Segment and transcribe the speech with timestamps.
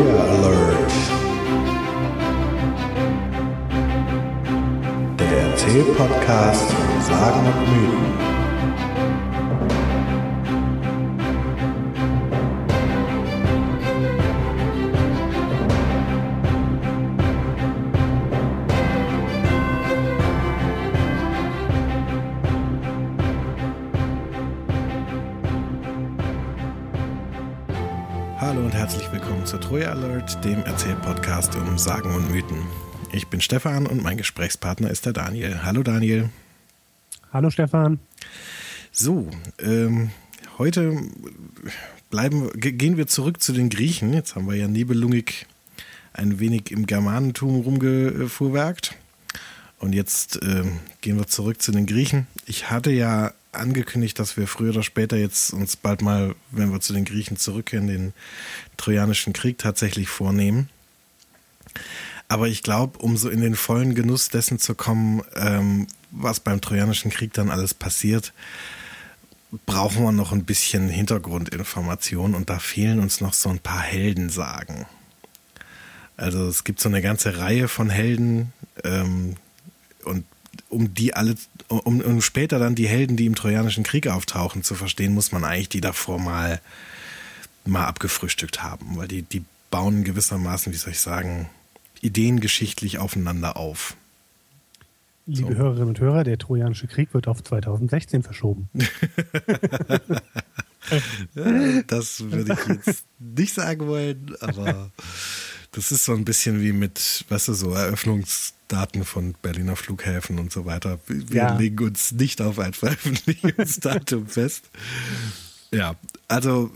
[0.00, 0.92] Troja Alert.
[5.18, 8.29] Der Erzähl-Podcast von Sagen und Mythen.
[30.38, 32.62] Dem Erzählpodcast um Sagen und Mythen.
[33.12, 35.64] Ich bin Stefan und mein Gesprächspartner ist der Daniel.
[35.64, 36.30] Hallo Daniel.
[37.32, 37.98] Hallo Stefan.
[38.92, 40.10] So, ähm,
[40.56, 41.02] heute
[42.10, 44.12] bleiben, gehen wir zurück zu den Griechen.
[44.12, 45.46] Jetzt haben wir ja Nibelungig
[46.12, 48.94] ein wenig im Germanentum rumgefuhrwerkt.
[49.78, 52.28] Und jetzt ähm, gehen wir zurück zu den Griechen.
[52.46, 56.80] Ich hatte ja angekündigt, dass wir früher oder später jetzt uns bald mal, wenn wir
[56.80, 58.12] zu den Griechen zurückkehren, den
[58.76, 60.68] Trojanischen Krieg tatsächlich vornehmen.
[62.28, 66.60] Aber ich glaube, um so in den vollen Genuss dessen zu kommen, ähm, was beim
[66.60, 68.32] Trojanischen Krieg dann alles passiert,
[69.66, 74.86] brauchen wir noch ein bisschen Hintergrundinformation und da fehlen uns noch so ein paar Heldensagen.
[76.16, 78.52] Also es gibt so eine ganze Reihe von Helden
[78.84, 79.36] ähm,
[80.04, 80.24] und
[80.68, 81.34] um die alle,
[81.68, 85.44] um, um später dann die Helden, die im Trojanischen Krieg auftauchen, zu verstehen, muss man
[85.44, 86.60] eigentlich die davor mal,
[87.64, 91.48] mal abgefrühstückt haben, weil die, die bauen gewissermaßen, wie soll ich sagen,
[92.00, 93.96] ideengeschichtlich aufeinander auf.
[95.26, 95.58] Liebe so.
[95.58, 98.68] Hörerinnen und Hörer, der Trojanische Krieg wird auf 2016 verschoben.
[101.86, 104.90] das würde ich jetzt nicht sagen wollen, aber
[105.72, 110.50] das ist so ein bisschen wie mit, weißt du, so Eröffnungsdaten von Berliner Flughäfen und
[110.52, 110.98] so weiter.
[111.06, 111.56] Wir ja.
[111.56, 114.70] legen uns nicht auf ein Veröffentlichungsdatum fest.
[115.72, 115.94] Ja,
[116.26, 116.72] also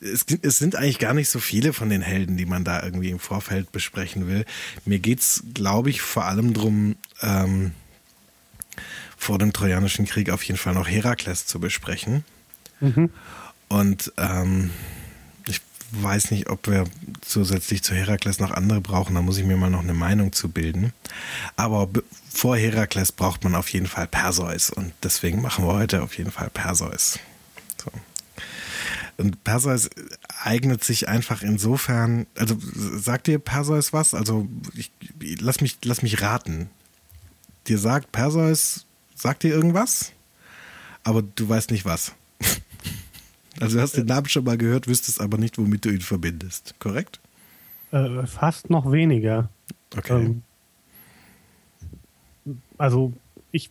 [0.00, 3.08] es, es, sind eigentlich gar nicht so viele von den Helden, die man da irgendwie
[3.08, 4.44] im Vorfeld besprechen will.
[4.84, 7.72] Mir geht es, glaube ich, vor allem darum, ähm,
[9.16, 12.24] vor dem Trojanischen Krieg auf jeden Fall noch Herakles zu besprechen.
[12.80, 13.08] Mhm.
[13.68, 14.70] Und ähm,
[16.02, 16.84] weiß nicht, ob wir
[17.20, 19.14] zusätzlich zu Herakles noch andere brauchen.
[19.14, 20.92] Da muss ich mir mal noch eine Meinung zu bilden.
[21.56, 21.88] Aber
[22.30, 24.70] vor Herakles braucht man auf jeden Fall Perseus.
[24.70, 27.18] Und deswegen machen wir heute auf jeden Fall Perseus.
[27.82, 27.90] So.
[29.16, 29.90] Und Perseus
[30.42, 34.14] eignet sich einfach insofern, also sagt dir Perseus was?
[34.14, 34.90] Also ich,
[35.40, 36.68] lass, mich, lass mich raten.
[37.68, 40.12] Dir sagt Perseus, sagt dir irgendwas?
[41.04, 42.12] Aber du weißt nicht was.
[43.60, 46.74] Also du hast den Namen schon mal gehört, wüsstest aber nicht, womit du ihn verbindest,
[46.78, 47.20] korrekt?
[47.92, 49.48] Äh, fast noch weniger.
[49.96, 50.24] Okay.
[50.24, 50.42] Ähm,
[52.76, 53.12] also
[53.52, 53.70] ich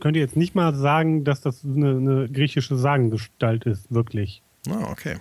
[0.00, 4.42] könnte jetzt nicht mal sagen, dass das eine, eine griechische Sagengestalt ist, wirklich.
[4.68, 5.16] Ah, okay.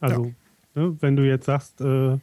[0.00, 0.26] Also,
[0.74, 0.82] ja.
[0.82, 2.18] ne, wenn du jetzt sagst, äh,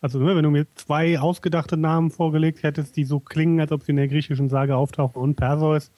[0.00, 3.82] also ne, wenn du mir zwei ausgedachte Namen vorgelegt hättest, die so klingen, als ob
[3.82, 5.90] sie in der griechischen Sage auftauchen und Perseus,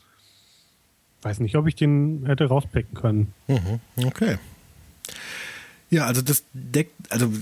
[1.23, 3.33] weiß nicht, ob ich den hätte rauspicken können.
[3.49, 4.39] Mhm, okay.
[5.91, 7.33] Ja, also das deckt, also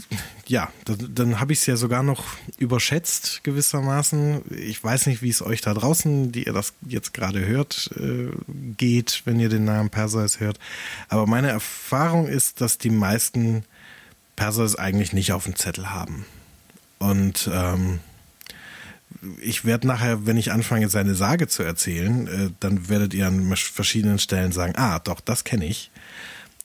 [0.47, 2.25] ja, dann, dann habe ich es ja sogar noch
[2.57, 4.41] überschätzt gewissermaßen.
[4.51, 8.31] Ich weiß nicht, wie es euch da draußen, die ihr das jetzt gerade hört, äh,
[8.79, 10.59] geht, wenn ihr den Namen Perseus hört.
[11.11, 13.65] Aber meine Erfahrung ist, dass die meisten
[14.35, 16.25] Perseus eigentlich nicht auf dem Zettel haben.
[16.99, 18.01] Und ähm,
[19.41, 23.55] ich werde nachher, wenn ich anfange, seine Sage zu erzählen, äh, dann werdet ihr an
[23.57, 25.91] verschiedenen Stellen sagen, ah, doch, das kenne ich.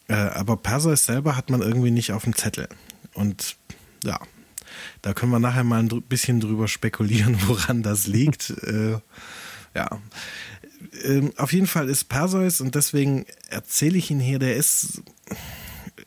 [0.08, 2.68] Äh, aber Perseus selber hat man irgendwie nicht auf dem Zettel.
[3.14, 3.56] Und
[4.04, 4.20] ja,
[5.02, 8.50] da können wir nachher mal ein bisschen drüber spekulieren, woran das liegt.
[8.50, 9.00] äh,
[9.76, 9.90] ja.
[11.04, 15.02] Ähm, auf jeden Fall ist Perseus, und deswegen erzähle ich ihn hier, der ist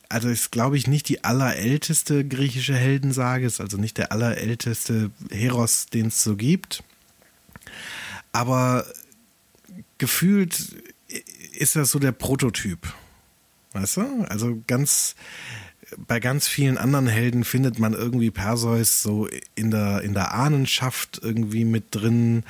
[0.09, 5.87] also ist, glaube ich, nicht die allerälteste griechische Heldensage, ist also nicht der allerälteste Heros,
[5.87, 6.83] den es so gibt.
[8.33, 8.85] Aber
[9.99, 10.77] gefühlt
[11.53, 12.93] ist das so der Prototyp.
[13.73, 14.23] Weißt du?
[14.29, 15.17] Also ganz,
[15.97, 21.21] bei ganz vielen anderen Helden findet man irgendwie Perseus so in der, in der Ahnenschaft
[21.23, 22.45] irgendwie mit drin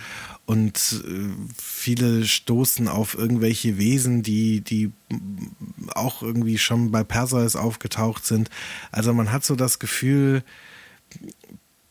[0.47, 1.29] und äh,
[1.61, 4.93] viele stoßen auf irgendwelche Wesen, die, die
[5.95, 8.51] auch irgendwie schon bei Perseus aufgetaucht sind.
[8.93, 10.43] Also man hat so das Gefühl,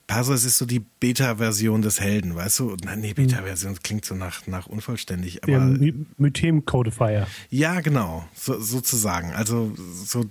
[0.07, 2.77] Perseus ist so die Beta-Version des Helden, weißt du?
[2.83, 5.43] Nein, nee, Beta-Version klingt so nach, nach unvollständig.
[5.43, 7.27] Aber Der My- Mythem-Codifier.
[7.49, 9.31] ja, genau, so, sozusagen.
[9.33, 9.73] Also
[10.05, 10.25] so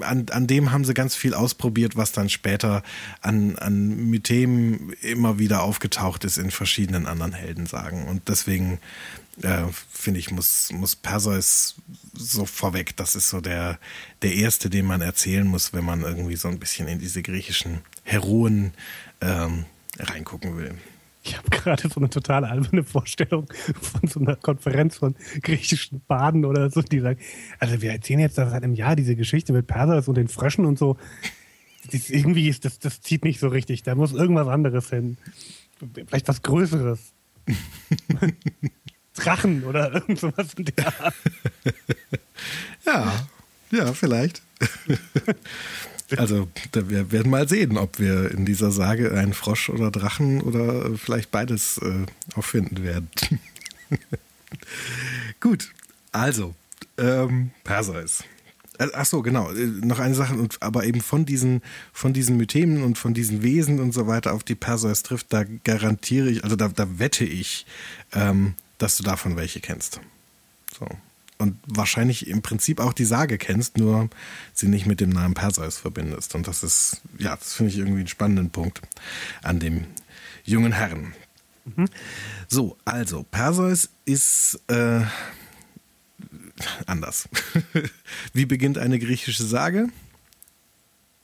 [0.00, 2.82] an, an dem haben sie ganz viel ausprobiert, was dann später
[3.20, 8.08] an, an Mythem immer wieder aufgetaucht ist in verschiedenen anderen Heldensagen.
[8.08, 8.78] Und deswegen
[9.42, 9.62] äh,
[9.92, 11.76] finde ich, muss, muss Perseus
[12.16, 12.96] so vorweg.
[12.96, 13.78] Das ist so der,
[14.22, 17.78] der erste, den man erzählen muss, wenn man irgendwie so ein bisschen in diese griechischen
[18.04, 18.72] Heroen
[19.24, 19.64] ähm,
[19.98, 20.74] reingucken will.
[21.22, 23.46] Ich habe gerade so eine total alberne Vorstellung
[23.80, 27.18] von so einer Konferenz von griechischen Baden oder so, die sagen,
[27.58, 30.78] also wir erzählen jetzt seit einem Jahr diese Geschichte mit Perseus und den Fröschen und
[30.78, 30.98] so.
[31.90, 33.82] Das, irgendwie ist das, das zieht nicht so richtig.
[33.82, 35.16] Da muss irgendwas anderes hin.
[35.94, 37.12] Vielleicht was Größeres.
[39.14, 41.14] Drachen oder irgend sowas in der Art.
[42.86, 43.26] Ja,
[43.70, 44.42] ja, vielleicht.
[46.16, 50.86] Also, wir werden mal sehen, ob wir in dieser Sage einen Frosch oder Drachen oder
[50.86, 53.08] äh, vielleicht beides äh, auffinden werden.
[55.40, 55.72] Gut,
[56.12, 56.54] also,
[56.98, 58.22] ähm, Perseus.
[58.78, 59.50] Äh, Ach so, genau.
[59.52, 61.62] äh, Noch eine Sache, aber eben von diesen,
[61.92, 65.44] von diesen Mythemen und von diesen Wesen und so weiter auf die Perseus trifft, da
[65.64, 67.66] garantiere ich, also da, da wette ich,
[68.12, 70.00] ähm, dass du davon welche kennst.
[70.78, 70.86] So.
[71.44, 74.08] Und wahrscheinlich im Prinzip auch die Sage kennst, nur
[74.54, 76.34] sie nicht mit dem Namen Perseus verbindest.
[76.34, 78.80] Und das ist, ja, das finde ich irgendwie einen spannenden Punkt
[79.42, 79.84] an dem
[80.44, 81.12] jungen Herrn.
[82.48, 85.02] So, also, Perseus ist äh,
[86.86, 87.28] anders.
[88.32, 89.88] Wie beginnt eine griechische Sage?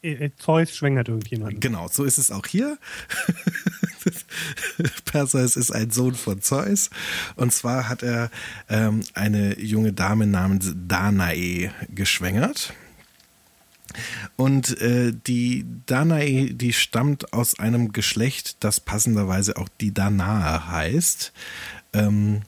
[0.03, 1.61] Äh, Zeus schwängert irgendjemanden.
[1.61, 2.77] Genau, so ist es auch hier.
[5.05, 6.91] Perseus ist ein Sohn von Zeus.
[7.37, 8.31] Und zwar hat er
[8.69, 12.73] ähm, eine junge Dame namens Danae geschwängert.
[14.37, 21.33] Und äh, die Danae, die stammt aus einem Geschlecht, das passenderweise auch die Danae heißt.
[21.93, 22.43] Ähm,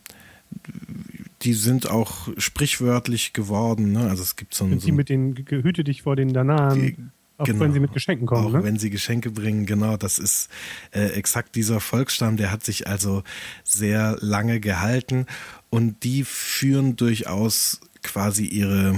[1.43, 3.93] die sind auch sprichwörtlich geworden.
[3.93, 4.08] Ne?
[4.08, 7.44] Also es gibt so ein, Und so mit den Gehüte dich vor den Danaen, auch
[7.44, 7.61] Genau.
[7.61, 8.46] wenn sie mit Geschenken kommen.
[8.46, 8.64] Auch ne?
[8.64, 10.49] wenn sie Geschenke bringen, genau, das ist
[10.93, 13.23] äh, exakt dieser Volksstamm, der hat sich also
[13.64, 15.26] sehr lange gehalten
[15.70, 18.96] und die führen durchaus quasi ihre,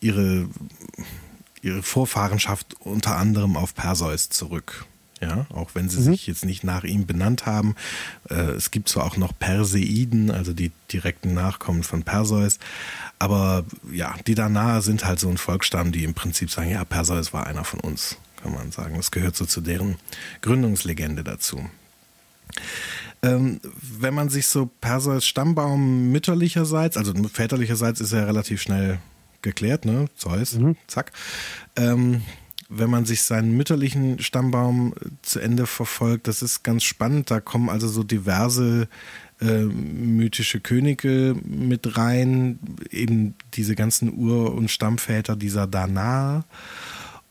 [0.00, 0.48] ihre,
[1.62, 4.86] ihre Vorfahrenschaft unter anderem auf Perseus zurück.
[5.20, 7.74] Ja, auch wenn sie sich jetzt nicht nach ihm benannt haben.
[8.28, 12.58] Äh, es gibt zwar auch noch Perseiden, also die direkten Nachkommen von Perseus,
[13.18, 17.32] aber ja, die Danaer sind halt so ein Volksstamm, die im Prinzip sagen, ja, Perseus
[17.32, 18.96] war einer von uns, kann man sagen.
[18.96, 19.96] Das gehört so zu deren
[20.42, 21.64] Gründungslegende dazu.
[23.22, 28.98] Ähm, wenn man sich so Perseus Stammbaum mütterlicherseits, also väterlicherseits ist er relativ schnell
[29.40, 30.06] geklärt, ne?
[30.16, 31.12] Zeus, zack.
[31.76, 32.22] Ähm,
[32.68, 37.30] wenn man sich seinen mütterlichen Stammbaum zu Ende verfolgt, das ist ganz spannend.
[37.30, 38.88] Da kommen also so diverse
[39.40, 42.58] äh, mythische Könige mit rein,
[42.90, 46.44] eben diese ganzen Ur- und Stammväter dieser Danaer.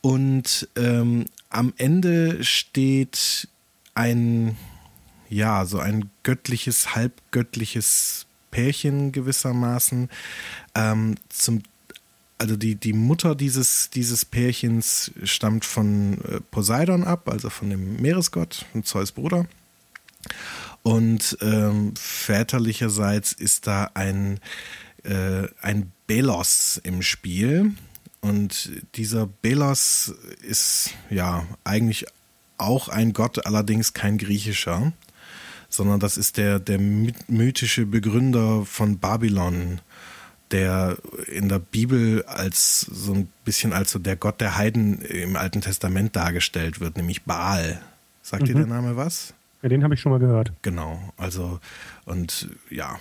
[0.01, 3.47] Und ähm, am Ende steht
[3.95, 4.55] ein,
[5.29, 10.09] ja, so ein göttliches, halbgöttliches Pärchen gewissermaßen.
[10.75, 11.63] Ähm, zum,
[12.37, 18.01] also die, die Mutter dieses, dieses Pärchens stammt von äh, Poseidon ab, also von dem
[18.01, 19.47] Meeresgott, von Zeus Bruder.
[20.83, 24.39] Und ähm, väterlicherseits ist da ein,
[25.03, 27.71] äh, ein Belos im Spiel.
[28.21, 32.05] Und dieser Belos ist ja eigentlich
[32.57, 34.93] auch ein Gott, allerdings kein griechischer,
[35.69, 39.81] sondern das ist der, der mythische Begründer von Babylon,
[40.51, 40.97] der
[41.27, 45.61] in der Bibel als so ein bisschen als so der Gott der Heiden im Alten
[45.61, 47.81] Testament dargestellt wird, nämlich Baal.
[48.21, 49.33] Sagt dir der Name was?
[49.61, 50.51] Ja, den habe ich schon mal gehört.
[50.61, 51.59] Genau, also
[52.05, 52.99] und ja,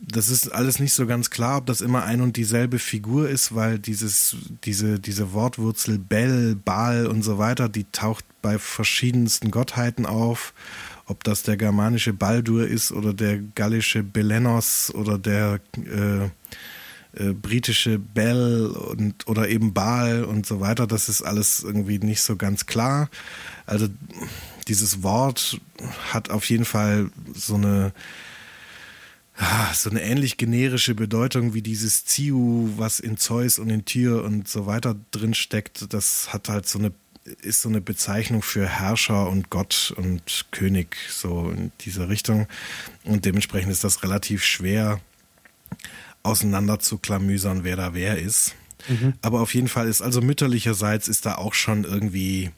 [0.00, 3.54] das ist alles nicht so ganz klar, ob das immer ein und dieselbe Figur ist,
[3.54, 10.06] weil dieses, diese, diese Wortwurzel Bel, Baal und so weiter, die taucht bei verschiedensten Gottheiten
[10.06, 10.54] auf.
[11.10, 16.26] Ob das der germanische Baldur ist oder der gallische Belenos oder der äh,
[17.20, 22.22] äh, britische Bell und oder eben Baal und so weiter, das ist alles irgendwie nicht
[22.22, 23.10] so ganz klar.
[23.66, 23.88] Also
[24.68, 25.60] dieses Wort
[26.12, 27.92] hat auf jeden Fall so eine
[29.74, 34.46] so eine ähnlich generische Bedeutung wie dieses Ziu, was in Zeus und in Tyr und
[34.46, 35.92] so weiter drin steckt.
[35.92, 36.92] Das hat halt so eine
[37.42, 42.46] ist so eine Bezeichnung für Herrscher und Gott und König so in dieser Richtung
[43.04, 45.00] und dementsprechend ist das relativ schwer
[46.22, 48.54] auseinander zu klamüsern, wer da wer ist.
[49.22, 52.50] Aber auf jeden Fall ist also mütterlicherseits ist da auch schon irgendwie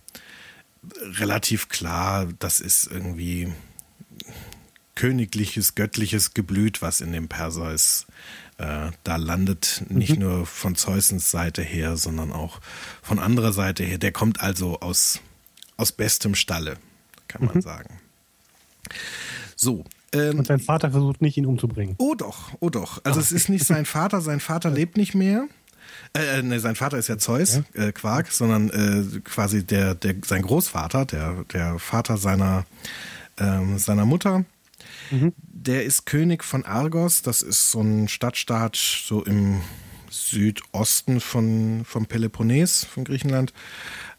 [1.19, 3.53] relativ klar, das ist irgendwie
[4.95, 8.07] königliches, göttliches Geblüt, was in dem Perseus
[8.59, 9.85] da landet.
[9.89, 10.21] Nicht mhm.
[10.21, 12.61] nur von Zeusens Seite her, sondern auch
[13.03, 13.99] von anderer Seite her.
[13.99, 15.21] Der kommt also aus,
[15.77, 16.77] aus bestem Stalle,
[17.29, 17.63] kann man mhm.
[17.63, 18.01] sagen.
[19.57, 19.85] So.
[20.13, 21.95] Ähm, Und sein Vater versucht nicht, ihn umzubringen.
[21.99, 23.01] Oh doch, oh doch.
[23.05, 23.23] Also oh.
[23.23, 25.49] es ist nicht sein Vater, sein Vater lebt nicht mehr.
[26.15, 27.85] Äh, äh, ne, sein Vater ist ja Zeus, ja.
[27.87, 32.67] Äh, Quark, sondern äh, quasi der, der, sein Großvater, der, der Vater seiner,
[33.39, 34.45] ähm, seiner Mutter.
[35.11, 35.33] Mhm.
[35.65, 39.61] Der ist König von Argos, das ist so ein Stadtstaat so im
[40.11, 43.53] Südosten von, vom Peloponnes, von Griechenland.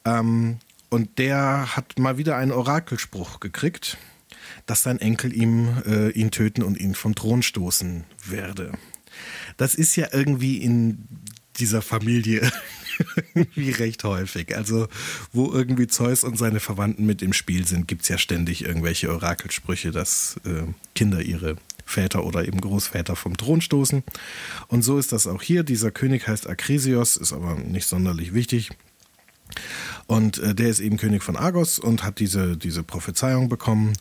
[0.06, 0.60] Ähm,
[0.90, 3.98] und der hat mal wieder einen Orakelspruch gekriegt,
[4.68, 8.72] dass sein Enkel ihm äh, ihn töten und ihn vom Thron stoßen werde.
[9.58, 11.10] Das ist ja irgendwie in
[11.60, 12.52] dieser Familie
[13.56, 14.56] wie recht häufig.
[14.56, 14.88] Also,
[15.32, 19.12] wo irgendwie Zeus und seine Verwandten mit im Spiel sind, gibt es ja ständig irgendwelche
[19.12, 20.64] Orakelsprüche, dass äh,
[20.96, 24.04] Kinder ihre Väter oder eben Großväter vom Thron stoßen.
[24.68, 25.64] Und so ist das auch hier.
[25.64, 28.72] Dieser König heißt Akrisios, ist aber nicht sonderlich wichtig.
[30.08, 33.94] Und äh, der ist eben König von Argos und hat diese, diese Prophezeiung bekommen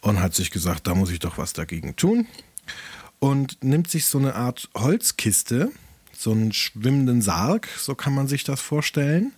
[0.00, 2.26] und hat sich gesagt, da muss ich doch was dagegen tun.
[3.18, 5.70] Und nimmt sich so eine Art Holzkiste,
[6.20, 9.32] so einen schwimmenden Sarg, so kann man sich das vorstellen,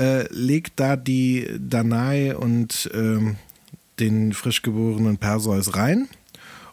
[0.00, 3.36] äh, legt da die Danae und äh,
[4.00, 6.08] den frisch geborenen Perseus rein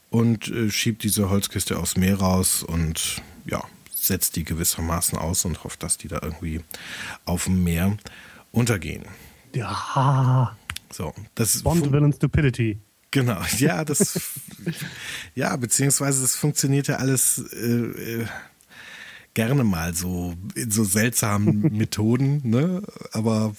[0.09, 5.63] und äh, schiebt diese Holzkiste aufs Meer raus und ja, setzt die gewissermaßen aus und
[5.63, 6.61] hofft, dass die da irgendwie
[7.25, 7.97] auf dem Meer
[8.51, 9.03] untergehen.
[9.53, 10.57] Ja.
[10.91, 12.79] So, das Bond Villain Stupidity.
[13.11, 14.19] Genau, ja, das,
[15.35, 18.25] ja, beziehungsweise das funktioniert ja alles äh, äh
[19.35, 22.81] gerne mal so in so seltsamen Methoden, ne?
[23.11, 23.53] Aber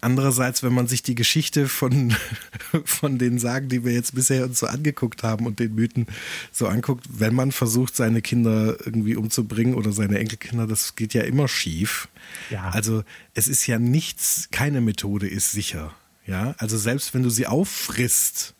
[0.00, 2.14] andererseits, wenn man sich die Geschichte von,
[2.84, 6.06] von den Sagen, die wir jetzt bisher uns so angeguckt haben und den Mythen
[6.50, 11.22] so anguckt, wenn man versucht, seine Kinder irgendwie umzubringen oder seine Enkelkinder, das geht ja
[11.22, 12.08] immer schief.
[12.50, 12.70] Ja.
[12.70, 13.02] Also
[13.34, 15.94] es ist ja nichts, keine Methode ist sicher.
[16.24, 18.54] Ja, also selbst wenn du sie auffrisst,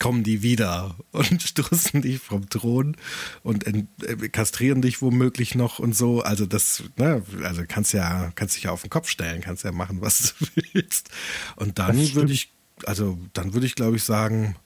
[0.00, 2.96] kommen die wieder und stoßen dich vom Thron
[3.44, 6.22] und äh, kastrieren dich womöglich noch und so.
[6.22, 9.70] Also das, ne, also kannst ja, kannst dich ja auf den Kopf stellen, kannst ja
[9.70, 11.10] machen, was du willst.
[11.54, 12.50] Und dann würde ich,
[12.84, 14.56] also dann würde ich glaube ich sagen,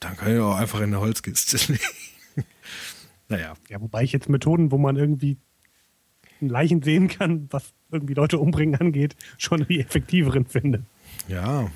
[0.00, 2.48] dann kann ich auch einfach in eine Holzkiste legen.
[3.28, 3.54] naja.
[3.68, 5.36] Ja, wobei ich jetzt Methoden, wo man irgendwie
[6.40, 10.84] Leichen sehen kann, was irgendwie Leute umbringen angeht, schon die effektiveren finde.
[11.26, 11.68] Ja,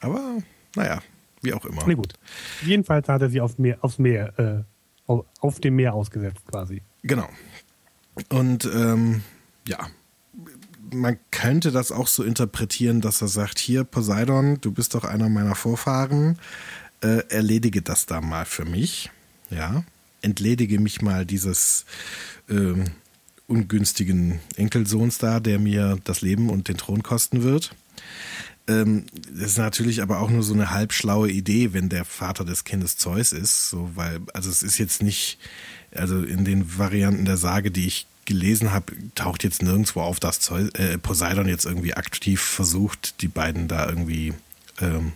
[0.00, 0.42] aber
[0.76, 1.00] naja,
[1.42, 1.86] wie auch immer.
[1.86, 2.14] Nee, gut.
[2.64, 6.82] Jedenfalls hat er sie auf Meer, aufs Meer, äh, auf dem Meer ausgesetzt quasi.
[7.02, 7.28] Genau.
[8.28, 9.22] Und ähm,
[9.66, 9.86] ja,
[10.92, 15.28] man könnte das auch so interpretieren, dass er sagt, hier Poseidon, du bist doch einer
[15.28, 16.38] meiner Vorfahren,
[17.02, 19.10] äh, erledige das da mal für mich.
[19.50, 19.84] Ja,
[20.20, 21.86] entledige mich mal dieses
[22.48, 22.74] äh,
[23.46, 27.74] ungünstigen Enkelsohns da, der mir das Leben und den Thron kosten wird.
[28.68, 32.64] Ähm, das ist natürlich aber auch nur so eine halbschlaue Idee, wenn der Vater des
[32.64, 35.38] Kindes Zeus ist, so, weil, also es ist jetzt nicht,
[35.92, 40.38] also in den Varianten der Sage, die ich gelesen habe, taucht jetzt nirgendwo auf, dass
[40.40, 44.34] Zeus, äh, Poseidon jetzt irgendwie aktiv versucht, die beiden da irgendwie
[44.80, 45.12] ähm,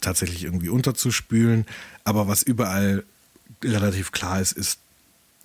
[0.00, 1.66] tatsächlich irgendwie unterzuspülen.
[2.04, 3.04] Aber was überall
[3.62, 4.78] relativ klar ist, ist,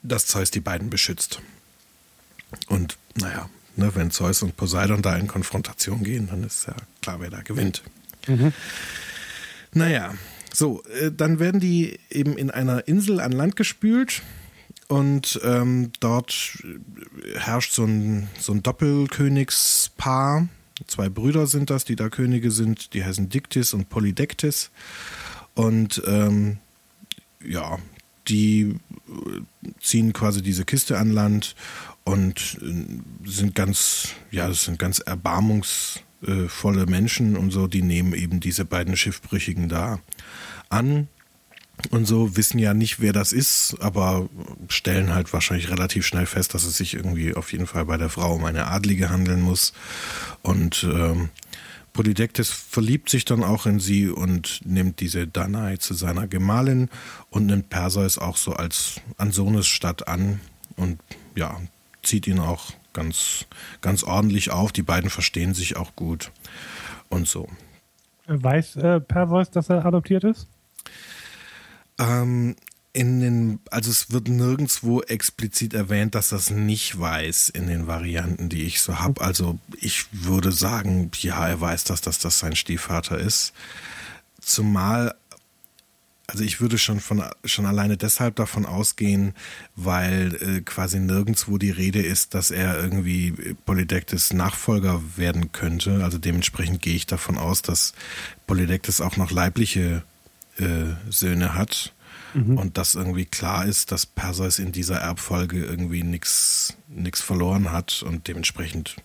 [0.03, 1.41] dass Zeus die beiden beschützt.
[2.67, 7.19] Und naja, Ne, wenn Zeus und Poseidon da in Konfrontation gehen, dann ist ja klar,
[7.19, 7.83] wer da gewinnt.
[8.27, 8.53] Mhm.
[9.73, 10.13] Naja,
[10.53, 14.21] so, äh, dann werden die eben in einer Insel an Land gespült
[14.87, 16.63] und ähm, dort
[17.35, 20.47] herrscht so ein, so ein Doppelkönigspaar.
[20.87, 24.71] Zwei Brüder sind das, die da Könige sind, die heißen Diktis und Polydektis.
[25.55, 26.57] Und ähm,
[27.43, 27.79] ja,
[28.27, 28.61] die
[29.07, 31.55] äh, ziehen quasi diese Kiste an Land
[32.05, 38.39] und äh, sind ganz, ja, das sind ganz erbarmungsvolle Menschen und so, die nehmen eben
[38.39, 39.99] diese beiden Schiffbrüchigen da
[40.69, 41.09] an
[41.91, 44.29] und so, wissen ja nicht, wer das ist, aber
[44.69, 48.09] stellen halt wahrscheinlich relativ schnell fest, dass es sich irgendwie auf jeden Fall bei der
[48.09, 49.73] Frau um eine Adlige handeln muss.
[50.41, 51.29] Und ähm,
[51.93, 56.89] Polydektes verliebt sich dann auch in sie und nimmt diese Danae zu seiner Gemahlin
[57.29, 60.39] und nimmt Perseus auch so als an Sohnesstadt an.
[60.75, 60.99] Und
[61.35, 61.59] ja,
[62.05, 63.45] zieht ihn auch ganz,
[63.81, 64.71] ganz ordentlich auf.
[64.71, 66.31] Die beiden verstehen sich auch gut
[67.09, 67.49] und so.
[68.27, 70.47] Weiß äh, Perseus, dass er adoptiert ist?
[71.99, 72.55] Ähm,
[72.93, 78.47] in den, also es wird nirgendwo explizit erwähnt, dass das nicht weiß in den Varianten,
[78.47, 79.21] die ich so habe.
[79.21, 83.53] Also ich würde sagen, ja, er weiß, dass das, das sein Stiefvater ist.
[84.39, 85.13] Zumal,
[86.27, 89.33] also ich würde schon von schon alleine deshalb davon ausgehen,
[89.75, 96.03] weil äh, quasi nirgendwo die Rede ist, dass er irgendwie Polydektes Nachfolger werden könnte.
[96.03, 97.93] Also dementsprechend gehe ich davon aus, dass
[98.47, 100.03] Polydektes auch noch leibliche
[100.57, 101.93] äh, Söhne hat
[102.33, 102.57] mhm.
[102.57, 106.75] und dass irgendwie klar ist, dass Perseus in dieser Erbfolge irgendwie nichts
[107.13, 108.95] verloren hat und dementsprechend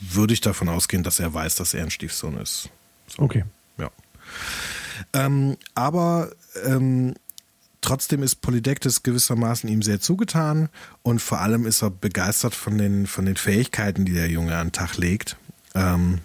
[0.00, 2.68] würde ich davon ausgehen, dass er weiß, dass er ein Stiefsohn ist.
[3.06, 3.22] So.
[3.22, 3.44] Okay.
[3.78, 3.90] Ja.
[5.12, 6.30] Ähm, aber
[6.64, 7.14] ähm,
[7.80, 10.68] trotzdem ist Polydektes gewissermaßen ihm sehr zugetan
[11.02, 14.68] und vor allem ist er begeistert von den, von den Fähigkeiten, die der Junge an
[14.68, 15.36] den Tag legt.
[15.74, 16.20] Ähm,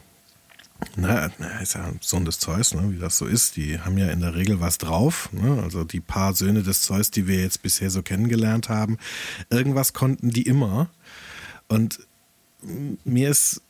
[0.96, 3.58] na, na, ist ja Sohn des Zeus, ne, wie das so ist.
[3.58, 5.30] Die haben ja in der Regel was drauf.
[5.34, 5.62] Ne?
[5.62, 8.98] Also die paar Söhne des Zeus, die wir jetzt bisher so kennengelernt haben,
[9.50, 10.90] irgendwas konnten die immer.
[11.68, 12.00] Und
[13.04, 13.62] mir ist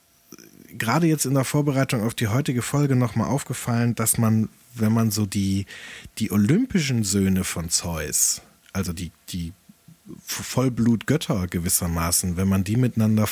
[0.77, 5.11] gerade jetzt in der Vorbereitung auf die heutige Folge nochmal aufgefallen, dass man, wenn man
[5.11, 5.65] so die,
[6.17, 8.41] die olympischen Söhne von Zeus,
[8.73, 9.53] also die, die
[10.25, 13.27] Vollblutgötter gewissermaßen, wenn man die miteinander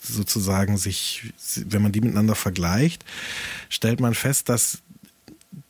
[0.00, 3.04] sozusagen sich, wenn man die miteinander vergleicht,
[3.68, 4.82] stellt man fest, dass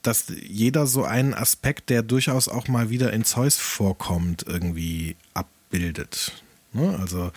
[0.02, 6.42] dass jeder so einen Aspekt, der durchaus auch mal wieder in Zeus vorkommt, irgendwie abbildet.
[6.72, 6.98] Ne?
[6.98, 7.32] Also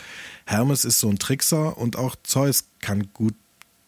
[0.45, 3.35] Hermes ist so ein Trickser und auch Zeus kann gut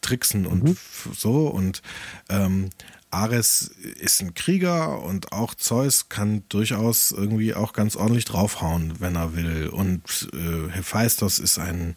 [0.06, 0.78] tricksen und mhm.
[1.14, 1.82] so und
[2.30, 2.70] ähm,
[3.16, 9.16] Ares ist ein Krieger und auch Zeus kann durchaus irgendwie auch ganz ordentlich draufhauen, wenn
[9.16, 9.70] er will.
[9.70, 11.96] Und äh, Hephaistos ist ein,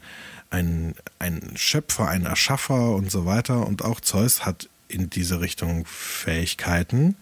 [0.51, 3.67] ein, ein Schöpfer, ein Erschaffer und so weiter.
[3.67, 7.17] Und auch Zeus hat in diese Richtung Fähigkeiten,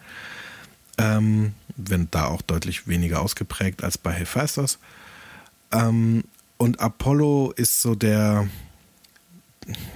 [0.99, 4.77] ähm, wenn da auch deutlich weniger ausgeprägt als bei Hephaistos.
[5.71, 6.23] Ähm,
[6.57, 8.47] und Apollo ist so der,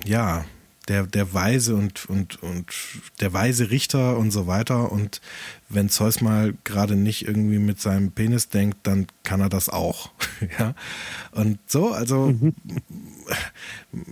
[0.06, 0.46] ja,
[0.88, 2.66] der, der Weise und, und, und
[3.20, 4.92] der weise Richter und so weiter.
[4.92, 5.22] Und
[5.70, 10.12] wenn Zeus mal gerade nicht irgendwie mit seinem Penis denkt, dann kann er das auch.
[10.60, 10.74] ja.
[11.32, 12.56] Und so, also mhm.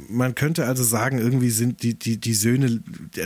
[0.09, 2.81] man könnte also sagen, irgendwie sind die, die, die Söhne,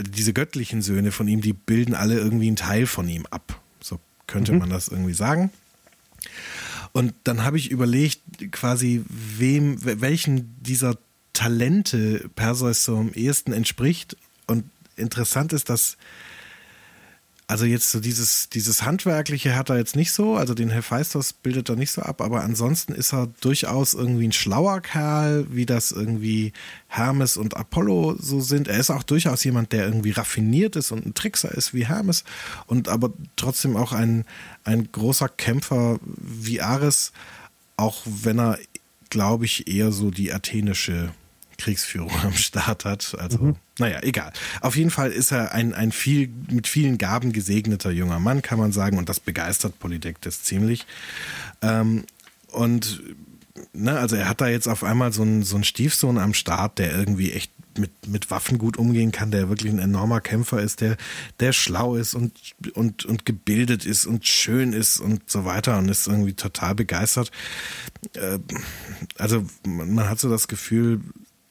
[0.08, 3.60] diese göttlichen Söhne von ihm, die bilden alle irgendwie einen Teil von ihm ab.
[3.80, 4.58] So könnte mhm.
[4.60, 5.50] man das irgendwie sagen.
[6.92, 8.20] Und dann habe ich überlegt,
[8.52, 10.96] quasi, wem, welchen dieser
[11.34, 14.16] Talente Perseus so am ehesten entspricht.
[14.46, 14.64] Und
[14.96, 15.98] interessant ist, dass
[17.46, 21.68] also jetzt so dieses, dieses Handwerkliche hat er jetzt nicht so, also den Hephaistos bildet
[21.68, 25.92] er nicht so ab, aber ansonsten ist er durchaus irgendwie ein schlauer Kerl, wie das
[25.92, 26.54] irgendwie
[26.88, 28.68] Hermes und Apollo so sind.
[28.68, 32.24] Er ist auch durchaus jemand, der irgendwie raffiniert ist und ein Trickser ist wie Hermes
[32.66, 34.24] und aber trotzdem auch ein,
[34.64, 37.12] ein großer Kämpfer wie Ares,
[37.76, 38.58] auch wenn er,
[39.10, 41.12] glaube ich, eher so die athenische
[41.58, 43.16] Kriegsführung am Start hat.
[43.18, 43.56] Also, mhm.
[43.78, 44.32] naja, egal.
[44.60, 48.58] Auf jeden Fall ist er ein, ein viel, mit vielen Gaben gesegneter junger Mann, kann
[48.58, 50.86] man sagen, und das begeistert Polydektes ziemlich.
[51.62, 52.04] Ähm,
[52.48, 53.02] und
[53.72, 56.78] ne, also er hat da jetzt auf einmal so einen, so einen Stiefsohn am Start,
[56.78, 60.80] der irgendwie echt mit, mit Waffen gut umgehen kann, der wirklich ein enormer Kämpfer ist,
[60.80, 60.96] der,
[61.40, 62.32] der schlau ist und,
[62.74, 67.30] und, und gebildet ist und schön ist und so weiter und ist irgendwie total begeistert.
[68.14, 68.38] Äh,
[69.18, 71.00] also man hat so das Gefühl,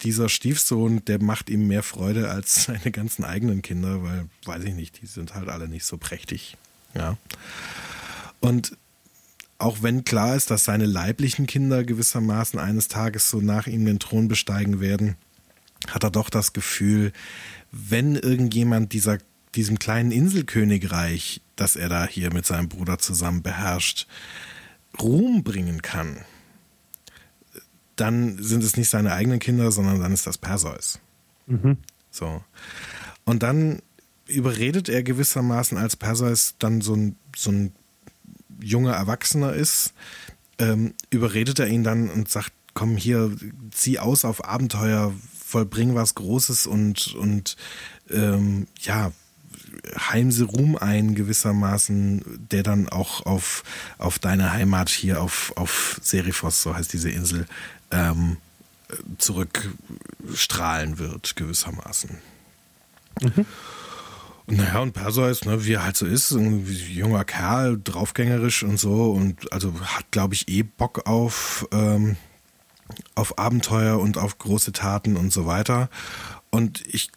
[0.03, 4.73] dieser Stiefsohn, der macht ihm mehr Freude als seine ganzen eigenen Kinder, weil, weiß ich
[4.73, 6.57] nicht, die sind halt alle nicht so prächtig.
[6.93, 7.17] Ja.
[8.39, 8.77] Und
[9.57, 13.99] auch wenn klar ist, dass seine leiblichen Kinder gewissermaßen eines Tages so nach ihm den
[13.99, 15.15] Thron besteigen werden,
[15.87, 17.13] hat er doch das Gefühl,
[17.71, 19.19] wenn irgendjemand dieser,
[19.55, 24.07] diesem kleinen Inselkönigreich, das er da hier mit seinem Bruder zusammen beherrscht,
[24.99, 26.17] Ruhm bringen kann,
[27.95, 30.99] dann sind es nicht seine eigenen Kinder, sondern dann ist das Perseus.
[31.47, 31.77] Mhm.
[32.11, 32.43] So.
[33.25, 33.81] Und dann
[34.27, 37.73] überredet er gewissermaßen, als Perseus dann so ein, so ein
[38.61, 39.93] junger Erwachsener ist,
[40.57, 43.35] ähm, überredet er ihn dann und sagt, komm hier,
[43.71, 45.13] zieh aus auf Abenteuer,
[45.45, 47.57] vollbring was Großes und, und
[48.09, 49.11] ähm, ja,
[49.97, 53.63] heimse Ruhm ein gewissermaßen, der dann auch auf,
[53.97, 57.45] auf deine Heimat hier auf, auf Serifos, so heißt diese Insel,
[57.93, 58.37] ähm,
[59.17, 62.17] zurückstrahlen wird, gewissermaßen.
[63.21, 63.45] Mhm.
[64.45, 68.77] Und naja, und Perseus, ne, wie er halt so ist, ein junger Kerl, draufgängerisch und
[68.77, 72.17] so, und also hat, glaube ich, eh Bock auf, ähm,
[73.15, 75.89] auf Abenteuer und auf große Taten und so weiter.
[76.49, 77.09] Und ich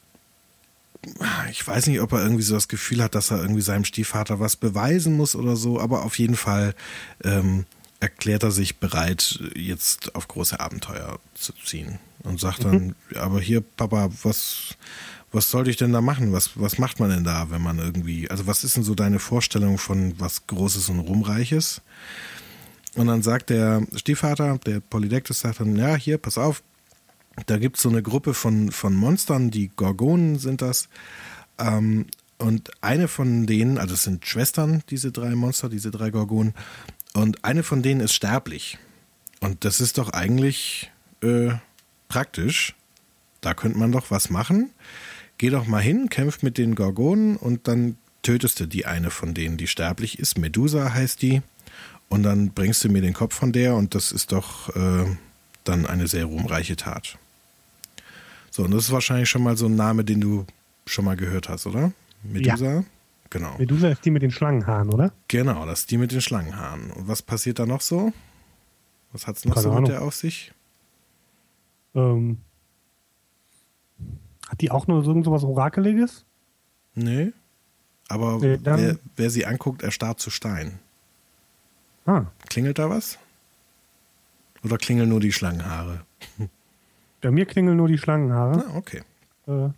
[1.50, 4.40] ich weiß nicht, ob er irgendwie so das Gefühl hat, dass er irgendwie seinem Stiefvater
[4.40, 6.74] was beweisen muss oder so, aber auf jeden Fall
[7.22, 7.64] ähm,
[8.06, 13.16] erklärt er sich bereit, jetzt auf große Abenteuer zu ziehen und sagt dann, mhm.
[13.16, 14.76] aber hier, Papa, was,
[15.32, 16.32] was sollte ich denn da machen?
[16.32, 19.18] Was, was macht man denn da, wenn man irgendwie, also was ist denn so deine
[19.18, 21.82] Vorstellung von was Großes und Ruhmreiches?
[22.94, 26.62] Und dann sagt der Stiefvater, der Polydektes, sagt dann, ja, hier, pass auf,
[27.46, 30.88] da gibt es so eine Gruppe von, von Monstern, die Gorgonen sind das.
[31.58, 32.06] Ähm,
[32.38, 36.54] und eine von denen, also es sind Schwestern, diese drei Monster, diese drei Gorgonen,
[37.16, 38.78] und eine von denen ist sterblich.
[39.40, 40.90] Und das ist doch eigentlich
[41.22, 41.52] äh,
[42.08, 42.74] praktisch.
[43.40, 44.70] Da könnte man doch was machen.
[45.38, 49.34] Geh doch mal hin, kämpf mit den Gorgonen und dann tötest du die eine von
[49.34, 50.36] denen, die sterblich ist.
[50.36, 51.42] Medusa heißt die.
[52.08, 55.06] Und dann bringst du mir den Kopf von der und das ist doch äh,
[55.64, 57.18] dann eine sehr ruhmreiche Tat.
[58.50, 60.46] So, und das ist wahrscheinlich schon mal so ein Name, den du
[60.86, 61.92] schon mal gehört hast, oder?
[62.22, 62.74] Medusa?
[62.74, 62.84] Ja.
[63.36, 63.58] Genau.
[63.58, 65.12] Medusa ist die mit den Schlangenhaaren, oder?
[65.28, 66.90] Genau, das ist die mit den Schlangenhaaren.
[66.90, 68.14] Und was passiert da noch so?
[69.12, 69.82] Was hat es noch Keine so Ahnung.
[69.82, 70.54] mit der auf sich?
[71.94, 72.38] Ähm,
[74.48, 76.24] hat die auch nur so was Orakeliges?
[76.94, 77.34] Nee.
[78.08, 80.78] Aber nee, wer, wer, sie anguckt, erstarrt zu Stein.
[82.06, 82.24] Ah.
[82.48, 83.18] Klingelt da was?
[84.64, 86.06] Oder klingeln nur die Schlangenhaare?
[87.20, 88.64] Bei mir klingeln nur die Schlangenhaare.
[88.66, 89.02] Ah, okay.
[89.46, 89.68] Äh,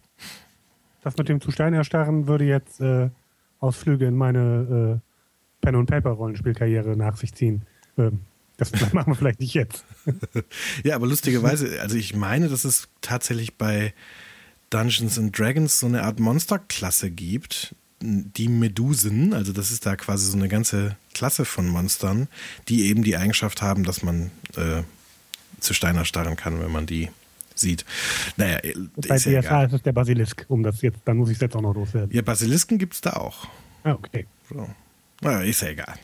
[1.03, 3.11] das mit dem zu Stein erstarren würde jetzt äh,
[3.61, 7.63] Ausflüge in meine äh, Pen- und Paper-Rollenspielkarriere nach sich ziehen.
[7.97, 8.21] Ähm,
[8.57, 9.85] das machen wir vielleicht nicht jetzt.
[10.85, 13.95] ja, aber lustigerweise, also ich meine, dass es tatsächlich bei
[14.71, 20.31] Dungeons and Dragons so eine Art Monsterklasse gibt, die Medusen, also das ist da quasi
[20.31, 22.29] so eine ganze Klasse von Monstern,
[22.69, 24.83] die eben die Eigenschaft haben, dass man äh,
[25.59, 27.09] zu Steiner starren kann, wenn man die
[27.59, 27.85] sieht.
[28.37, 28.59] Naja,
[29.09, 31.41] Bei ist ja DSA ist es der Basilisk, um das jetzt, dann muss ich es
[31.41, 32.11] jetzt auch noch loswerden.
[32.13, 33.47] Ja, Basilisken gibt es da auch.
[33.85, 34.27] Ah, okay.
[34.49, 34.69] So.
[35.21, 35.95] Naja, ist ja egal.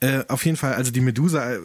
[0.00, 1.58] Äh, auf jeden Fall, also die Medusa äh,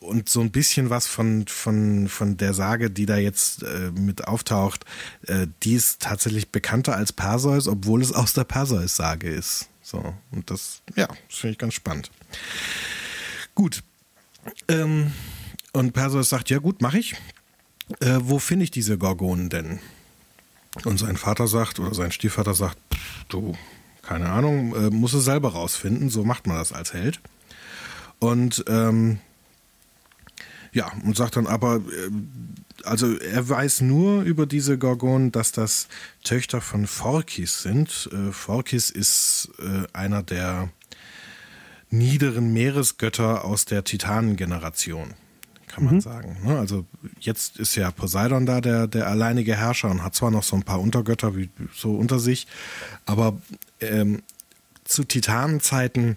[0.00, 4.26] und so ein bisschen was von, von, von der Sage, die da jetzt äh, mit
[4.26, 4.84] auftaucht,
[5.26, 9.68] äh, die ist tatsächlich bekannter als Perseus, obwohl es aus der Perseus-Sage ist.
[9.82, 12.10] So, und das, ja, das finde ich ganz spannend.
[13.54, 13.82] Gut.
[14.68, 15.12] Ähm,
[15.72, 17.16] und Perseus sagt, ja gut, mache ich
[18.00, 19.78] äh, wo finde ich diese Gorgonen denn?
[20.84, 22.78] Und sein Vater sagt, oder sein Stiefvater sagt,
[23.28, 23.56] du,
[24.02, 27.20] keine Ahnung, äh, muss es selber rausfinden, so macht man das als Held.
[28.18, 29.18] Und ähm,
[30.72, 32.10] ja, und sagt dann aber, äh,
[32.84, 35.88] also er weiß nur über diese Gorgonen, dass das
[36.22, 38.08] Töchter von Phorkys sind.
[38.12, 40.68] Äh, Phorkys ist äh, einer der
[41.90, 45.14] niederen Meeresgötter aus der Titanengeneration
[45.68, 46.00] kann man mhm.
[46.00, 46.36] sagen.
[46.44, 46.58] Ne?
[46.58, 46.86] Also
[47.20, 50.62] jetzt ist ja Poseidon da, der, der alleinige Herrscher und hat zwar noch so ein
[50.62, 52.46] paar Untergötter wie so unter sich,
[53.06, 53.40] aber
[53.80, 54.22] ähm,
[54.84, 56.16] zu Titanenzeiten,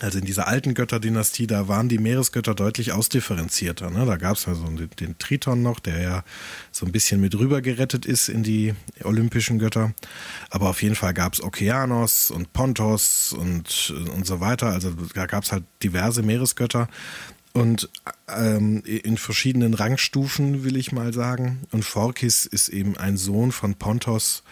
[0.00, 3.90] also in dieser alten Götterdynastie, da waren die Meeresgötter deutlich ausdifferenzierter.
[3.90, 4.06] Ne?
[4.06, 6.24] Da gab es ja so den, den, Triton noch, der ja
[6.72, 9.92] so ein bisschen mit rüber gerettet ist in die olympischen Götter.
[10.48, 14.68] Aber auf jeden Fall gab es Okeanos und Pontos und, und so weiter.
[14.68, 16.88] Also da gab es halt diverse Meeresgötter
[17.52, 17.88] und
[18.28, 21.66] ähm, in verschiedenen Rangstufen, will ich mal sagen.
[21.70, 24.42] Und Phorkys ist eben ein Sohn von Pontos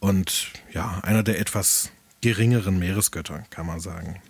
[0.00, 1.90] und ja, einer der etwas
[2.20, 4.20] geringeren Meeresgötter, kann man sagen.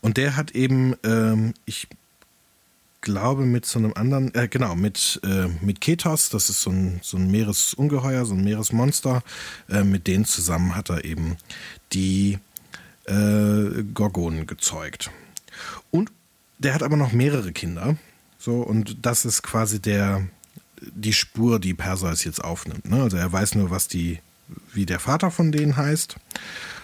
[0.00, 1.88] Und der hat eben, ähm, ich
[3.00, 7.00] glaube, mit so einem anderen, äh, genau, mit, äh, mit Ketos, das ist so ein,
[7.02, 9.22] so ein Meeresungeheuer, so ein Meeresmonster,
[9.68, 11.36] äh, mit denen zusammen hat er eben
[11.92, 12.38] die
[13.06, 15.10] äh, Gorgonen gezeugt.
[16.58, 17.96] Der hat aber noch mehrere Kinder.
[18.38, 20.26] So, und das ist quasi der,
[20.80, 22.88] die Spur, die Perseus jetzt aufnimmt.
[22.88, 23.02] Ne?
[23.02, 24.20] Also er weiß nur, was die,
[24.72, 26.16] wie der Vater von denen heißt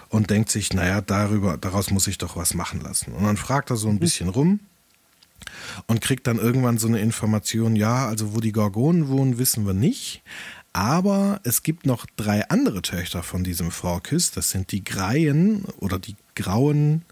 [0.08, 3.12] und denkt sich, naja, darüber, daraus muss ich doch was machen lassen.
[3.12, 4.00] Und dann fragt er so ein mhm.
[4.00, 4.60] bisschen rum
[5.86, 9.74] und kriegt dann irgendwann so eine Information, ja, also wo die Gorgonen wohnen, wissen wir
[9.74, 10.22] nicht.
[10.72, 14.32] Aber es gibt noch drei andere Töchter von diesem Phorkys.
[14.32, 17.02] Das sind die Greien oder die Grauen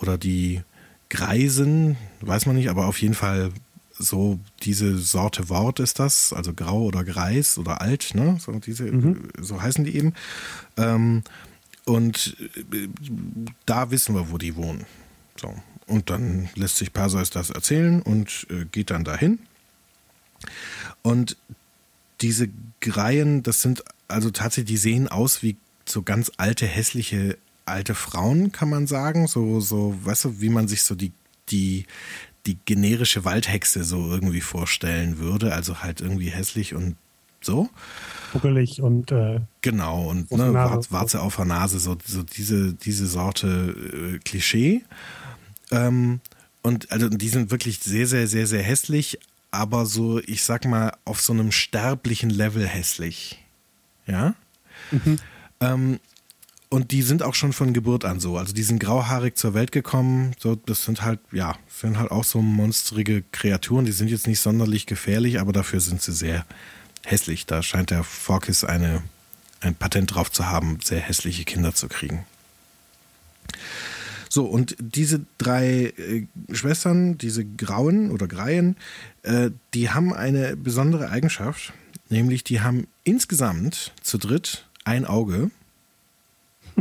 [0.00, 0.62] oder die
[1.10, 3.50] Greisen, weiß man nicht, aber auf jeden Fall
[3.96, 8.38] so diese Sorte Wort ist das, also grau oder greis oder alt, ne?
[8.40, 9.28] So, diese, mhm.
[9.40, 10.14] so heißen die eben.
[10.76, 11.22] Ähm,
[11.84, 12.36] und
[12.72, 12.88] äh,
[13.66, 14.84] da wissen wir, wo die wohnen.
[15.40, 15.54] So.
[15.86, 19.38] Und dann lässt sich Perseus das erzählen und äh, geht dann dahin.
[21.02, 21.36] Und
[22.20, 22.48] diese
[22.80, 27.36] Greien, das sind also tatsächlich, die sehen aus wie so ganz alte, hässliche
[27.66, 29.26] alte Frauen, kann man sagen.
[29.26, 31.12] So, so, weißt du, wie man sich so die,
[31.50, 31.86] die,
[32.46, 35.54] die generische Waldhexe so irgendwie vorstellen würde.
[35.54, 36.96] Also halt irgendwie hässlich und
[37.40, 37.68] so.
[38.32, 43.06] buckelig und äh, genau und ne, Warze, Warze auf der Nase, so, so diese, diese
[43.06, 44.82] Sorte äh, Klischee.
[45.70, 46.20] Ähm,
[46.62, 49.18] und also die sind wirklich sehr, sehr, sehr, sehr hässlich,
[49.50, 53.38] aber so, ich sag mal, auf so einem sterblichen Level hässlich.
[54.06, 54.34] Ja?
[54.90, 55.18] Mhm.
[55.60, 56.00] Ähm,
[56.74, 58.36] und die sind auch schon von Geburt an so.
[58.36, 60.34] Also die sind grauhaarig zur Welt gekommen.
[60.40, 63.84] So, das sind halt, ja, sind halt auch so monstrige Kreaturen.
[63.84, 66.44] Die sind jetzt nicht sonderlich gefährlich, aber dafür sind sie sehr
[67.04, 67.46] hässlich.
[67.46, 69.04] Da scheint der Forkis eine,
[69.60, 72.26] ein Patent drauf zu haben, sehr hässliche Kinder zu kriegen.
[74.28, 78.74] So, und diese drei äh, Schwestern, diese Grauen oder Greien,
[79.22, 81.72] äh, die haben eine besondere Eigenschaft,
[82.08, 85.52] nämlich die haben insgesamt zu dritt ein Auge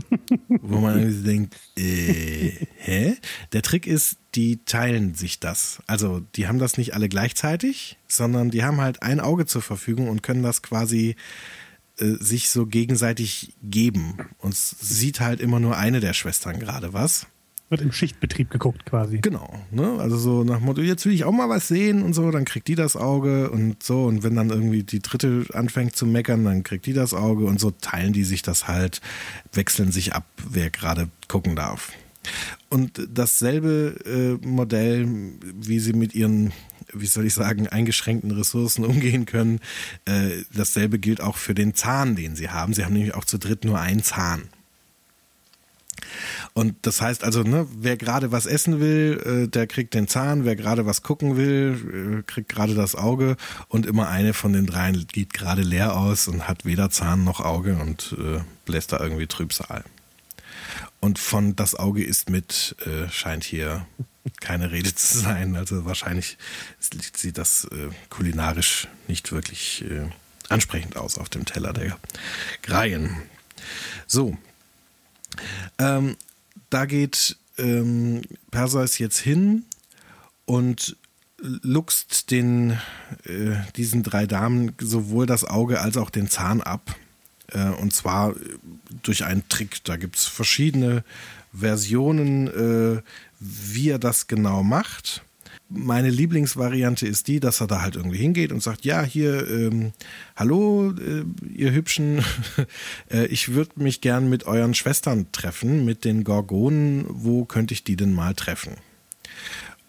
[0.47, 3.15] wo man denkt, äh, hä?
[3.51, 5.81] Der Trick ist, die teilen sich das.
[5.87, 10.09] Also die haben das nicht alle gleichzeitig, sondern die haben halt ein Auge zur Verfügung
[10.09, 11.15] und können das quasi
[11.97, 14.17] äh, sich so gegenseitig geben.
[14.39, 17.27] Und sieht halt immer nur eine der Schwestern gerade was
[17.73, 19.17] wird im Schichtbetrieb geguckt quasi.
[19.17, 19.97] Genau, ne?
[19.99, 22.67] Also so nach Motto, jetzt will ich auch mal was sehen und so, dann kriegt
[22.67, 24.05] die das Auge und so.
[24.05, 27.59] Und wenn dann irgendwie die dritte anfängt zu meckern, dann kriegt die das Auge und
[27.59, 29.01] so teilen die sich das halt,
[29.53, 31.91] wechseln sich ab, wer gerade gucken darf.
[32.69, 35.07] Und dasselbe äh, Modell,
[35.59, 36.53] wie sie mit ihren,
[36.93, 39.61] wie soll ich sagen, eingeschränkten Ressourcen umgehen können,
[40.05, 42.73] äh, dasselbe gilt auch für den Zahn, den sie haben.
[42.73, 44.43] Sie haben nämlich auch zu dritt nur einen Zahn.
[46.53, 50.45] Und das heißt also, ne, wer gerade was essen will, äh, der kriegt den Zahn,
[50.45, 54.65] wer gerade was gucken will, äh, kriegt gerade das Auge und immer eine von den
[54.65, 58.99] dreien geht gerade leer aus und hat weder Zahn noch Auge und äh, bläst da
[58.99, 59.83] irgendwie Trübsal.
[60.99, 63.85] Und von das Auge ist mit, äh, scheint hier
[64.39, 65.55] keine Rede zu sein.
[65.55, 66.37] Also wahrscheinlich
[66.79, 70.07] sieht das äh, kulinarisch nicht wirklich äh,
[70.49, 71.97] ansprechend aus auf dem Teller der
[72.61, 73.21] Greien.
[74.07, 74.37] So,
[75.77, 76.15] ähm,
[76.69, 79.65] da geht ähm, Perseus jetzt hin
[80.45, 80.97] und
[81.37, 82.79] luchst den,
[83.25, 86.95] äh, diesen drei Damen sowohl das Auge als auch den Zahn ab.
[87.47, 88.33] Äh, und zwar
[89.03, 89.83] durch einen Trick.
[89.83, 91.03] Da gibt es verschiedene
[91.53, 93.01] Versionen, äh,
[93.39, 95.21] wie er das genau macht
[95.69, 99.93] meine Lieblingsvariante ist die, dass er da halt irgendwie hingeht und sagt, ja, hier, ähm,
[100.35, 102.23] hallo, äh, ihr Hübschen,
[103.11, 107.83] äh, ich würde mich gern mit euren Schwestern treffen, mit den Gorgonen, wo könnte ich
[107.83, 108.75] die denn mal treffen?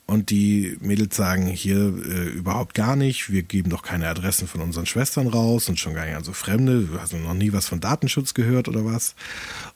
[0.06, 4.60] Und die Mädels sagen hier äh, überhaupt gar nicht, wir geben doch keine Adressen von
[4.60, 7.68] unseren Schwestern raus und schon gar nicht an so Fremde, du hast noch nie was
[7.68, 9.14] von Datenschutz gehört oder was.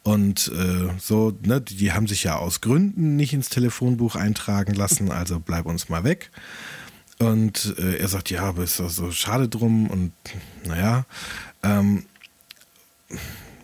[0.03, 4.75] Und äh, so, ne, die, die haben sich ja aus Gründen nicht ins Telefonbuch eintragen
[4.75, 6.31] lassen, also bleib uns mal weg.
[7.19, 10.13] Und äh, er sagt, ja, aber ist doch so schade drum und
[10.65, 11.07] naja.
[11.63, 12.05] Ähm,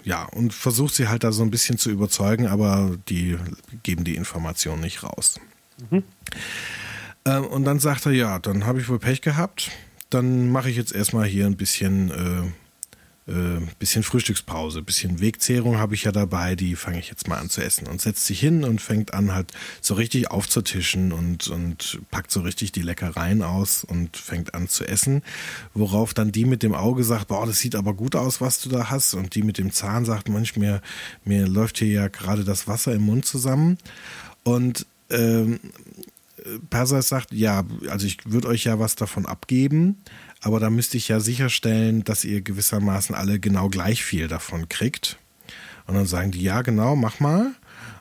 [0.03, 3.37] ja, und versucht sie halt da so ein bisschen zu überzeugen, aber die
[3.83, 5.39] geben die Information nicht raus.
[5.91, 6.03] Mhm.
[7.51, 9.71] Und dann sagt er, ja, dann habe ich wohl Pech gehabt.
[10.11, 15.95] Dann mache ich jetzt erstmal hier ein bisschen, äh, äh, bisschen Frühstückspause, bisschen Wegzehrung habe
[15.95, 17.87] ich ja dabei, die fange ich jetzt mal an zu essen.
[17.87, 22.43] Und setzt sich hin und fängt an halt so richtig aufzutischen und, und packt so
[22.43, 25.23] richtig die Leckereien aus und fängt an zu essen.
[25.73, 28.69] Worauf dann die mit dem Auge sagt, boah, das sieht aber gut aus, was du
[28.69, 29.15] da hast.
[29.15, 30.83] Und die mit dem Zahn sagt, manchmal,
[31.25, 33.79] mir läuft hier ja gerade das Wasser im Mund zusammen.
[34.43, 35.61] Und ähm,
[36.71, 39.99] Perseus sagt, ja, also ich würde euch ja was davon abgeben,
[40.43, 45.19] aber da müsste ich ja sicherstellen, dass ihr gewissermaßen alle genau gleich viel davon kriegt.
[45.87, 47.55] Und dann sagen die, ja, genau, mach mal.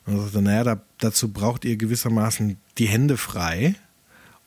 [0.05, 3.75] Und dann sagt er, naja, da, dazu braucht ihr gewissermaßen die Hände frei.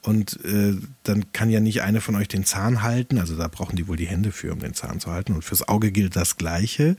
[0.02, 3.18] Und äh, dann kann ja nicht eine von euch den Zahn halten.
[3.18, 5.32] Also da brauchen die wohl die Hände für, um den Zahn zu halten.
[5.32, 6.96] Und fürs Auge gilt das Gleiche.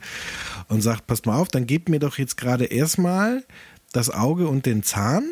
[0.68, 3.46] Und sagt, passt mal auf, dann gebt mir doch jetzt gerade erstmal
[3.94, 5.24] das Auge und den Zahn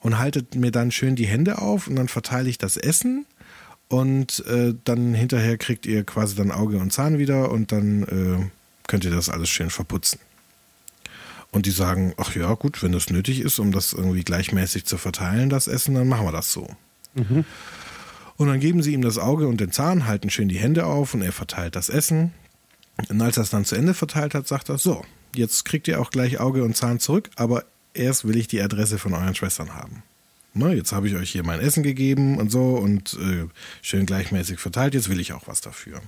[0.00, 3.26] und haltet mir dann schön die Hände auf und dann verteile ich das Essen
[3.88, 8.50] und äh, dann hinterher kriegt ihr quasi dann Auge und Zahn wieder und dann äh,
[8.86, 10.20] könnt ihr das alles schön verputzen.
[11.50, 14.98] Und die sagen, ach ja, gut, wenn das nötig ist, um das irgendwie gleichmäßig zu
[14.98, 16.68] verteilen, das Essen, dann machen wir das so.
[17.14, 17.46] Mhm.
[18.36, 21.14] Und dann geben sie ihm das Auge und den Zahn, halten schön die Hände auf
[21.14, 22.32] und er verteilt das Essen.
[23.08, 26.00] Und als er es dann zu Ende verteilt hat, sagt er, so, jetzt kriegt ihr
[26.00, 27.64] auch gleich Auge und Zahn zurück, aber
[27.98, 30.02] erst will ich die Adresse von euren Schwestern haben.
[30.54, 33.46] Ne, jetzt habe ich euch hier mein Essen gegeben und so und äh,
[33.82, 36.00] schön gleichmäßig verteilt, jetzt will ich auch was dafür.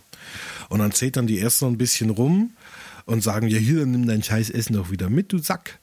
[0.68, 2.50] Und dann zählt dann die erst so ein bisschen rum
[3.04, 5.78] und sagen, ja hier, nimm dein scheiß Essen doch wieder mit, du Sack.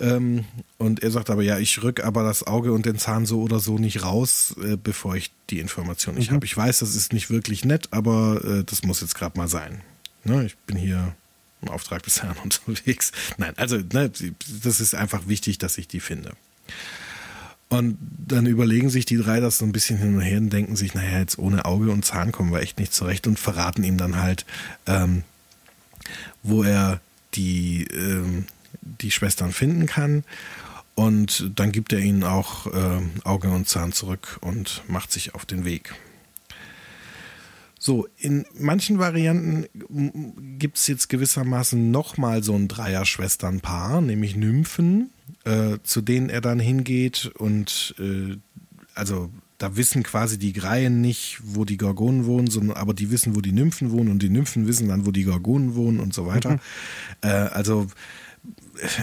[0.00, 0.44] Ähm,
[0.78, 3.60] und er sagt aber, ja, ich rück aber das Auge und den Zahn so oder
[3.60, 6.36] so nicht raus, äh, bevor ich die Information nicht mhm.
[6.36, 6.46] habe.
[6.46, 9.82] Ich weiß, das ist nicht wirklich nett, aber äh, das muss jetzt gerade mal sein.
[10.24, 11.14] ne, ich bin hier
[11.62, 13.12] im Auftrag des Herrn unterwegs.
[13.38, 14.10] Nein, also ne,
[14.62, 16.32] das ist einfach wichtig, dass ich die finde.
[17.68, 17.96] Und
[18.28, 20.92] dann überlegen sich die drei das so ein bisschen hin und her und denken sich,
[20.92, 24.16] naja, jetzt ohne Auge und Zahn kommen wir echt nicht zurecht und verraten ihm dann
[24.16, 24.44] halt,
[24.86, 25.22] ähm,
[26.42, 27.00] wo er
[27.34, 28.44] die, ähm,
[28.82, 30.24] die Schwestern finden kann.
[30.94, 35.46] Und dann gibt er ihnen auch äh, Auge und Zahn zurück und macht sich auf
[35.46, 35.94] den Weg.
[37.84, 39.66] So, in manchen Varianten
[40.56, 45.10] gibt es jetzt gewissermaßen nochmal so ein Dreier-Schwestern-Paar, nämlich Nymphen,
[45.42, 48.36] äh, zu denen er dann hingeht und äh,
[48.94, 53.34] also da wissen quasi die Greien nicht, wo die Gorgonen wohnen, sondern aber die wissen,
[53.34, 56.24] wo die Nymphen wohnen und die Nymphen wissen dann, wo die Gorgonen wohnen und so
[56.24, 56.50] weiter.
[56.50, 56.60] Mhm.
[57.22, 57.88] Äh, also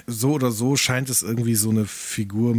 [0.07, 2.55] so oder so scheint es irgendwie so eine Figur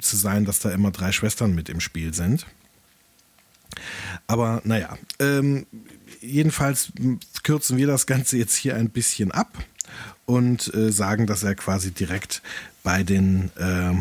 [0.00, 2.46] zu sein, dass da immer drei Schwestern mit im Spiel sind.
[4.26, 5.66] Aber naja, ähm,
[6.20, 6.92] jedenfalls
[7.42, 9.56] kürzen wir das Ganze jetzt hier ein bisschen ab
[10.26, 12.42] und äh, sagen, dass er quasi direkt
[12.82, 13.94] bei den, äh,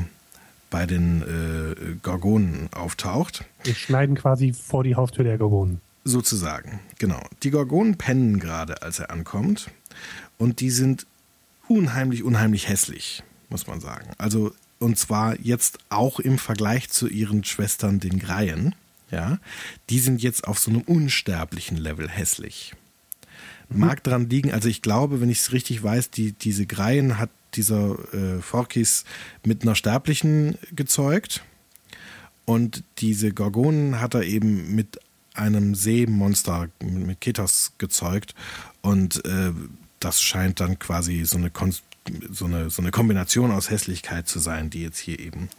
[0.69, 3.45] bei den äh, Gorgonen auftaucht.
[3.63, 5.81] Wir schneiden quasi vor die Haustür der Gorgonen.
[6.03, 7.21] Sozusagen, genau.
[7.43, 9.69] Die Gorgonen pennen gerade, als er ankommt.
[10.37, 11.05] Und die sind
[11.67, 14.11] unheimlich, unheimlich hässlich, muss man sagen.
[14.17, 18.75] Also, und zwar jetzt auch im Vergleich zu ihren Schwestern, den Greien
[19.11, 19.39] ja,
[19.89, 22.73] die sind jetzt auf so einem unsterblichen Level hässlich.
[23.69, 27.29] Mag dran liegen, also ich glaube, wenn ich es richtig weiß, die, diese Greien hat
[27.55, 29.03] dieser äh, Forkis
[29.45, 31.43] mit einer Sterblichen gezeugt
[32.45, 34.99] und diese Gorgonen hat er eben mit
[35.33, 38.35] einem Seemonster, mit Ketos gezeugt
[38.81, 39.51] und äh,
[39.99, 41.73] das scheint dann quasi so eine Kon
[42.29, 45.49] so eine, so eine Kombination aus Hässlichkeit zu sein, die jetzt hier eben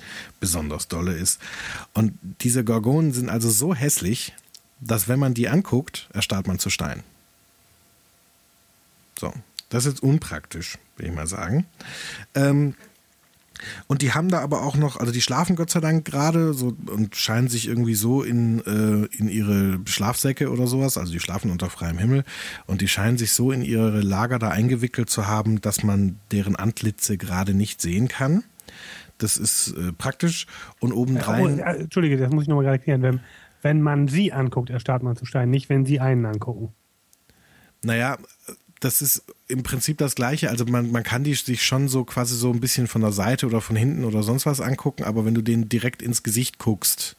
[0.41, 1.41] besonders dolle ist.
[1.95, 4.33] Und diese Gorgonen sind also so hässlich,
[4.81, 7.03] dass wenn man die anguckt, erstarrt man zu Stein.
[9.19, 9.33] So,
[9.69, 11.67] das ist unpraktisch, will ich mal sagen.
[12.35, 12.75] Ähm,
[13.87, 16.77] und die haben da aber auch noch, also die schlafen Gott sei Dank gerade so
[16.87, 21.51] und scheinen sich irgendwie so in, äh, in ihre Schlafsäcke oder sowas, also die schlafen
[21.51, 22.25] unter freiem Himmel
[22.67, 26.57] und die scheinen sich so in ihre Lager da eingewickelt zu haben, dass man deren
[26.57, 28.45] Antlitze gerade nicht sehen kann.
[29.19, 30.47] Das ist äh, praktisch
[30.81, 31.59] und obendrein.
[31.59, 33.03] Äh, oh, Entschuldige, das muss ich nochmal gerade erklären.
[33.03, 33.21] Wenn,
[33.63, 36.73] wenn man sie anguckt, erstarrt man zu Stein, nicht wenn sie einen angucken.
[37.83, 38.19] Naja,
[38.81, 40.51] das ist im Prinzip das Gleiche.
[40.51, 43.47] Also man, man kann die sich schon so quasi so ein bisschen von der Seite
[43.47, 47.17] oder von hinten oder sonst was angucken, aber wenn du denen direkt ins Gesicht guckst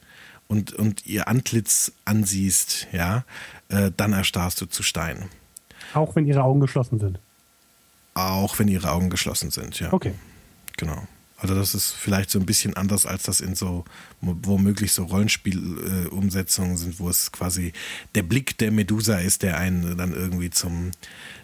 [0.47, 3.23] und, und ihr Antlitz ansiehst, ja,
[3.69, 5.29] äh, dann erstarrst du zu Stein.
[5.93, 7.19] Auch wenn ihre Augen geschlossen sind.
[8.13, 9.93] Auch wenn ihre Augen geschlossen sind, ja.
[9.93, 10.13] Okay.
[10.77, 11.07] Genau.
[11.41, 13.85] Also das ist vielleicht so ein bisschen anders, als das in so
[14.21, 17.71] womöglich so Rollenspielumsetzungen äh, sind, wo es quasi
[18.13, 20.91] der Blick der Medusa ist, der einen dann irgendwie zum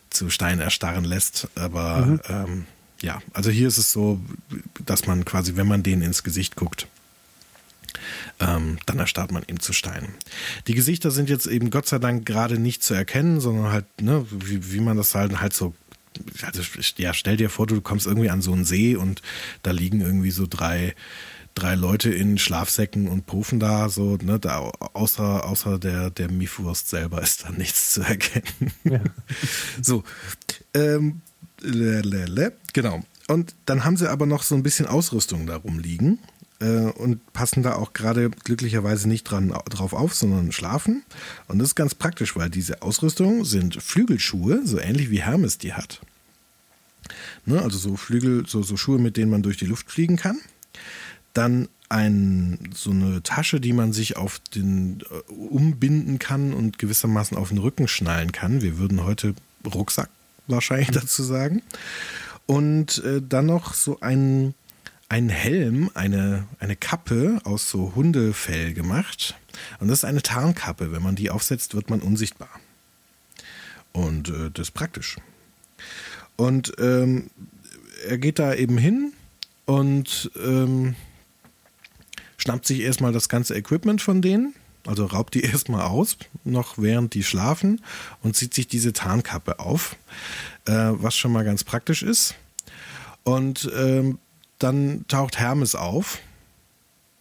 [0.10, 1.48] zu Stein erstarren lässt.
[1.56, 2.20] Aber mhm.
[2.30, 2.66] ähm,
[3.02, 4.20] ja, also hier ist es so,
[4.86, 6.88] dass man quasi, wenn man denen ins Gesicht guckt,
[8.40, 10.10] ähm, dann erstarrt man eben zu Stein.
[10.68, 14.26] Die Gesichter sind jetzt eben Gott sei Dank gerade nicht zu erkennen, sondern halt, ne,
[14.30, 15.74] wie, wie man das halt, halt so
[16.44, 16.62] also,
[16.98, 19.22] ja, stell dir vor, du kommst irgendwie an so einen See und
[19.64, 20.96] da liegen irgendwie so drei
[21.56, 26.90] drei Leute in Schlafsäcken und Pufen da, so, ne, da, außer, außer der, der Miefwurst
[26.90, 28.72] selber ist da nichts zu erkennen.
[28.84, 29.00] Ja.
[29.82, 30.04] so,
[30.74, 31.22] ähm,
[31.62, 33.02] le, le, le, genau.
[33.28, 36.20] Und dann haben sie aber noch so ein bisschen Ausrüstung darum liegen
[36.60, 41.04] äh, und passen da auch gerade glücklicherweise nicht dran, drauf auf, sondern schlafen.
[41.48, 45.74] Und das ist ganz praktisch, weil diese Ausrüstung sind Flügelschuhe, so ähnlich wie Hermes die
[45.74, 46.02] hat.
[47.46, 50.40] Ne, also so Flügel, so, so Schuhe, mit denen man durch die Luft fliegen kann.
[51.36, 57.38] Dann ein, so eine Tasche, die man sich auf den äh, umbinden kann und gewissermaßen
[57.38, 58.62] auf den Rücken schnallen kann.
[58.62, 60.10] Wir würden heute Rucksack
[60.48, 61.62] wahrscheinlich dazu sagen.
[62.48, 64.54] Und äh, dann noch so ein,
[65.10, 69.36] ein Helm, eine, eine Kappe aus so Hundefell gemacht.
[69.80, 70.92] Und das ist eine Tarnkappe.
[70.92, 72.50] Wenn man die aufsetzt, wird man unsichtbar.
[73.94, 75.18] Und äh, das ist praktisch.
[76.36, 77.30] Und ähm,
[78.08, 79.14] er geht da eben hin
[79.66, 80.96] und ähm,
[82.38, 84.54] schnappt sich erstmal das ganze Equipment von denen,
[84.86, 87.82] also raubt die erstmal aus, noch während die schlafen
[88.22, 89.96] und zieht sich diese Tarnkappe auf,
[90.66, 92.36] äh, was schon mal ganz praktisch ist.
[93.24, 94.20] Und ähm,
[94.60, 96.20] dann taucht Hermes auf.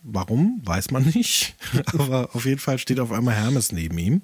[0.03, 1.55] Warum, weiß man nicht.
[1.87, 4.23] Aber auf jeden Fall steht auf einmal Hermes neben ihm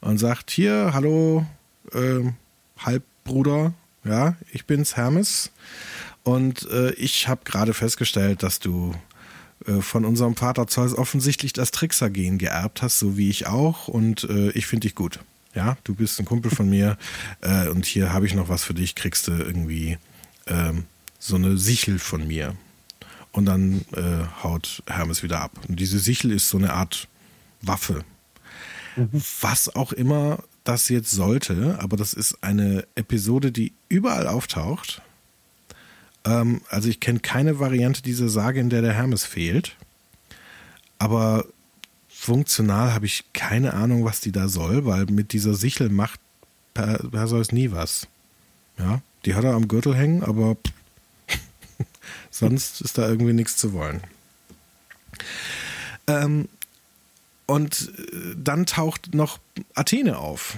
[0.00, 1.44] und sagt: Hier, hallo,
[1.92, 2.30] äh,
[2.78, 3.74] Halbbruder,
[4.04, 5.50] ja, ich bin's, Hermes.
[6.22, 8.94] Und äh, ich habe gerade festgestellt, dass du
[9.68, 13.88] äh, von unserem Vater Zeus offensichtlich das Tricksergehen geerbt hast, so wie ich auch.
[13.88, 15.20] Und äh, ich finde dich gut.
[15.54, 16.96] ja, du bist ein Kumpel von mir
[17.40, 19.98] äh, und hier habe ich noch was für dich, kriegst du irgendwie
[20.46, 20.84] ähm,
[21.18, 22.54] so eine Sichel von mir.
[23.32, 25.52] Und dann äh, haut Hermes wieder ab.
[25.68, 27.08] Und diese Sichel ist so eine Art
[27.60, 28.04] Waffe.
[28.96, 29.22] Mhm.
[29.40, 35.02] Was auch immer das jetzt sollte, aber das ist eine Episode, die überall auftaucht.
[36.28, 39.76] Ähm, also ich kenne keine Variante dieser Sage, in der der Hermes fehlt.
[40.98, 41.46] Aber
[42.08, 46.20] funktional habe ich keine Ahnung, was die da soll, weil mit dieser Sichel macht
[46.74, 48.06] Perseus nie was.
[48.78, 50.56] Ja, die hat er am Gürtel hängen, aber
[52.30, 54.02] sonst ist da irgendwie nichts zu wollen.
[56.06, 56.48] Ähm,
[57.46, 59.38] und äh, dann taucht noch
[59.74, 60.56] Athene auf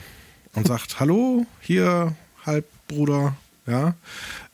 [0.54, 3.94] und sagt: Hallo, hier, Halbbruder, ja.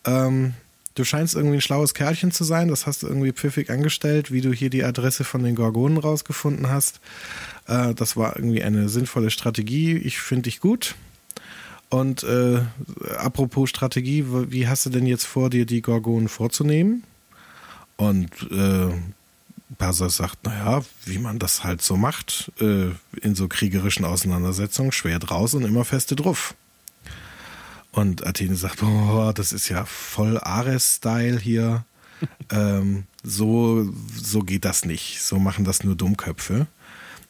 [0.04, 0.54] Ähm,
[0.96, 2.68] du scheinst irgendwie ein schlaues Kerlchen zu sein.
[2.68, 6.68] Das hast du irgendwie pfiffig angestellt, wie du hier die Adresse von den Gorgonen rausgefunden
[6.68, 7.00] hast.
[7.68, 9.96] Äh, das war irgendwie eine sinnvolle Strategie.
[9.96, 10.96] Ich finde dich gut.
[11.88, 12.62] Und äh,
[13.18, 17.04] apropos Strategie, wie hast du denn jetzt vor, dir die Gorgonen vorzunehmen?
[17.96, 18.88] Und äh,
[19.78, 22.90] Perseus sagt, naja, wie man das halt so macht, äh,
[23.20, 26.54] in so kriegerischen Auseinandersetzungen, schwer draus und immer feste drauf.
[27.96, 31.86] Und Athene sagt, boah, das ist ja voll Ares-Style hier.
[32.52, 35.22] ähm, so, so geht das nicht.
[35.22, 36.66] So machen das nur Dummköpfe.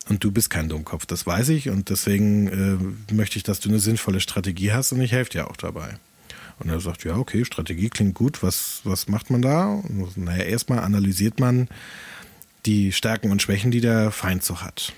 [0.09, 1.71] Und du bist kein Dummkopf, das weiß ich.
[1.71, 5.49] Und deswegen äh, möchte ich, dass du eine sinnvolle Strategie hast und ich helfe dir
[5.49, 5.99] auch dabei.
[6.59, 8.43] Und er sagt, ja, okay, Strategie klingt gut.
[8.43, 9.67] Was, was macht man da?
[9.67, 11.69] Und, naja, erstmal analysiert man
[12.67, 14.95] die Stärken und Schwächen, die der Feind so hat.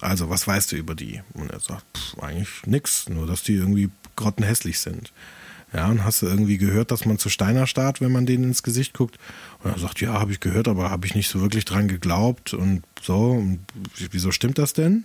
[0.00, 1.20] Also, was weißt du über die?
[1.34, 3.90] Und er sagt, pff, eigentlich nix, nur dass die irgendwie
[4.20, 5.12] grottenhässlich sind.
[5.72, 8.62] Ja, und hast du irgendwie gehört, dass man zu Steiner starrt, wenn man denen ins
[8.62, 9.18] Gesicht guckt?
[9.62, 12.54] Und er sagt, ja, habe ich gehört, aber habe ich nicht so wirklich dran geglaubt
[12.54, 13.30] und so.
[13.32, 13.60] Und
[14.10, 15.04] wieso stimmt das denn?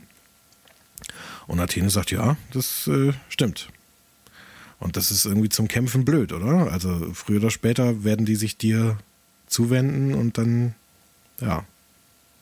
[1.45, 3.69] Und Athene sagt, ja, das äh, stimmt.
[4.79, 6.71] Und das ist irgendwie zum Kämpfen blöd, oder?
[6.71, 8.97] Also früher oder später werden die sich dir
[9.47, 10.73] zuwenden und dann,
[11.39, 11.63] ja,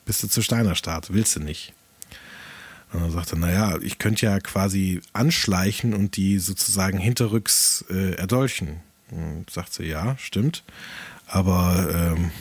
[0.05, 1.73] bist du zu Steiner Start, willst du nicht.
[2.93, 8.81] Und er, naja, ich könnte ja quasi anschleichen und die sozusagen hinterrücks äh, erdolchen.
[9.09, 10.63] Und sagt sie, ja, stimmt.
[11.25, 12.31] Aber ähm,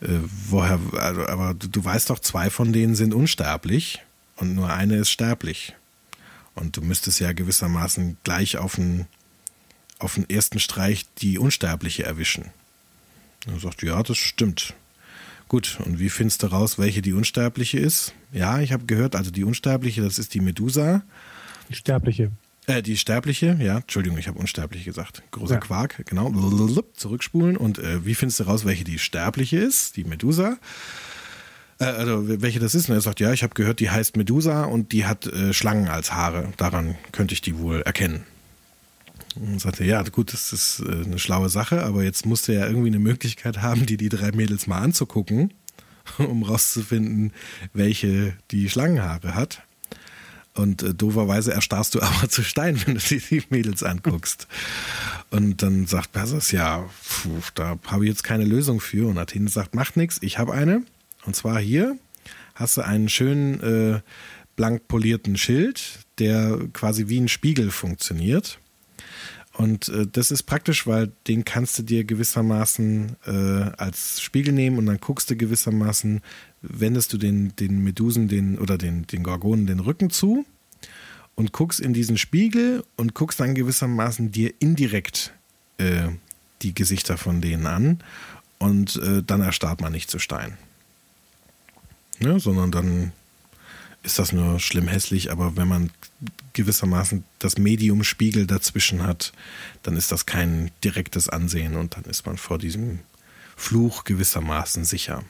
[0.00, 4.02] äh, woher, also, aber du, du weißt doch, zwei von denen sind unsterblich
[4.36, 5.74] und nur eine ist sterblich.
[6.54, 9.06] Und du müsstest ja gewissermaßen gleich auf den,
[9.98, 12.50] auf den ersten Streich die Unsterbliche erwischen.
[13.46, 14.74] Und er sagt, ja, das stimmt.
[15.48, 18.14] Gut, und wie findest du raus, welche die Unsterbliche ist?
[18.32, 21.02] Ja, ich habe gehört, also die Unsterbliche, das ist die Medusa.
[21.68, 22.32] Die Sterbliche.
[22.66, 25.22] Äh, die Sterbliche, ja, Entschuldigung, ich habe Unsterbliche gesagt.
[25.30, 25.60] Großer ja.
[25.60, 26.32] Quark, genau.
[26.94, 27.56] Zurückspulen.
[27.56, 29.96] Und äh, wie findest du raus, welche die Sterbliche ist?
[29.96, 30.58] Die Medusa.
[31.78, 32.88] Äh, also, welche das ist?
[32.88, 35.88] Und er sagt, ja, ich habe gehört, die heißt Medusa und die hat äh, Schlangen
[35.88, 36.52] als Haare.
[36.56, 38.24] Daran könnte ich die wohl erkennen.
[39.36, 42.66] Und sagte, ja, gut, das ist äh, eine schlaue Sache, aber jetzt musste er ja
[42.66, 45.52] irgendwie eine Möglichkeit haben, die die drei Mädels mal anzugucken,
[46.18, 47.32] um rauszufinden,
[47.72, 49.62] welche die Schlangenhaare hat.
[50.54, 54.48] Und äh, dooferweise erstarrst du aber zu Stein, wenn du dir die Mädels anguckst.
[55.30, 59.08] Und dann sagt Perseus, ja, puh, da habe ich jetzt keine Lösung für.
[59.08, 60.82] Und Athene sagt, macht nichts, ich habe eine.
[61.24, 61.96] Und zwar hier
[62.54, 64.00] hast du einen schönen äh,
[64.56, 68.58] blank polierten Schild, der quasi wie ein Spiegel funktioniert.
[69.56, 73.30] Und äh, das ist praktisch, weil den kannst du dir gewissermaßen äh,
[73.78, 76.20] als Spiegel nehmen und dann guckst du gewissermaßen,
[76.60, 80.44] wendest du den, den Medusen den, oder den, den Gorgonen den Rücken zu
[81.36, 85.32] und guckst in diesen Spiegel und guckst dann gewissermaßen dir indirekt
[85.78, 86.08] äh,
[86.60, 88.02] die Gesichter von denen an
[88.58, 90.58] und äh, dann erstarrt man nicht zu Stein.
[92.18, 93.12] Ne, sondern dann
[94.06, 95.90] ist das nur schlimm hässlich, aber wenn man
[96.52, 99.32] gewissermaßen das Medium-Spiegel dazwischen hat,
[99.82, 103.00] dann ist das kein direktes Ansehen und dann ist man vor diesem
[103.56, 105.24] Fluch gewissermaßen sicher.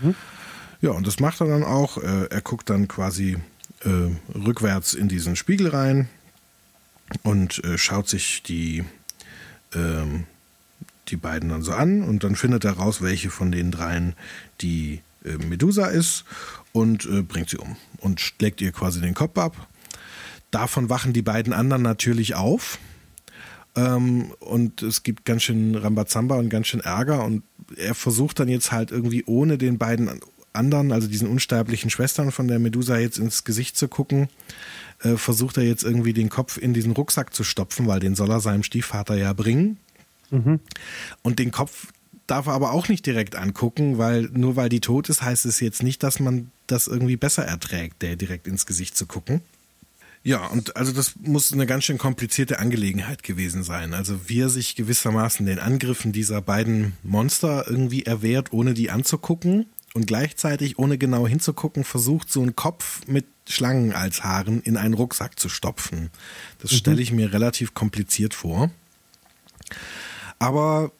[0.00, 0.14] Mhm.
[0.82, 1.96] Ja, und das macht er dann auch.
[1.96, 3.38] Äh, er guckt dann quasi
[3.84, 6.08] äh, rückwärts in diesen Spiegel rein
[7.22, 8.84] und äh, schaut sich die,
[9.74, 10.24] ähm,
[11.08, 14.14] die beiden dann so an und dann findet er raus, welche von den dreien
[14.60, 16.24] die äh, Medusa ist
[16.72, 19.68] und äh, bringt sie um und schlägt ihr quasi den Kopf ab.
[20.50, 22.78] Davon wachen die beiden anderen natürlich auf.
[23.76, 27.24] Ähm, und es gibt ganz schön Rambazamba und ganz schön Ärger.
[27.24, 27.42] Und
[27.76, 30.20] er versucht dann jetzt halt irgendwie ohne den beiden
[30.52, 34.28] anderen, also diesen unsterblichen Schwestern von der Medusa jetzt ins Gesicht zu gucken,
[35.00, 38.30] äh, versucht er jetzt irgendwie den Kopf in diesen Rucksack zu stopfen, weil den soll
[38.30, 39.78] er seinem Stiefvater ja bringen.
[40.30, 40.60] Mhm.
[41.22, 41.88] Und den Kopf
[42.26, 45.60] darf er aber auch nicht direkt angucken, weil nur weil die tot ist, heißt es
[45.60, 49.40] jetzt nicht, dass man das irgendwie besser erträgt, der direkt ins Gesicht zu gucken.
[50.22, 53.92] Ja, und also das muss eine ganz schön komplizierte Angelegenheit gewesen sein.
[53.92, 59.66] Also wie er sich gewissermaßen den Angriffen dieser beiden Monster irgendwie erwehrt, ohne die anzugucken
[59.92, 64.94] und gleichzeitig, ohne genau hinzugucken, versucht, so einen Kopf mit Schlangen als Haaren in einen
[64.94, 66.10] Rucksack zu stopfen.
[66.58, 66.76] Das mhm.
[66.76, 68.70] stelle ich mir relativ kompliziert vor.
[70.38, 70.90] Aber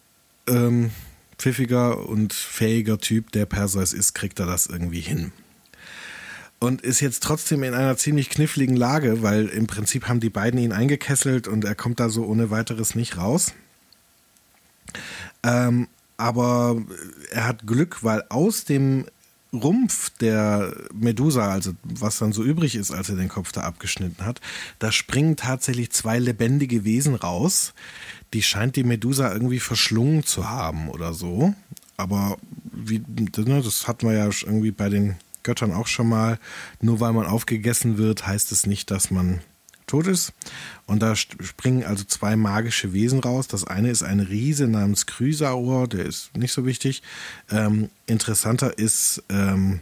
[0.47, 0.91] ähm,
[1.39, 5.32] pfiffiger und fähiger Typ, der Perseus ist, kriegt er das irgendwie hin
[6.64, 10.59] und ist jetzt trotzdem in einer ziemlich kniffligen Lage, weil im Prinzip haben die beiden
[10.59, 13.53] ihn eingekesselt und er kommt da so ohne weiteres nicht raus.
[15.43, 16.82] Ähm, aber
[17.30, 19.07] er hat Glück, weil aus dem
[19.53, 24.24] Rumpf der Medusa, also was dann so übrig ist, als er den Kopf da abgeschnitten
[24.24, 24.41] hat,
[24.78, 27.72] da springen tatsächlich zwei lebendige Wesen raus.
[28.35, 31.55] Die scheint die Medusa irgendwie verschlungen zu haben oder so.
[31.97, 32.37] Aber
[32.72, 36.39] wie, ne, das hatten wir ja irgendwie bei den Göttern auch schon mal,
[36.80, 39.41] nur weil man aufgegessen wird, heißt es nicht, dass man
[39.87, 40.32] tot ist.
[40.87, 43.47] Und da springen also zwei magische Wesen raus.
[43.47, 47.03] Das eine ist ein Riese namens Chrysaor, der ist nicht so wichtig.
[47.51, 49.80] Ähm, interessanter ist, ähm,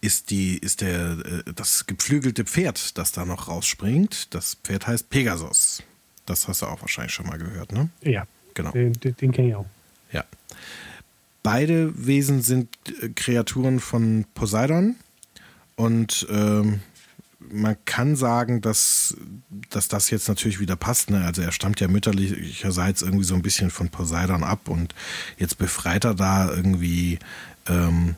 [0.00, 4.34] ist, die, ist der, äh, das geflügelte Pferd, das da noch rausspringt.
[4.34, 5.82] Das Pferd heißt Pegasus.
[6.26, 7.88] Das hast du auch wahrscheinlich schon mal gehört, ne?
[8.02, 8.72] Ja, genau.
[8.72, 9.66] Den, den, kenne ich auch.
[10.12, 10.24] Ja.
[11.42, 12.68] Beide Wesen sind
[13.00, 14.96] äh, Kreaturen von Poseidon
[15.76, 16.80] und ähm,
[17.38, 19.16] man kann sagen, dass,
[19.70, 21.10] dass das jetzt natürlich wieder passt.
[21.10, 21.24] Ne?
[21.24, 24.94] Also er stammt ja mütterlicherseits irgendwie so ein bisschen von Poseidon ab und
[25.38, 27.18] jetzt befreit er da irgendwie
[27.68, 28.16] ähm,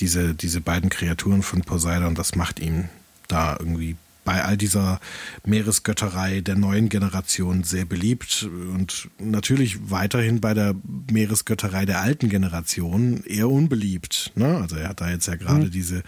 [0.00, 2.14] diese, diese beiden Kreaturen von Poseidon.
[2.14, 2.88] Das macht ihm
[3.28, 3.96] da irgendwie
[4.26, 5.00] bei all dieser
[5.46, 10.74] Meeresgötterei der neuen Generation sehr beliebt und natürlich weiterhin bei der
[11.10, 14.32] Meeresgötterei der alten Generation eher unbeliebt.
[14.34, 14.58] Ne?
[14.58, 15.70] Also er hat da jetzt ja gerade mhm.
[15.70, 16.02] diese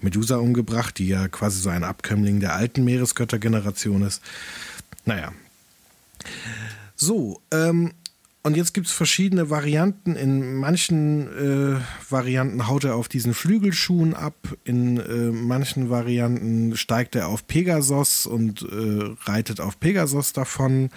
[0.00, 4.22] Medusa umgebracht, die ja quasi so ein Abkömmling der alten Meeresgöttergeneration ist.
[5.04, 5.32] Naja.
[6.94, 7.92] So, ähm,
[8.44, 10.16] und jetzt gibt es verschiedene Varianten.
[10.16, 11.80] In manchen äh,
[12.10, 14.34] Varianten haut er auf diesen Flügelschuhen ab.
[14.64, 20.90] In äh, manchen Varianten steigt er auf Pegasus und äh, reitet auf Pegasus davon.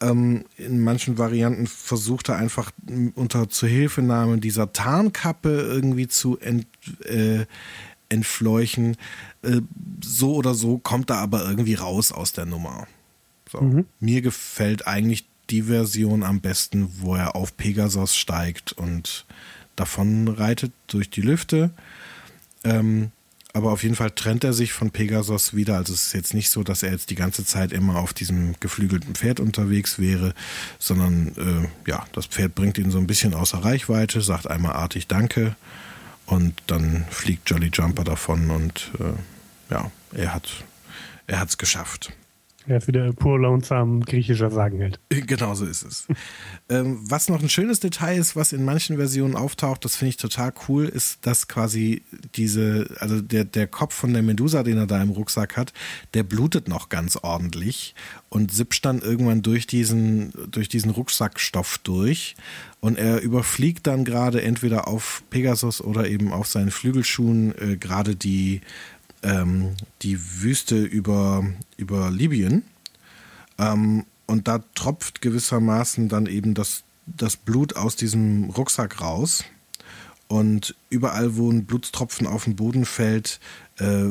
[0.00, 2.70] Ähm, in manchen Varianten versucht er einfach
[3.14, 6.66] unter Zuhilfenahme dieser Tarnkappe irgendwie zu ent,
[7.04, 7.44] äh,
[8.08, 8.96] entfleuchen.
[9.42, 9.60] Äh,
[10.02, 12.86] so oder so kommt er aber irgendwie raus aus der Nummer.
[13.52, 13.60] So.
[13.60, 13.84] Mhm.
[14.00, 19.26] Mir gefällt eigentlich die Version am besten, wo er auf Pegasus steigt und
[19.76, 21.70] davon reitet durch die Lüfte.
[22.64, 23.12] Ähm,
[23.54, 25.76] aber auf jeden Fall trennt er sich von Pegasus wieder.
[25.76, 28.54] Also es ist jetzt nicht so, dass er jetzt die ganze Zeit immer auf diesem
[28.60, 30.34] geflügelten Pferd unterwegs wäre,
[30.78, 35.06] sondern äh, ja, das Pferd bringt ihn so ein bisschen außer Reichweite, sagt einmal artig
[35.06, 35.56] Danke
[36.26, 40.64] und dann fliegt Jolly Jumper davon und äh, ja, er hat
[41.26, 42.12] er geschafft.
[42.68, 45.00] Er ist wieder pur lonesome griechischer Sagenheld.
[45.08, 46.06] Genau so ist es.
[46.68, 50.16] ähm, was noch ein schönes Detail ist, was in manchen Versionen auftaucht, das finde ich
[50.18, 52.02] total cool, ist, dass quasi
[52.34, 55.72] diese, also der, der Kopf von der Medusa, den er da im Rucksack hat,
[56.12, 57.94] der blutet noch ganz ordentlich
[58.28, 62.36] und sippt dann irgendwann durch diesen, durch diesen Rucksackstoff durch.
[62.80, 68.14] Und er überfliegt dann gerade entweder auf Pegasus oder eben auf seinen Flügelschuhen äh, gerade
[68.14, 68.60] die
[69.22, 71.44] ähm, die Wüste über,
[71.76, 72.64] über Libyen.
[73.58, 79.44] Ähm, und da tropft gewissermaßen dann eben das, das Blut aus diesem Rucksack raus.
[80.28, 83.40] Und überall, wo ein Blutstropfen auf den Boden fällt,
[83.78, 84.10] äh,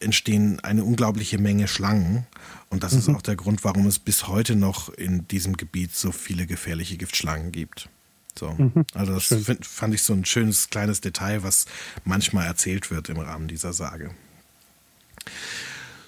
[0.00, 2.26] entstehen eine unglaubliche Menge Schlangen.
[2.68, 2.98] Und das mhm.
[2.98, 6.96] ist auch der Grund, warum es bis heute noch in diesem Gebiet so viele gefährliche
[6.96, 7.88] Giftschlangen gibt.
[8.36, 8.50] So.
[8.50, 8.84] Mhm.
[8.94, 11.66] Also das find, fand ich so ein schönes kleines Detail, was
[12.04, 14.10] manchmal erzählt wird im Rahmen dieser Sage.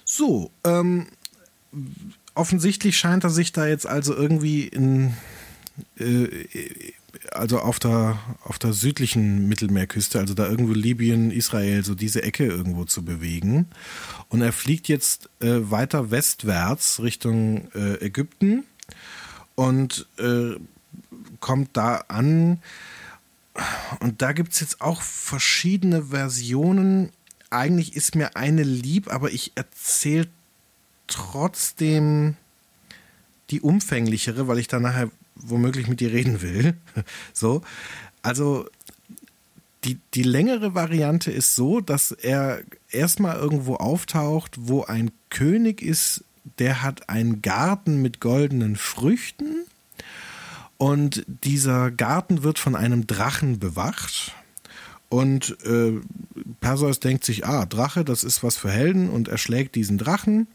[0.03, 1.07] So, ähm,
[2.35, 5.13] offensichtlich scheint er sich da jetzt also irgendwie in,
[5.97, 6.45] äh,
[7.31, 12.45] also auf der, auf der südlichen Mittelmeerküste, also da irgendwo Libyen, Israel, so diese Ecke
[12.45, 13.67] irgendwo zu bewegen.
[14.29, 18.63] Und er fliegt jetzt äh, weiter westwärts Richtung äh, Ägypten
[19.55, 20.55] und äh,
[21.39, 22.59] kommt da an.
[24.01, 27.11] Und da gibt es jetzt auch verschiedene Versionen
[27.49, 30.27] eigentlich ist mir eine lieb, aber ich erzähle
[31.07, 32.35] trotzdem
[33.49, 36.75] die umfänglichere, weil ich da nachher womöglich mit dir reden will.
[37.33, 37.61] so,
[38.21, 38.67] also
[39.83, 46.23] die, die längere Variante ist so, dass er erstmal irgendwo auftaucht, wo ein König ist,
[46.59, 49.65] der hat einen Garten mit goldenen Früchten
[50.77, 54.33] und dieser Garten wird von einem Drachen bewacht
[55.15, 55.93] Und äh,
[56.59, 60.47] Perseus denkt sich, ah, Drache, das ist was für Helden und er schlägt diesen Drachen,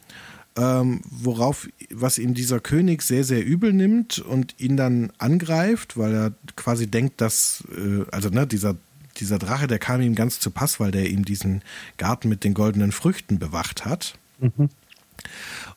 [0.54, 6.12] ähm, worauf, was ihm dieser König sehr, sehr übel nimmt und ihn dann angreift, weil
[6.12, 8.76] er quasi denkt, dass, äh, also ne, dieser,
[9.16, 11.62] dieser Drache, der kam ihm ganz zu Pass, weil der ihm diesen
[11.96, 14.18] Garten mit den goldenen Früchten bewacht hat.
[14.40, 14.68] Mhm.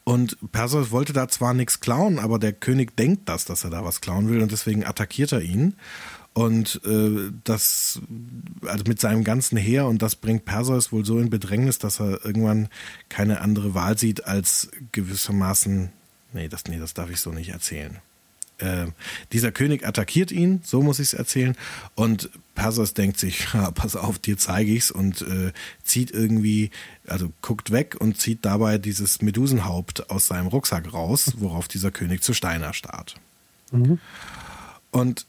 [0.04, 3.86] Und Perseus wollte da zwar nichts klauen, aber der König denkt das, dass er da
[3.86, 5.76] was klauen will und deswegen attackiert er ihn.
[6.34, 8.02] Und äh, das,
[8.66, 12.26] also mit seinem ganzen Heer, und das bringt Perseus wohl so in Bedrängnis, dass er
[12.26, 12.70] irgendwann
[13.08, 15.92] keine andere Wahl sieht, als gewissermaßen,
[16.34, 18.00] nee, das, nee, das darf ich so nicht erzählen.
[18.58, 18.88] Äh,
[19.32, 21.56] dieser König attackiert ihn, so muss ich es erzählen,
[21.94, 25.52] und Perseus denkt sich, ja, pass auf, dir zeige ich's und äh,
[25.84, 26.72] zieht irgendwie,
[27.06, 32.24] also guckt weg und zieht dabei dieses Medusenhaupt aus seinem Rucksack raus, worauf dieser König
[32.24, 33.16] zu Steiner starrt.
[33.72, 34.00] Mhm.
[34.90, 35.28] Und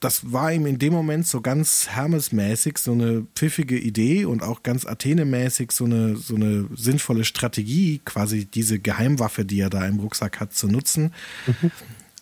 [0.00, 4.62] das war ihm in dem Moment so ganz Hermes-mäßig so eine pfiffige Idee und auch
[4.62, 9.98] ganz Athene-mäßig so eine, so eine sinnvolle Strategie, quasi diese Geheimwaffe, die er da im
[9.98, 11.12] Rucksack hat, zu nutzen.
[11.46, 11.70] Mhm.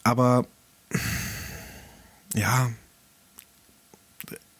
[0.03, 0.47] Aber
[2.35, 2.71] ja,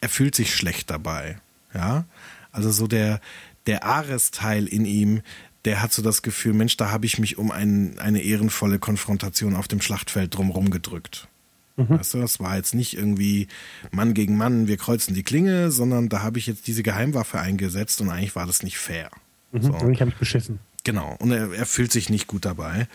[0.01, 1.39] er fühlt sich schlecht dabei.
[1.75, 2.05] Ja,
[2.53, 3.21] also so der,
[3.67, 5.23] der Ares-Teil in ihm,
[5.65, 9.57] der hat so das Gefühl, Mensch, da habe ich mich um ein, eine ehrenvolle Konfrontation
[9.57, 11.29] auf dem Schlachtfeld drumherum gedrückt.
[11.77, 11.91] Mhm.
[11.91, 13.49] Weißt du, das war jetzt nicht irgendwie
[13.91, 18.01] Mann gegen Mann, wir kreuzen die Klinge, sondern da habe ich jetzt diese Geheimwaffe eingesetzt
[18.01, 19.11] und eigentlich war das nicht fair.
[19.53, 19.63] Mhm.
[19.63, 19.75] So.
[19.75, 20.59] Eigentlich habe ich beschissen.
[20.85, 21.17] Genau.
[21.19, 22.89] Und er, er fühlt sich nicht gut dabei.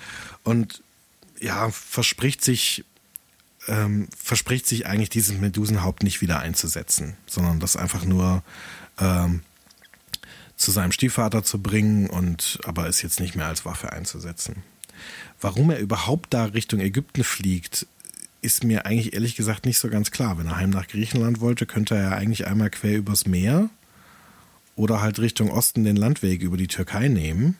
[0.43, 0.81] Und
[1.39, 2.85] ja, verspricht sich,
[3.67, 8.43] ähm, verspricht sich eigentlich dieses Medusenhaupt nicht wieder einzusetzen, sondern das einfach nur
[8.99, 9.41] ähm,
[10.55, 14.63] zu seinem Stiefvater zu bringen und aber es jetzt nicht mehr als Waffe einzusetzen.
[15.39, 17.87] Warum er überhaupt da Richtung Ägypten fliegt,
[18.41, 20.37] ist mir eigentlich ehrlich gesagt nicht so ganz klar.
[20.37, 23.69] Wenn er heim nach Griechenland wollte, könnte er ja eigentlich einmal quer übers Meer
[24.75, 27.55] oder halt Richtung Osten den Landweg über die Türkei nehmen.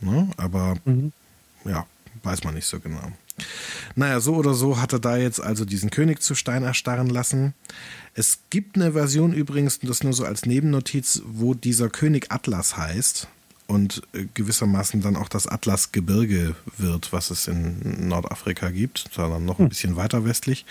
[0.00, 0.30] Ne?
[0.36, 1.12] Aber mhm.
[1.64, 1.86] ja,
[2.22, 3.12] weiß man nicht so genau.
[3.96, 7.54] Naja, so oder so hat er da jetzt also diesen König zu Stein erstarren lassen.
[8.14, 13.28] Es gibt eine Version übrigens, das nur so als Nebennotiz, wo dieser König Atlas heißt
[13.66, 19.58] und äh, gewissermaßen dann auch das Atlasgebirge wird, was es in Nordafrika gibt, sondern noch
[19.58, 19.68] ein hm.
[19.68, 20.64] bisschen weiter westlich.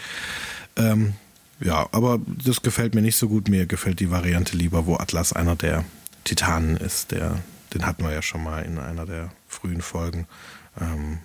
[0.75, 1.13] Ähm,
[1.59, 3.47] ja, aber das gefällt mir nicht so gut.
[3.47, 5.85] Mir gefällt die Variante lieber, wo Atlas einer der
[6.23, 7.11] Titanen ist.
[7.11, 7.41] Der,
[7.73, 10.27] den hatten wir ja schon mal in einer der frühen Folgen.
[10.79, 11.19] Ähm,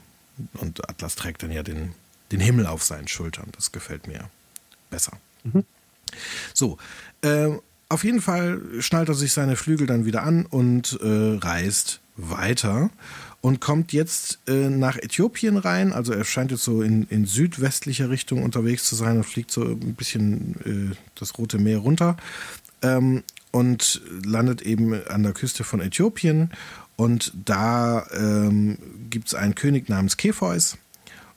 [0.55, 1.95] und Atlas trägt dann ja den,
[2.31, 3.49] den Himmel auf seinen Schultern.
[3.53, 4.31] Das gefällt mir
[4.91, 5.13] besser.
[5.45, 5.65] Mhm.
[6.55, 6.79] So,
[7.23, 7.51] äh,
[7.89, 12.91] auf jeden Fall schnallt er sich seine Flügel dann wieder an und äh, reist weiter
[13.41, 15.93] und kommt jetzt äh, nach Äthiopien rein.
[15.93, 19.63] Also er scheint jetzt so in, in südwestlicher Richtung unterwegs zu sein und fliegt so
[19.63, 22.17] ein bisschen äh, das Rote Meer runter
[22.83, 23.23] ähm,
[23.53, 26.51] und landet eben an der Küste von Äthiopien.
[26.97, 28.79] Und da ähm,
[29.09, 30.77] gibt es einen König namens Kepheus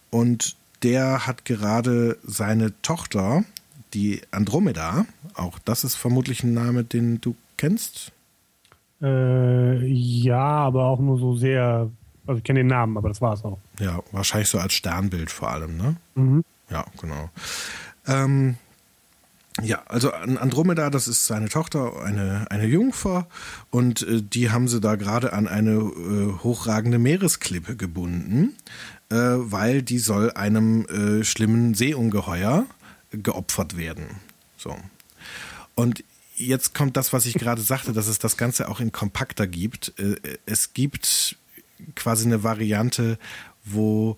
[0.10, 3.44] und der hat gerade seine Tochter,
[3.94, 8.12] die Andromeda, auch das ist vermutlich ein Name, den du kennst.
[9.02, 11.90] Äh, ja, aber auch nur so sehr,
[12.28, 13.58] also ich kenne den Namen, aber das war es auch.
[13.80, 15.96] Ja, wahrscheinlich so als Sternbild vor allem, ne?
[16.16, 16.44] Mhm.
[16.70, 17.30] Ja, genau.
[18.08, 18.56] Ähm,
[19.62, 23.28] ja, also Andromeda, das ist seine Tochter, eine, eine Jungfer
[23.70, 28.56] und äh, die haben sie da gerade an eine äh, hochragende Meeresklippe gebunden,
[29.10, 32.66] äh, weil die soll einem äh, schlimmen Seeungeheuer
[33.12, 34.06] geopfert werden.
[34.58, 34.76] So.
[35.76, 36.04] Und
[36.36, 39.94] jetzt kommt das, was ich gerade sagte, dass es das Ganze auch in kompakter gibt.
[40.00, 41.38] Äh, es gibt
[41.96, 43.18] quasi eine Variante,
[43.64, 44.18] wo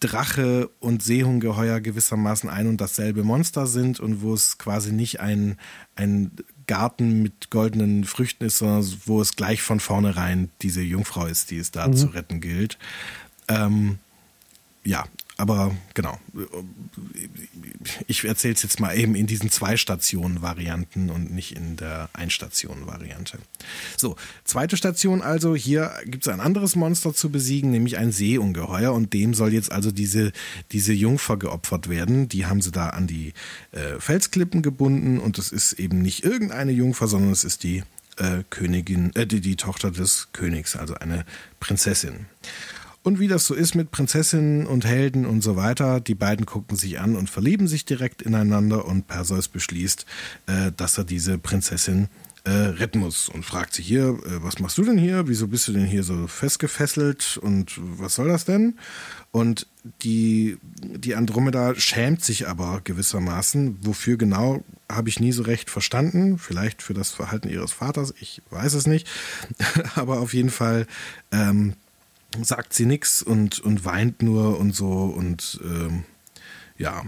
[0.00, 5.58] Drache und Seehungeheuer gewissermaßen ein und dasselbe Monster sind und wo es quasi nicht ein,
[5.94, 6.32] ein
[6.66, 11.58] Garten mit goldenen Früchten ist, sondern wo es gleich von vornherein diese Jungfrau ist, die
[11.58, 11.96] es da mhm.
[11.96, 12.78] zu retten gilt.
[13.48, 13.98] Ähm,
[14.82, 15.04] ja,
[15.38, 16.18] aber genau,
[18.06, 23.38] ich erzähle es jetzt mal eben in diesen zwei Stationen-Varianten und nicht in der Ein-Stationen-Variante.
[23.98, 28.94] So, zweite Station also, hier gibt es ein anderes Monster zu besiegen, nämlich ein Seeungeheuer
[28.94, 30.32] und dem soll jetzt also diese,
[30.72, 32.30] diese Jungfer geopfert werden.
[32.30, 33.34] Die haben sie da an die
[33.72, 37.82] äh, Felsklippen gebunden und das ist eben nicht irgendeine Jungfer, sondern es ist die
[38.16, 41.26] äh, Königin, äh, die, die Tochter des Königs, also eine
[41.60, 42.26] Prinzessin.
[43.06, 46.76] Und wie das so ist mit Prinzessinnen und Helden und so weiter, die beiden gucken
[46.76, 50.06] sich an und verlieben sich direkt ineinander und Perseus beschließt,
[50.48, 52.08] äh, dass er diese Prinzessin
[52.42, 55.28] äh, retten muss und fragt sich hier, äh, was machst du denn hier?
[55.28, 58.76] Wieso bist du denn hier so festgefesselt und was soll das denn?
[59.30, 59.68] Und
[60.02, 63.86] die, die Andromeda schämt sich aber gewissermaßen.
[63.86, 66.38] Wofür genau, habe ich nie so recht verstanden.
[66.38, 69.06] Vielleicht für das Verhalten ihres Vaters, ich weiß es nicht.
[69.94, 70.88] aber auf jeden Fall
[71.30, 71.74] ähm,
[72.44, 76.04] sagt sie nichts und, und weint nur und so und ähm,
[76.78, 77.04] ja.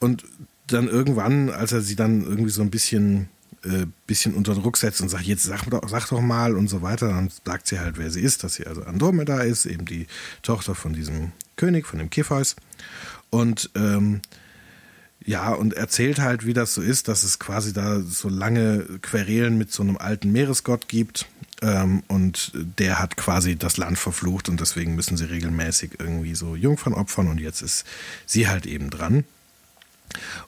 [0.00, 0.24] Und
[0.66, 3.28] dann irgendwann, als er sie dann irgendwie so ein bisschen
[3.64, 6.82] äh, bisschen unter Druck setzt und sagt, jetzt sag doch, sag doch mal und so
[6.82, 10.06] weiter, dann sagt sie halt, wer sie ist, dass sie also Andromeda ist, eben die
[10.42, 12.54] Tochter von diesem König, von dem Kepheus.
[13.30, 14.20] Und ähm,
[15.26, 19.58] ja, und erzählt halt, wie das so ist, dass es quasi da so lange Querelen
[19.58, 21.26] mit so einem alten Meeresgott gibt.
[21.62, 26.54] Ähm, und der hat quasi das Land verflucht und deswegen müssen sie regelmäßig irgendwie so
[26.54, 27.84] Jungfern opfern und jetzt ist
[28.24, 29.24] sie halt eben dran.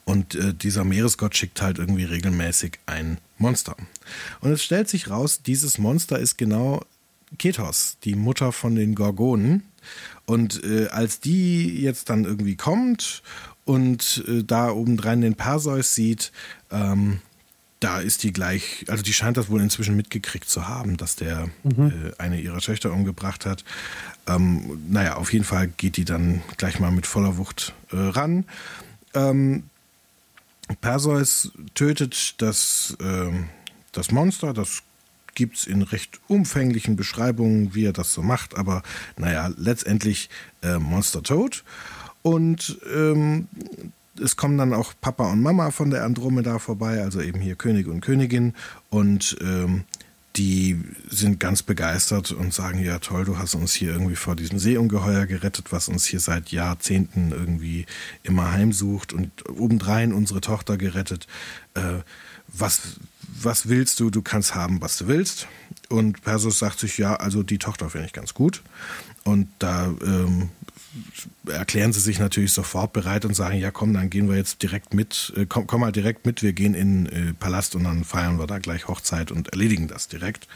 [0.05, 3.75] Und äh, dieser Meeresgott schickt halt irgendwie regelmäßig ein Monster.
[4.39, 6.85] Und es stellt sich raus, dieses Monster ist genau
[7.37, 9.63] Ketos, die Mutter von den Gorgonen.
[10.25, 13.23] Und äh, als die jetzt dann irgendwie kommt
[13.69, 16.31] und äh, da obendrein den Perseus sieht,
[16.71, 17.19] ähm,
[17.79, 21.49] da ist die gleich, also die scheint das wohl inzwischen mitgekriegt zu haben, dass der
[21.63, 22.11] mhm.
[22.17, 23.63] äh, eine ihrer Töchter umgebracht hat.
[24.27, 28.45] Ähm, naja, auf jeden Fall geht die dann gleich mal mit voller Wucht äh, ran
[29.13, 29.63] ähm,
[30.81, 33.31] Perseus tötet das, äh,
[33.91, 34.83] das Monster, das
[35.35, 38.83] gibt es in recht umfänglichen Beschreibungen, wie er das so macht, aber
[39.17, 40.29] naja, letztendlich
[40.61, 41.63] äh, Monster tot.
[42.21, 43.47] Und ähm,
[44.21, 47.87] es kommen dann auch Papa und Mama von der Andromeda vorbei, also eben hier König
[47.87, 48.53] und Königin.
[48.89, 49.85] Und ähm,
[50.35, 54.59] die sind ganz begeistert und sagen, ja toll, du hast uns hier irgendwie vor diesem
[54.59, 57.85] Seeungeheuer gerettet, was uns hier seit Jahrzehnten irgendwie
[58.23, 61.27] immer heimsucht und obendrein unsere Tochter gerettet.
[61.73, 62.03] Äh,
[62.47, 62.99] was,
[63.41, 64.09] was willst du?
[64.09, 65.47] Du kannst haben, was du willst.
[65.89, 68.61] Und Persus sagt sich, ja, also die Tochter finde ich ganz gut.
[69.23, 70.49] Und da ähm,
[71.47, 74.93] erklären sie sich natürlich sofort bereit und sagen, ja komm, dann gehen wir jetzt direkt
[74.93, 78.03] mit, äh, komm, komm mal direkt mit, wir gehen in den äh, Palast und dann
[78.03, 80.47] feiern wir da gleich Hochzeit und erledigen das direkt.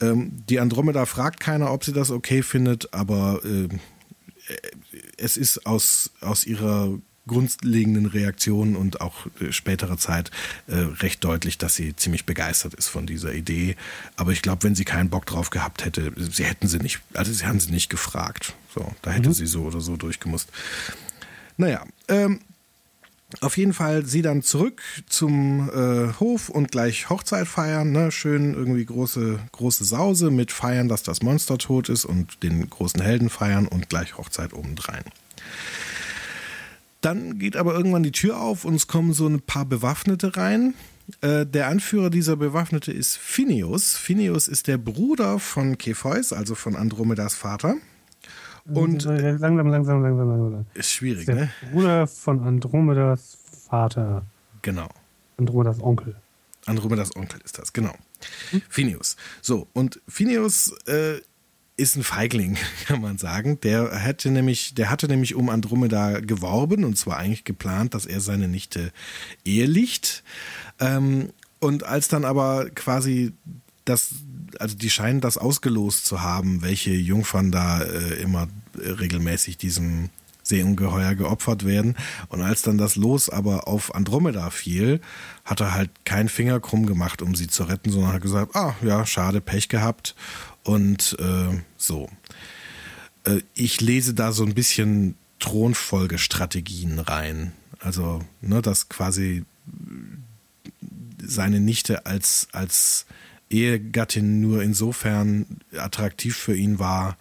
[0.00, 3.68] Ähm, die Andromeda fragt keiner, ob sie das okay findet, aber äh,
[5.16, 10.30] es ist aus, aus ihrer grundlegenden Reaktionen und auch äh, späterer Zeit
[10.66, 13.76] äh, recht deutlich, dass sie ziemlich begeistert ist von dieser Idee.
[14.16, 17.32] Aber ich glaube, wenn sie keinen Bock drauf gehabt hätte, sie hätten sie nicht, also
[17.32, 18.54] sie haben sie nicht gefragt.
[18.74, 19.34] So, da hätte mhm.
[19.34, 20.50] sie so oder so durchgemusst.
[21.56, 22.40] Naja, ähm,
[23.40, 27.90] auf jeden Fall sie dann zurück zum äh, Hof und gleich Hochzeit feiern.
[27.90, 28.12] Ne?
[28.12, 33.00] Schön irgendwie große, große Sause mit feiern, dass das Monster tot ist und den großen
[33.00, 35.04] Helden feiern und gleich Hochzeit obendrein.
[37.04, 40.72] Dann geht aber irgendwann die Tür auf und es kommen so ein paar Bewaffnete rein.
[41.20, 43.94] Äh, der Anführer dieser Bewaffnete ist Phineus.
[43.94, 47.76] Phineus ist der Bruder von Kepheus, also von Andromedas Vater.
[48.66, 50.66] Und langsam, langsam, langsam, langsam.
[50.72, 51.50] Ist schwierig, der ne?
[51.70, 53.36] Bruder von Andromedas
[53.68, 54.24] Vater.
[54.62, 54.88] Genau.
[55.36, 56.16] Andromedas Onkel.
[56.64, 57.92] Andromedas Onkel ist das, genau.
[58.50, 58.62] Hm?
[58.70, 59.16] Phineus.
[59.42, 61.20] So, und Phineus äh,
[61.76, 62.56] ist ein Feigling,
[62.86, 63.58] kann man sagen.
[63.60, 68.20] Der hätte nämlich, der hatte nämlich um Andromeda geworben und zwar eigentlich geplant, dass er
[68.20, 68.92] seine Nichte
[69.44, 70.22] ehelicht.
[70.80, 73.32] Ähm, und als dann aber quasi
[73.84, 74.10] das,
[74.58, 80.10] also die scheinen das ausgelost zu haben, welche Jungfern da äh, immer regelmäßig diesem
[80.42, 81.96] Seeungeheuer geopfert werden.
[82.28, 85.00] Und als dann das Los aber auf Andromeda fiel,
[85.44, 88.74] hat er halt keinen Finger krumm gemacht, um sie zu retten, sondern hat gesagt, ah
[88.82, 90.14] ja, schade, Pech gehabt
[90.64, 92.08] und äh, so.
[93.24, 97.52] Äh, ich lese da so ein bisschen Thronfolgestrategien rein.
[97.80, 99.44] Also, ne, dass quasi
[101.22, 103.06] seine Nichte als, als
[103.50, 105.46] Ehegattin nur insofern
[105.76, 107.16] attraktiv für ihn war,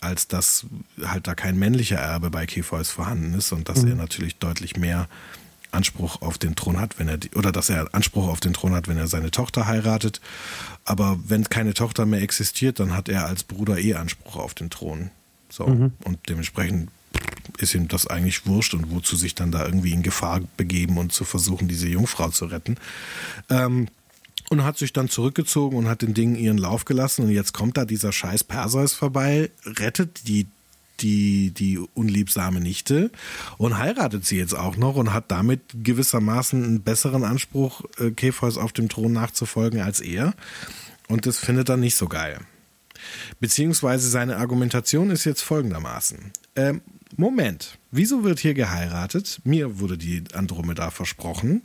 [0.00, 0.66] als dass
[1.02, 3.90] halt da kein männlicher Erbe bei Kepheus vorhanden ist und dass mhm.
[3.90, 5.08] er natürlich deutlich mehr
[5.74, 8.74] Anspruch auf den Thron hat, wenn er die, oder dass er Anspruch auf den Thron
[8.74, 10.20] hat, wenn er seine Tochter heiratet.
[10.84, 14.70] Aber wenn keine Tochter mehr existiert, dann hat er als Bruder eh Anspruch auf den
[14.70, 15.10] Thron.
[15.48, 15.66] So.
[15.66, 15.92] Mhm.
[16.04, 16.90] Und dementsprechend
[17.58, 21.12] ist ihm das eigentlich wurscht und wozu sich dann da irgendwie in Gefahr begeben und
[21.12, 22.76] zu versuchen, diese Jungfrau zu retten.
[23.50, 23.88] Ähm,
[24.50, 27.24] und hat sich dann zurückgezogen und hat den Dingen ihren Lauf gelassen.
[27.24, 30.46] Und jetzt kommt da dieser scheiß Perseus vorbei, rettet die
[31.00, 33.10] die, die unliebsame Nichte
[33.58, 38.58] und heiratet sie jetzt auch noch und hat damit gewissermaßen einen besseren Anspruch, äh, Kepheus
[38.58, 40.34] auf dem Thron nachzufolgen als er.
[41.08, 42.40] Und das findet er nicht so geil.
[43.40, 46.32] Beziehungsweise seine Argumentation ist jetzt folgendermaßen.
[46.56, 46.80] Ähm,
[47.16, 49.40] Moment, wieso wird hier geheiratet?
[49.44, 51.62] Mir wurde die Andromeda versprochen.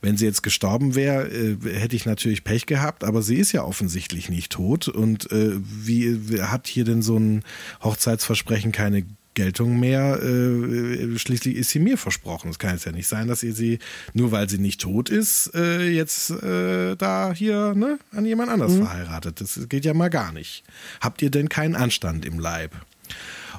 [0.00, 3.64] Wenn sie jetzt gestorben wäre, äh, hätte ich natürlich Pech gehabt, aber sie ist ja
[3.64, 4.88] offensichtlich nicht tot.
[4.88, 7.42] Und äh, wie, hat hier denn so ein
[7.82, 10.22] Hochzeitsversprechen keine Geltung mehr.
[10.22, 12.50] Äh, schließlich ist sie mir versprochen.
[12.50, 13.78] Es kann jetzt ja nicht sein, dass ihr sie,
[14.12, 18.72] nur weil sie nicht tot ist, äh, jetzt äh, da hier ne, an jemand anders
[18.72, 18.86] mhm.
[18.86, 19.40] verheiratet.
[19.40, 20.64] Das geht ja mal gar nicht.
[21.00, 22.72] Habt ihr denn keinen Anstand im Leib?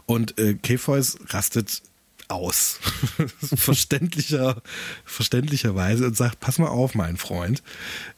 [0.06, 1.82] Und äh, Kefeus rastet
[2.28, 2.80] aus.
[3.56, 4.62] Verständlicher,
[5.06, 7.64] verständlicherweise und sagt, pass mal auf, mein Freund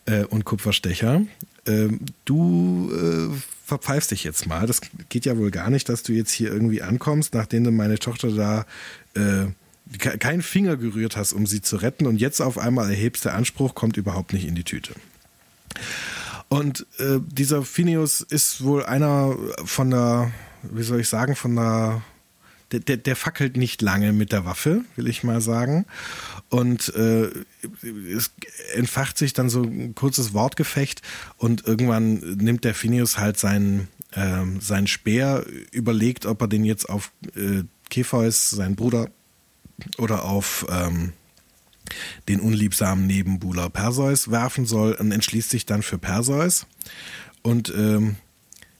[0.05, 1.21] äh, und Kupferstecher.
[1.65, 1.89] Äh,
[2.25, 4.67] du äh, verpfeifst dich jetzt mal.
[4.67, 7.97] Das geht ja wohl gar nicht, dass du jetzt hier irgendwie ankommst, nachdem du meine
[7.99, 8.65] Tochter da
[9.15, 9.47] äh,
[9.97, 13.75] keinen Finger gerührt hast, um sie zu retten und jetzt auf einmal erhebst der Anspruch,
[13.75, 14.93] kommt überhaupt nicht in die Tüte.
[16.47, 20.31] Und äh, dieser Phineus ist wohl einer von der,
[20.71, 22.01] wie soll ich sagen, von der
[22.71, 25.85] der, der, der, fackelt nicht lange mit der Waffe, will ich mal sagen.
[26.49, 27.29] Und äh,
[28.11, 28.31] es
[28.73, 31.03] entfacht sich dann so ein kurzes Wortgefecht
[31.37, 36.89] und irgendwann nimmt der Phineus halt seinen, äh, seinen Speer, überlegt, ob er den jetzt
[36.89, 39.09] auf äh, Kepheus, seinen Bruder,
[39.97, 41.13] oder auf ähm,
[42.27, 46.65] den unliebsamen Nebenbuhler Perseus werfen soll und entschließt sich dann für Perseus
[47.41, 48.15] und ähm,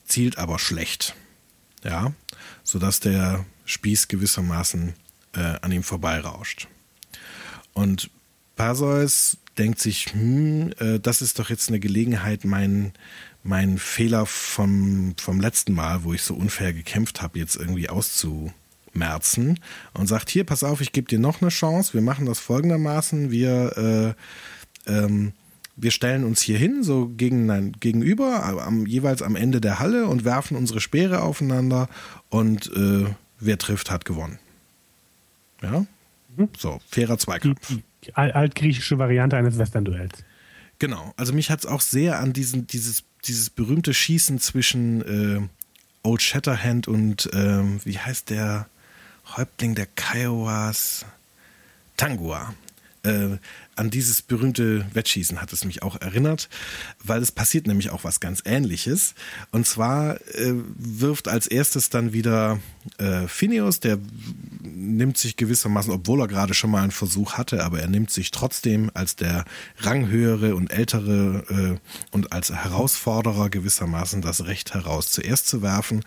[0.06, 1.16] zielt aber schlecht.
[1.86, 2.14] Ja,
[2.64, 4.94] sodass der Spieß gewissermaßen
[5.34, 6.68] äh, an ihm vorbeirauscht.
[7.74, 8.10] Und
[8.56, 12.94] Perseus denkt sich, hm, äh, das ist doch jetzt eine Gelegenheit, meinen
[13.46, 19.60] mein Fehler vom, vom letzten Mal, wo ich so unfair gekämpft habe, jetzt irgendwie auszumerzen.
[19.94, 23.30] Und sagt, hier, pass auf, ich gebe dir noch eine Chance, wir machen das folgendermaßen,
[23.30, 24.16] wir,
[24.88, 25.34] äh, ähm,
[25.76, 30.24] wir stellen uns hier hin, so gegen, gegenüber, am, jeweils am Ende der Halle und
[30.24, 31.90] werfen unsere Speere aufeinander
[32.30, 33.06] und äh,
[33.40, 34.40] wer trifft, hat gewonnen.
[35.62, 35.86] Ja?
[36.38, 36.50] Mhm.
[36.58, 37.68] So, fairer Zweikampf.
[37.68, 40.24] Die, die altgriechische Variante eines Western-Duells.
[40.80, 45.48] Genau, also mich hat es auch sehr an diesen, dieses, dieses berühmte Schießen zwischen äh,
[46.04, 48.68] Old Shatterhand und äh, wie heißt der
[49.36, 51.06] Häuptling der Kiowas?
[51.98, 52.54] Tangua
[53.06, 53.38] äh,
[53.76, 56.50] an dieses berühmte Wettschießen hat es mich auch erinnert,
[57.04, 59.16] weil es passiert nämlich auch was ganz Ähnliches.
[59.52, 62.60] Und zwar äh, wirft als erstes dann wieder
[62.98, 64.00] äh, Phineas, der
[64.62, 68.32] nimmt sich gewissermaßen, obwohl er gerade schon mal einen Versuch hatte, aber er nimmt sich
[68.32, 69.46] trotzdem als der
[69.80, 76.04] ranghöhere und ältere äh, und als Herausforderer gewissermaßen das Recht heraus, zuerst zu werfen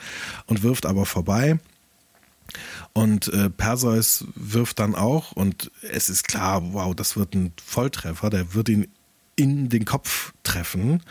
[0.46, 1.59] und wirft aber vorbei.
[2.92, 8.30] Und äh, Perseus wirft dann auch und es ist klar, wow, das wird ein Volltreffer,
[8.30, 8.88] der wird ihn
[9.36, 11.03] in den Kopf treffen.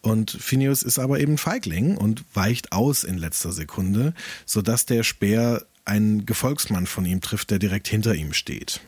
[0.00, 4.14] Und Phineas ist aber eben Feigling und weicht aus in letzter Sekunde,
[4.46, 8.80] sodass der Speer einen Gefolgsmann von ihm trifft, der direkt hinter ihm steht.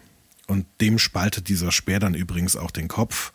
[0.46, 3.32] Und dem spaltet dieser Speer dann übrigens auch den Kopf.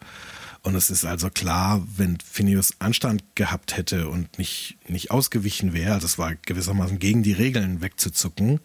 [0.64, 6.00] Und es ist also klar, wenn Phineas Anstand gehabt hätte und nicht, nicht ausgewichen wäre,
[6.00, 8.60] das war gewissermaßen gegen die Regeln wegzuzucken,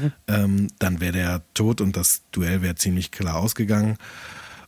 [0.00, 0.12] mhm.
[0.28, 3.96] ähm, dann wäre der tot und das Duell wäre ziemlich klar ausgegangen.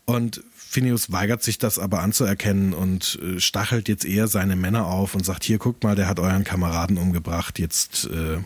[0.06, 5.14] Und Phineas weigert sich das aber anzuerkennen und äh, stachelt jetzt eher seine Männer auf
[5.14, 8.38] und sagt, hier guckt mal, der hat euren Kameraden umgebracht, jetzt, äh,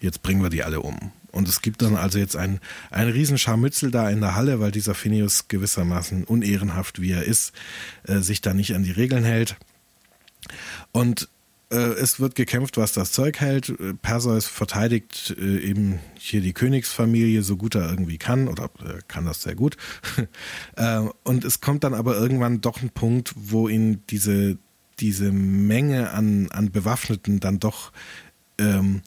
[0.00, 1.12] jetzt bringen wir die alle um.
[1.30, 2.60] Und es gibt dann also jetzt ein,
[2.90, 7.52] ein Riesenscharmützel da in der Halle, weil dieser Phineas gewissermaßen unehrenhaft wie er ist,
[8.04, 9.56] äh, sich da nicht an die Regeln hält.
[10.92, 11.28] Und
[11.70, 13.72] äh, es wird gekämpft, was das Zeug hält.
[14.02, 19.24] Perseus verteidigt äh, eben hier die Königsfamilie so gut er irgendwie kann oder äh, kann
[19.24, 19.76] das sehr gut.
[20.76, 24.56] Äh, und es kommt dann aber irgendwann doch ein Punkt, wo ihn diese,
[25.00, 27.92] diese Menge an, an Bewaffneten dann doch
[28.58, 29.02] ähm,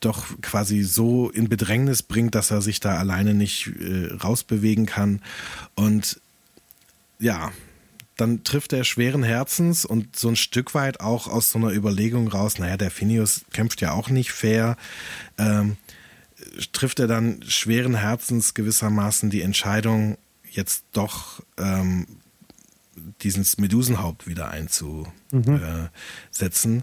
[0.00, 5.20] doch quasi so in Bedrängnis bringt, dass er sich da alleine nicht äh, rausbewegen kann.
[5.74, 6.20] Und
[7.18, 7.52] ja,
[8.16, 12.28] dann trifft er schweren Herzens und so ein Stück weit auch aus so einer Überlegung
[12.28, 14.76] raus, naja, der Phineas kämpft ja auch nicht fair,
[15.38, 15.76] ähm,
[16.72, 20.18] trifft er dann schweren Herzens gewissermaßen die Entscheidung,
[20.50, 22.06] jetzt doch ähm,
[23.22, 25.10] dieses Medusenhaupt wieder einzusetzen
[26.64, 26.82] mhm.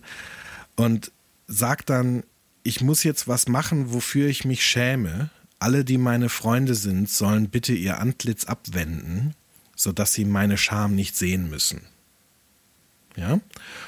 [0.76, 1.12] und
[1.48, 2.24] sagt dann,
[2.68, 5.30] ich muss jetzt was machen, wofür ich mich schäme.
[5.58, 9.34] Alle, die meine Freunde sind, sollen bitte ihr Antlitz abwenden,
[9.74, 11.82] sodass sie meine Scham nicht sehen müssen.
[13.16, 13.40] Ja?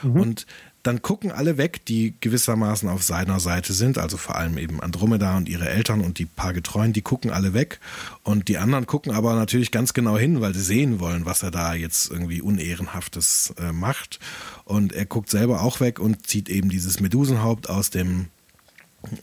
[0.01, 0.11] Mhm.
[0.11, 0.45] Und
[0.81, 5.35] dann gucken alle weg, die gewissermaßen auf seiner Seite sind, also vor allem eben Andromeda
[5.35, 7.81] und ihre Eltern und die paar Getreuen, die gucken alle weg.
[8.23, 11.51] Und die anderen gucken aber natürlich ganz genau hin, weil sie sehen wollen, was er
[11.51, 14.21] da jetzt irgendwie Unehrenhaftes äh, macht.
[14.63, 18.29] Und er guckt selber auch weg und zieht eben dieses Medusenhaupt aus dem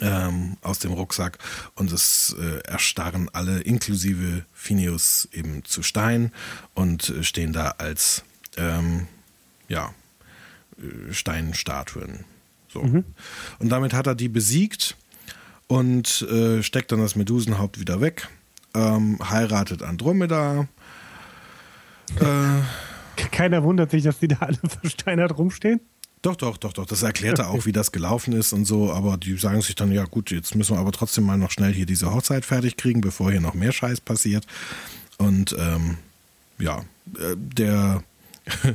[0.00, 1.38] ähm, aus dem Rucksack
[1.74, 6.32] und es äh, erstarren alle, inklusive Phineus, eben zu Stein
[6.74, 8.24] und äh, stehen da als
[8.56, 9.06] ähm,
[9.68, 9.94] ja,
[10.78, 12.24] äh, Steinstatuen.
[12.68, 12.82] So.
[12.82, 13.04] Mhm.
[13.58, 14.96] Und damit hat er die besiegt
[15.66, 18.28] und äh, steckt dann das Medusenhaupt wieder weg,
[18.74, 20.68] ähm, heiratet Andromeda.
[22.20, 25.80] Äh, Keiner wundert sich, dass die da alle versteinert rumstehen.
[26.26, 26.86] Doch, doch, doch, doch.
[26.86, 28.92] Das erklärt er auch, wie das gelaufen ist und so.
[28.92, 31.72] Aber die sagen sich dann, ja gut, jetzt müssen wir aber trotzdem mal noch schnell
[31.72, 34.44] hier diese Hochzeit fertig kriegen, bevor hier noch mehr Scheiß passiert.
[35.18, 35.98] Und ähm,
[36.58, 36.80] ja,
[37.16, 38.02] äh, der,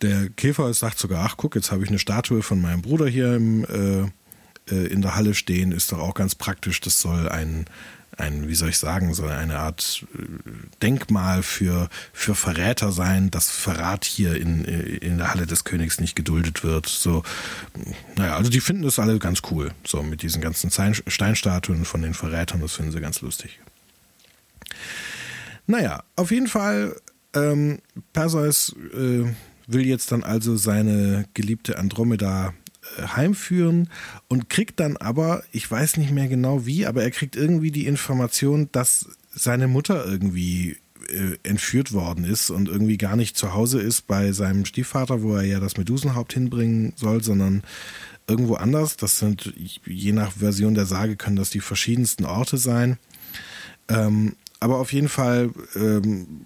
[0.00, 3.34] der Käfer sagt sogar, ach guck, jetzt habe ich eine Statue von meinem Bruder hier
[3.34, 5.72] im, äh, äh, in der Halle stehen.
[5.72, 6.80] Ist doch auch ganz praktisch.
[6.80, 7.66] Das soll ein
[8.18, 10.22] ein, wie soll ich sagen, so eine Art äh,
[10.82, 16.00] Denkmal für, für Verräter sein, dass Verrat hier in, äh, in der Halle des Königs
[16.00, 16.86] nicht geduldet wird.
[16.86, 17.22] So,
[18.16, 19.70] naja, also die finden das alle ganz cool.
[19.86, 23.60] So mit diesen ganzen Steinstatuen von den Verrätern, das finden sie ganz lustig.
[25.66, 26.96] Naja, auf jeden Fall,
[27.34, 27.78] ähm,
[28.12, 29.24] Perseus äh,
[29.66, 32.54] will jetzt dann also seine geliebte Andromeda
[33.16, 33.88] heimführen
[34.28, 37.86] und kriegt dann aber, ich weiß nicht mehr genau wie, aber er kriegt irgendwie die
[37.86, 40.76] Information, dass seine Mutter irgendwie
[41.08, 45.36] äh, entführt worden ist und irgendwie gar nicht zu Hause ist bei seinem Stiefvater, wo
[45.36, 47.62] er ja das Medusenhaupt hinbringen soll, sondern
[48.26, 48.96] irgendwo anders.
[48.96, 49.52] Das sind,
[49.86, 52.98] je nach Version der Sage, können das die verschiedensten Orte sein.
[53.88, 56.42] Ähm, aber auf jeden Fall ähm,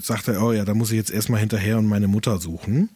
[0.00, 2.88] sagt er, oh ja, da muss ich jetzt erstmal hinterher und meine Mutter suchen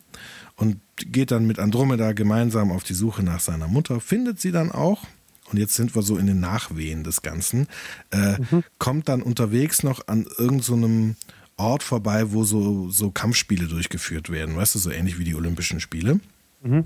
[0.56, 4.72] und geht dann mit Andromeda gemeinsam auf die Suche nach seiner Mutter, findet sie dann
[4.72, 5.04] auch.
[5.50, 7.68] Und jetzt sind wir so in den Nachwehen des Ganzen.
[8.10, 8.64] Äh, mhm.
[8.78, 11.26] Kommt dann unterwegs noch an irgendeinem so
[11.58, 15.80] Ort vorbei, wo so, so Kampfspiele durchgeführt werden, weißt du, so ähnlich wie die Olympischen
[15.80, 16.20] Spiele.
[16.62, 16.84] Mhm.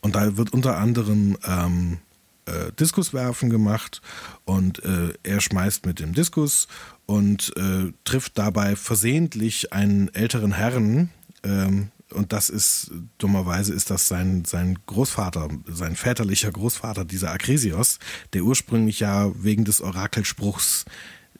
[0.00, 1.98] Und da wird unter anderem ähm,
[2.44, 4.02] äh, Diskuswerfen gemacht
[4.44, 6.68] und äh, er schmeißt mit dem Diskus
[7.06, 11.08] und äh, trifft dabei versehentlich einen älteren Herrn,
[11.42, 17.98] ähm, und das ist, dummerweise ist das sein, sein Großvater, sein väterlicher Großvater, dieser Akresios,
[18.32, 20.84] der ursprünglich ja wegen des Orakelspruchs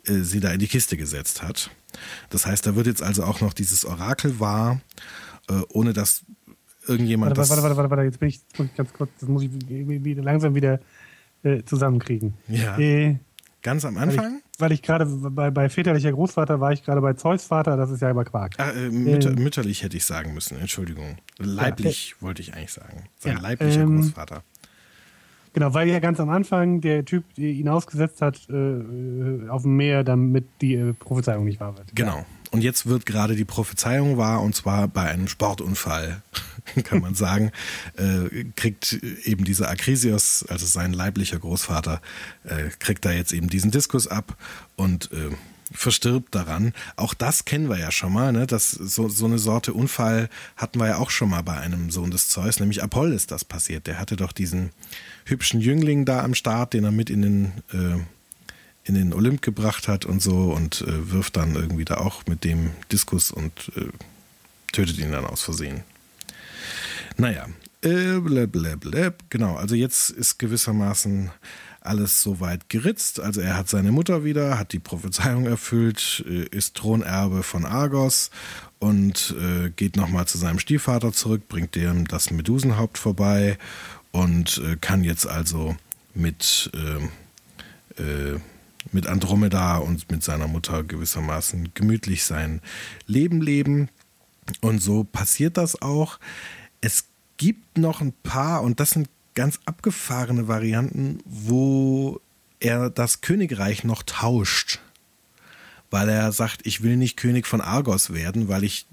[0.07, 1.71] äh, sie da in die Kiste gesetzt hat.
[2.31, 4.81] Das heißt, da wird jetzt also auch noch dieses Orakel wahr,
[5.49, 6.25] äh, ohne dass
[6.87, 8.41] irgendjemand warte, Warte, warte, warte, warte, jetzt bin ich,
[8.77, 10.81] ganz kurz, das muss ich wieder, langsam wieder
[11.43, 12.35] äh, zusammenkriegen.
[12.49, 12.79] Ja.
[12.79, 13.19] Äh,
[13.63, 14.41] Ganz am Anfang?
[14.59, 17.91] Weil ich, ich gerade bei, bei väterlicher Großvater war ich gerade bei Zeus Vater, das
[17.91, 18.55] ist ja immer Quark.
[18.59, 21.17] Ah, äh, mütter, ähm, mütterlich hätte ich sagen müssen, Entschuldigung.
[21.39, 23.05] Leiblich ja, äh, wollte ich eigentlich sagen.
[23.19, 24.43] Sein ja, leiblicher ähm, Großvater.
[25.53, 29.77] Genau, weil ja ganz am Anfang der Typ ihn ausgesetzt hat äh, äh auf dem
[29.77, 31.95] Meer, damit die äh, Prophezeiung nicht wahr wird.
[31.95, 32.25] Genau.
[32.51, 36.23] Und jetzt wird gerade die Prophezeiung wahr, und zwar bei einem Sportunfall,
[36.85, 37.53] kann man sagen,
[37.97, 38.93] äh, kriegt
[39.25, 42.01] eben dieser Akrisios, also sein leiblicher Großvater,
[42.45, 44.37] äh, kriegt da jetzt eben diesen Diskus ab
[44.77, 45.31] und äh,
[45.71, 46.73] verstirbt daran.
[46.97, 48.47] Auch das kennen wir ja schon mal, ne?
[48.47, 52.11] Das, so, so eine Sorte Unfall hatten wir ja auch schon mal bei einem Sohn
[52.11, 53.87] des Zeus, nämlich Apoll ist das passiert.
[53.87, 54.71] Der hatte doch diesen
[55.27, 58.01] hübschen Jüngling da am Start, den er mit in den äh,
[58.89, 62.43] in den Olymp gebracht hat und so und äh, wirft dann irgendwie da auch mit
[62.43, 63.89] dem Diskus und äh,
[64.73, 65.83] tötet ihn dann aus Versehen.
[67.17, 67.47] Naja,
[67.83, 69.13] äh, blablabla.
[69.29, 71.31] genau, also jetzt ist gewissermaßen
[71.81, 73.21] alles soweit geritzt.
[73.21, 78.31] Also er hat seine Mutter wieder, hat die Prophezeiung erfüllt, äh, ist Thronerbe von Argos
[78.79, 83.59] und äh, geht nochmal zu seinem Stiefvater zurück, bringt dem das Medusenhaupt vorbei
[84.13, 85.77] und äh, kann jetzt also
[86.15, 88.41] mit äh, äh,
[88.93, 92.61] mit Andromeda und mit seiner Mutter gewissermaßen gemütlich sein
[93.07, 93.89] Leben leben.
[94.61, 96.19] Und so passiert das auch.
[96.81, 97.05] Es
[97.37, 102.21] gibt noch ein paar, und das sind ganz abgefahrene Varianten, wo
[102.61, 104.81] er das Königreich noch tauscht.
[105.91, 108.87] Weil er sagt, ich will nicht König von Argos werden, weil ich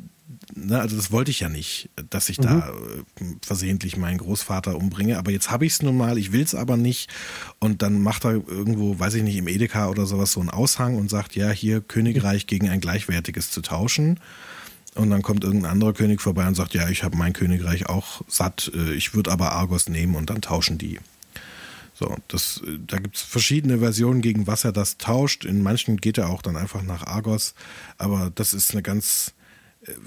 [0.56, 2.44] ne, also das wollte ich ja nicht, dass ich mhm.
[2.44, 6.44] da äh, versehentlich meinen Großvater umbringe, aber jetzt habe ich es nun mal, ich will
[6.44, 7.10] es aber nicht
[7.60, 10.96] und dann macht er irgendwo, weiß ich nicht, im Edeka oder sowas so einen Aushang
[10.98, 14.20] und sagt, ja, hier Königreich gegen ein gleichwertiges zu tauschen.
[14.96, 18.22] Und dann kommt irgendein anderer König vorbei und sagt, ja, ich habe mein Königreich auch
[18.30, 21.00] satt, äh, ich würde aber Argos nehmen und dann tauschen die.
[21.94, 25.44] So, das, äh, da gibt es verschiedene Versionen, gegen was er das tauscht.
[25.44, 27.56] In manchen geht er auch dann einfach nach Argos.
[27.98, 29.34] Aber das ist eine ganz,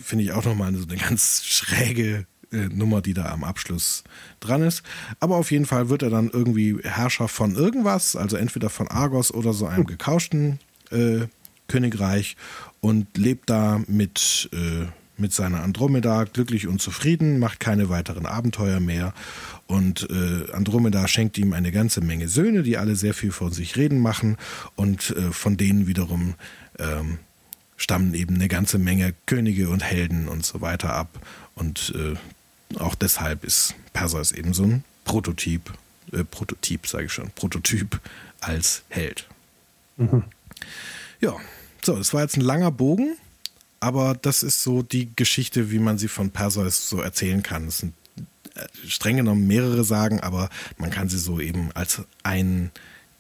[0.01, 4.05] finde ich auch nochmal so eine ganz schräge äh, Nummer, die da am Abschluss
[4.41, 4.83] dran ist.
[5.20, 9.33] Aber auf jeden Fall wird er dann irgendwie Herrscher von irgendwas, also entweder von Argos
[9.33, 10.59] oder so einem gekauschten
[10.91, 11.26] äh,
[11.66, 12.37] Königreich
[12.81, 14.87] und lebt da mit, äh,
[15.18, 19.12] mit seiner Andromeda glücklich und zufrieden, macht keine weiteren Abenteuer mehr
[19.66, 23.76] und äh, Andromeda schenkt ihm eine ganze Menge Söhne, die alle sehr viel von sich
[23.76, 24.39] reden machen
[24.74, 26.35] und äh, von denen wiederum
[26.79, 27.18] ähm,
[27.79, 31.09] stammen eben eine ganze Menge Könige und Helden und so weiter ab
[31.55, 32.14] und äh,
[32.79, 35.72] auch deshalb ist Perseus eben so ein Prototyp,
[36.12, 38.01] äh, Prototyp sage ich schon, Prototyp
[38.41, 39.26] als Held.
[39.97, 40.24] Mhm.
[41.20, 41.37] Ja,
[41.83, 43.16] so, das war jetzt ein langer Bogen,
[43.81, 47.68] aber das ist so die Geschichte, wie man sie von Perseus so erzählen kann.
[47.68, 47.95] Es sind
[48.55, 52.70] äh, streng genommen mehrere Sagen, aber man kann sie so eben als einen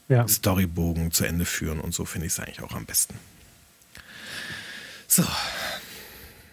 [0.08, 0.26] ja.
[0.26, 3.14] Storybogen zu Ende führen und so finde ich es eigentlich auch am besten.
[5.18, 5.24] So.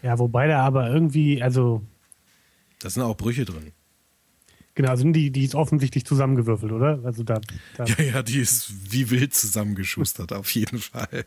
[0.01, 1.84] Ja, wobei da aber irgendwie, also.
[2.80, 3.72] Da sind auch Brüche drin.
[4.74, 6.99] Genau, also die, die ist offensichtlich zusammengewürfelt, oder?
[7.03, 7.39] Also da,
[7.78, 11.26] da ja, ja, die ist wie wild zusammengeschustert, auf jeden Fall.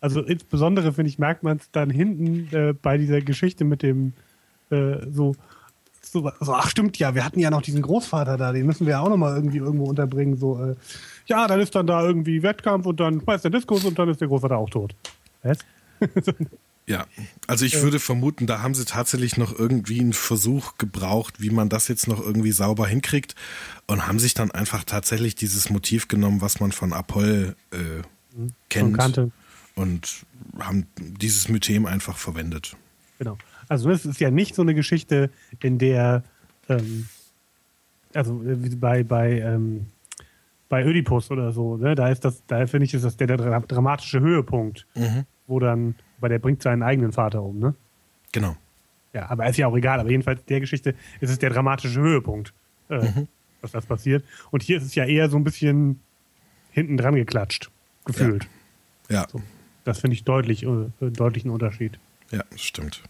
[0.00, 4.12] Also insbesondere, finde ich, merkt man es dann hinten äh, bei dieser Geschichte mit dem
[4.70, 5.34] äh, so,
[6.02, 8.92] so, so, ach stimmt ja, wir hatten ja noch diesen Großvater da, den müssen wir
[8.92, 10.36] ja auch nochmal irgendwie irgendwo unterbringen.
[10.36, 10.76] So, äh,
[11.26, 14.20] ja, dann ist dann da irgendwie Wettkampf und dann schmeißt der Diskus und dann ist
[14.20, 14.94] der Großvater auch tot.
[15.42, 15.58] Was?
[16.88, 17.04] Ja,
[17.46, 21.68] also ich würde vermuten, da haben sie tatsächlich noch irgendwie einen Versuch gebraucht, wie man
[21.68, 23.34] das jetzt noch irgendwie sauber hinkriegt
[23.86, 27.76] und haben sich dann einfach tatsächlich dieses Motiv genommen, was man von Apoll äh,
[28.34, 28.52] mhm.
[28.70, 29.30] kennt
[29.74, 30.24] und
[30.58, 32.74] haben dieses Mythem einfach verwendet.
[33.18, 33.36] Genau.
[33.68, 35.30] Also es ist ja nicht so eine Geschichte,
[35.60, 36.24] in der
[36.70, 37.06] ähm,
[38.14, 39.88] also äh, bei bei ähm,
[40.70, 41.94] bei Ödipus oder so, ne?
[41.94, 45.24] da ist das, da finde ich, ist das der, der dramatische Höhepunkt, mhm.
[45.48, 47.74] Wo dann weil der bringt seinen eigenen Vater um, ne?
[48.32, 48.56] Genau.
[49.12, 50.00] Ja, aber ist ja auch egal.
[50.00, 52.52] Aber jedenfalls der Geschichte ist es der dramatische Höhepunkt,
[52.90, 53.28] äh, mhm.
[53.62, 54.24] dass das passiert.
[54.50, 56.00] Und hier ist es ja eher so ein bisschen
[56.70, 57.70] hinten dran geklatscht,
[58.04, 58.48] gefühlt.
[59.08, 59.22] Ja.
[59.22, 59.28] ja.
[59.30, 59.42] So,
[59.84, 61.98] das finde ich deutlich, äh, deutlichen Unterschied.
[62.30, 63.02] Ja, das stimmt.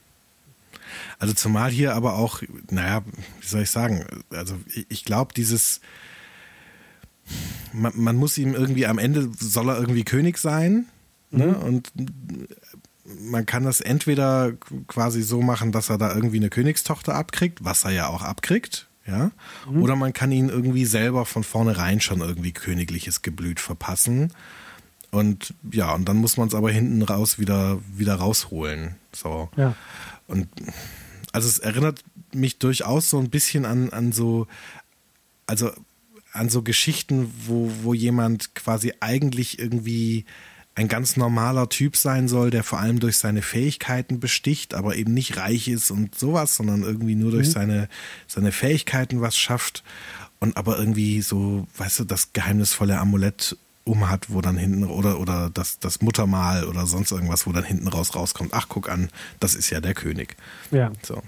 [1.18, 3.02] Also zumal hier aber auch, naja,
[3.40, 4.56] wie soll ich sagen, also
[4.88, 5.80] ich glaube, dieses,
[7.72, 10.86] man, man, muss ihm irgendwie am Ende, soll er irgendwie König sein,
[11.30, 11.46] ne?
[11.46, 11.54] mhm.
[11.54, 11.92] Und
[13.20, 14.52] man kann das entweder
[14.86, 18.86] quasi so machen, dass er da irgendwie eine Königstochter abkriegt, was er ja auch abkriegt,
[19.06, 19.30] ja,
[19.68, 19.82] mhm.
[19.82, 24.32] oder man kann ihn irgendwie selber von vornherein schon irgendwie königliches Geblüt verpassen.
[25.10, 28.96] Und ja, und dann muss man es aber hinten raus wieder, wieder rausholen.
[29.12, 29.48] So.
[29.56, 29.74] Ja.
[30.26, 30.48] Und
[31.32, 32.04] also es erinnert
[32.34, 34.46] mich durchaus so ein bisschen an, an so,
[35.46, 35.70] also
[36.32, 40.26] an so Geschichten, wo, wo jemand quasi eigentlich irgendwie
[40.78, 45.12] ein ganz normaler Typ sein soll, der vor allem durch seine Fähigkeiten besticht, aber eben
[45.12, 47.52] nicht reich ist und sowas, sondern irgendwie nur durch mhm.
[47.52, 47.88] seine,
[48.28, 49.82] seine Fähigkeiten was schafft
[50.38, 55.18] und aber irgendwie so, weißt du, das geheimnisvolle Amulett um hat, wo dann hinten oder
[55.18, 58.52] oder das das Muttermal oder sonst irgendwas, wo dann hinten raus rauskommt.
[58.52, 59.08] Ach, guck an,
[59.40, 60.36] das ist ja der König.
[60.70, 60.92] Ja.
[61.02, 61.22] So.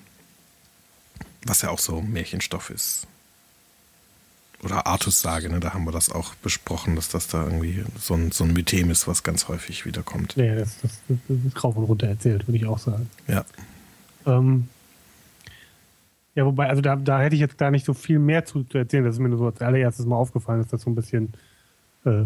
[1.45, 3.09] Was ja auch so Märchenstoff ist
[4.63, 8.31] oder Artus-Sage, ne, da haben wir das auch besprochen, dass das da irgendwie so ein,
[8.31, 10.37] so ein Mythem ist, was ganz häufig wiederkommt.
[10.37, 13.09] Ja, das, das, das ist rauf und runter erzählt, würde ich auch sagen.
[13.27, 13.45] Ja.
[14.27, 14.69] Ähm,
[16.35, 18.79] ja, wobei, also da, da hätte ich jetzt gar nicht so viel mehr zu, zu
[18.79, 19.05] erzählen.
[19.05, 21.33] Das ist mir nur so als allererstes mal aufgefallen, dass das so ein bisschen
[22.05, 22.25] äh,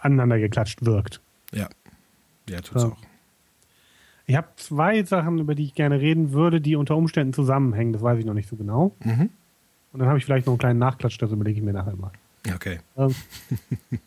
[0.00, 1.20] aneinander geklatscht wirkt.
[1.52, 1.68] Ja,
[2.48, 2.88] ja, tut's ja.
[2.90, 2.96] auch.
[4.26, 7.94] Ich habe zwei Sachen, über die ich gerne reden würde, die unter Umständen zusammenhängen.
[7.94, 8.94] Das weiß ich noch nicht so genau.
[9.02, 9.30] Mhm.
[9.92, 12.12] Und dann habe ich vielleicht noch einen kleinen Nachklatsch, das überlege ich mir nachher mal.
[12.54, 12.80] Okay.
[12.96, 13.14] Ähm,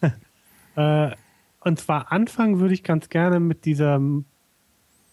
[0.76, 1.16] äh,
[1.62, 4.02] und zwar anfangen würde ich ganz gerne mit dieser,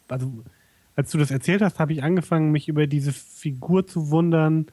[0.09, 0.33] also
[0.97, 4.66] als du das erzählt hast, habe ich angefangen, mich über diese Figur zu wundern,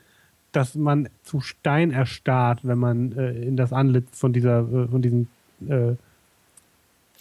[0.51, 5.01] dass man zu Stein erstarrt, wenn man äh, in das Antlitz von dieser, äh, von
[5.01, 5.27] diesen,
[5.67, 5.95] äh,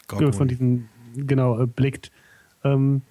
[0.06, 2.12] von diesen, genau, äh, blickt.
[2.62, 3.02] Ähm,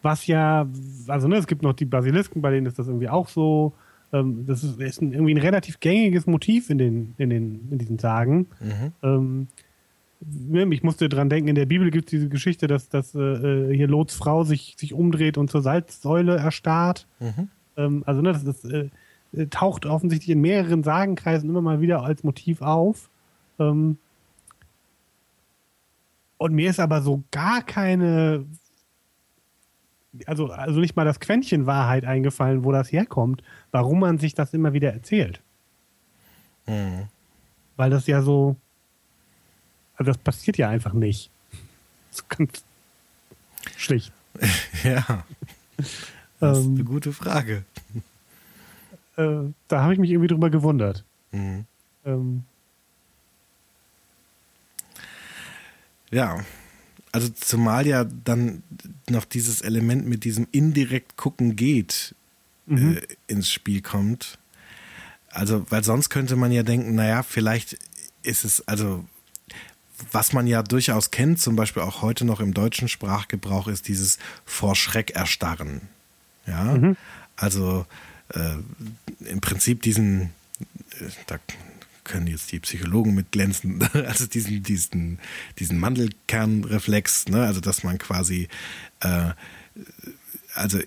[0.00, 0.66] was ja,
[1.06, 3.72] also ne, es gibt noch die Basilisken, bei denen ist das irgendwie auch so.
[4.12, 7.78] Ähm, das ist, ist ein, irgendwie ein relativ gängiges Motiv in, den, in, den, in
[7.78, 8.46] diesen Sagen.
[8.60, 8.92] Mhm.
[9.02, 9.48] Ähm,
[10.72, 13.76] ich musste dran denken, in der Bibel gibt es diese Geschichte, dass, dass äh, äh,
[13.76, 17.06] hier Lots Frau sich, sich umdreht und zur Salzsäule erstarrt.
[17.18, 17.48] Mhm.
[17.76, 18.88] Ähm, also ne, das, das äh,
[19.32, 23.08] äh, taucht offensichtlich in mehreren Sagenkreisen immer mal wieder als Motiv auf.
[23.58, 23.98] Ähm,
[26.38, 28.44] und mir ist aber so gar keine
[30.26, 34.52] also, also nicht mal das Quäntchen Wahrheit eingefallen, wo das herkommt, warum man sich das
[34.54, 35.40] immer wieder erzählt.
[36.66, 37.08] Mhm.
[37.76, 38.56] Weil das ja so,
[39.96, 41.30] also das passiert ja einfach nicht.
[42.10, 42.64] Ist ganz
[43.76, 44.12] schlicht.
[44.84, 45.24] ja.
[46.40, 47.64] Das ist ähm, eine gute Frage.
[49.16, 51.04] Äh, da habe ich mich irgendwie drüber gewundert.
[51.30, 51.66] Mhm.
[52.04, 52.44] Ähm,
[56.10, 56.40] ja,
[57.12, 58.62] also zumal ja dann
[59.08, 62.14] noch dieses Element mit diesem indirekt gucken geht
[62.66, 62.96] Mhm.
[62.96, 64.38] äh, ins Spiel kommt.
[65.30, 67.76] Also, weil sonst könnte man ja denken, naja, vielleicht
[68.22, 69.04] ist es, also,
[70.12, 74.18] was man ja durchaus kennt, zum Beispiel auch heute noch im deutschen Sprachgebrauch, ist dieses
[74.44, 75.82] vor Schreck erstarren.
[76.46, 76.94] Ja,
[77.36, 77.86] also
[78.28, 78.56] äh,
[79.24, 80.30] im Prinzip diesen,
[81.00, 81.38] äh, da
[82.04, 85.18] können jetzt die Psychologen mit glänzen, also diesen, diesen,
[85.58, 87.44] diesen Mandelkernreflex, ne?
[87.44, 88.48] also dass man quasi,
[89.00, 89.30] äh,
[90.54, 90.78] also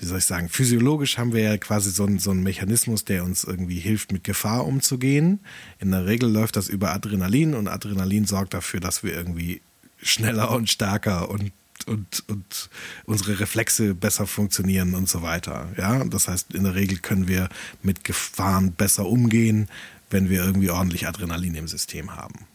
[0.00, 3.24] wie soll ich sagen, physiologisch haben wir ja quasi so einen, so einen Mechanismus, der
[3.24, 5.40] uns irgendwie hilft, mit Gefahr umzugehen.
[5.78, 9.62] In der Regel läuft das über Adrenalin und Adrenalin sorgt dafür, dass wir irgendwie
[10.02, 11.52] schneller und stärker und
[11.86, 12.70] und, und
[13.06, 15.68] unsere Reflexe besser funktionieren und so weiter.
[15.76, 17.48] Ja, das heißt, in der Regel können wir
[17.82, 19.68] mit Gefahren besser umgehen,
[20.12, 22.46] wenn wir irgendwie ordentlich Adrenalin im System haben.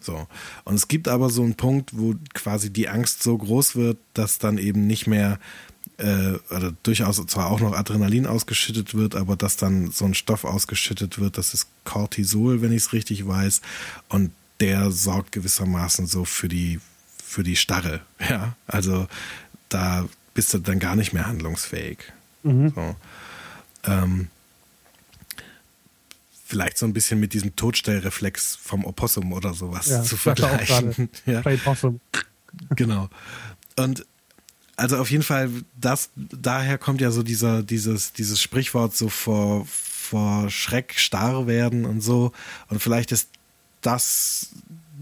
[0.00, 0.26] So.
[0.64, 4.38] Und es gibt aber so einen Punkt, wo quasi die Angst so groß wird, dass
[4.38, 5.38] dann eben nicht mehr,
[5.98, 10.44] äh, oder durchaus zwar auch noch Adrenalin ausgeschüttet wird, aber dass dann so ein Stoff
[10.44, 13.60] ausgeschüttet wird, das ist Cortisol, wenn ich es richtig weiß.
[14.08, 16.80] Und der sorgt gewissermaßen so für die,
[17.24, 18.00] für die Starre.
[18.28, 19.08] Ja, also
[19.68, 21.98] da bist du dann gar nicht mehr handlungsfähig.
[22.42, 22.72] Mhm.
[22.74, 22.96] So.
[23.84, 24.28] Ähm,
[26.52, 31.08] vielleicht so ein bisschen mit diesem Todstellreflex vom Opossum oder sowas Ja, zu vergleichen.
[31.24, 31.98] Ja, Play Possum.
[32.76, 33.08] genau.
[33.76, 34.04] Und
[34.76, 35.50] also auf jeden Fall,
[35.80, 41.86] das, daher kommt ja so dieser, dieses, dieses Sprichwort so vor, vor Schreck starr werden
[41.86, 42.32] und so.
[42.68, 43.30] Und vielleicht ist
[43.80, 44.50] das,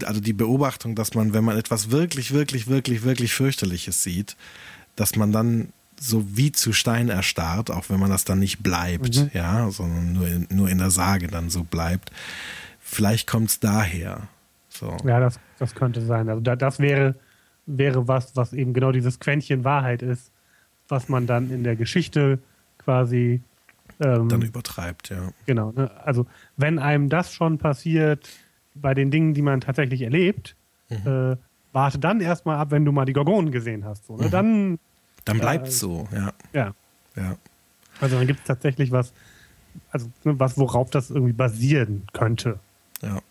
[0.05, 4.37] also die Beobachtung, dass man, wenn man etwas wirklich, wirklich, wirklich, wirklich fürchterliches sieht,
[4.95, 5.73] dass man dann
[6.03, 9.29] so wie zu Stein erstarrt, auch wenn man das dann nicht bleibt, Mhm.
[9.33, 12.11] ja, sondern nur in, nur in der Sage dann so bleibt.
[12.79, 14.27] Vielleicht kommt es daher.
[14.69, 14.97] So.
[15.05, 16.27] Ja, das, das könnte sein.
[16.27, 17.13] Also da, das wäre,
[17.67, 20.31] wäre was, was eben genau dieses Quäntchen Wahrheit ist,
[20.87, 22.39] was man dann in der Geschichte
[22.79, 23.41] quasi
[23.99, 25.29] ähm, Dann übertreibt, ja.
[25.45, 25.71] Genau.
[25.73, 25.91] Ne?
[26.03, 26.25] Also
[26.57, 28.27] wenn einem das schon passiert
[28.73, 30.55] bei den Dingen, die man tatsächlich erlebt,
[30.89, 31.07] Mhm.
[31.33, 31.37] äh,
[31.73, 34.07] warte dann erstmal ab, wenn du mal die Gorgonen gesehen hast.
[34.07, 34.25] So, ne?
[34.27, 34.31] Mhm.
[34.31, 34.79] Dann,
[35.25, 36.33] Dann bleibt es also- so, ja.
[36.53, 36.73] ja.
[37.15, 37.37] ja.
[37.99, 39.13] Also dann gibt es tatsächlich was,
[39.91, 42.59] also ne, was, worauf das irgendwie basieren könnte.
[43.01, 43.21] Ja.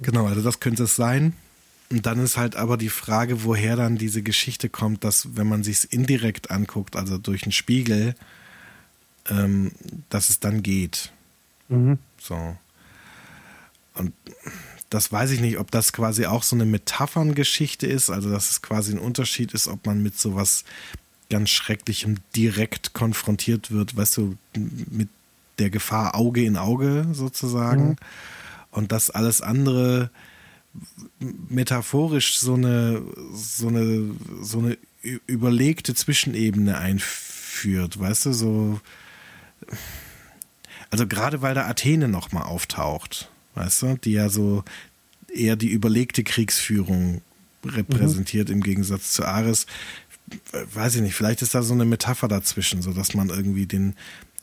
[0.00, 1.32] Genau, also das könnte es sein.
[1.90, 5.62] Und dann ist halt aber die Frage, woher dann diese Geschichte kommt, dass wenn man
[5.62, 8.14] sich es indirekt anguckt, also durch einen Spiegel,
[9.30, 9.72] ähm,
[10.10, 11.12] dass es dann geht.
[11.68, 11.98] Mhm.
[12.18, 12.56] So.
[13.94, 14.12] Und
[14.96, 18.62] das weiß ich nicht, ob das quasi auch so eine Metapherngeschichte ist, also dass es
[18.62, 20.64] quasi ein Unterschied ist, ob man mit sowas
[21.28, 25.10] ganz Schrecklichem direkt konfrontiert wird, weißt du, mit
[25.58, 27.88] der Gefahr Auge in Auge sozusagen.
[27.88, 27.96] Mhm.
[28.70, 30.10] Und das alles andere
[31.50, 33.02] metaphorisch so eine,
[33.34, 34.78] so eine, so eine
[35.26, 38.80] überlegte Zwischenebene einführt, weißt du, so.
[40.90, 44.64] Also gerade weil da Athene nochmal auftaucht, weißt du, die ja so
[45.34, 47.22] eher die überlegte Kriegsführung
[47.64, 49.66] repräsentiert im Gegensatz zu Ares.
[50.72, 53.94] Weiß ich nicht, vielleicht ist da so eine Metapher dazwischen, so dass man irgendwie den,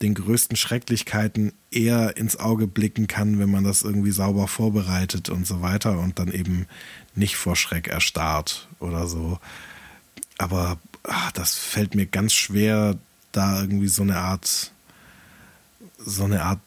[0.02, 5.48] den größten Schrecklichkeiten eher ins Auge blicken kann, wenn man das irgendwie sauber vorbereitet und
[5.48, 6.68] so weiter und dann eben
[7.15, 9.40] nicht vor Schreck erstarrt oder so.
[10.38, 12.98] Aber ah, das fällt mir ganz schwer,
[13.31, 14.72] da irgendwie so eine Art,
[15.98, 16.60] so eine Art,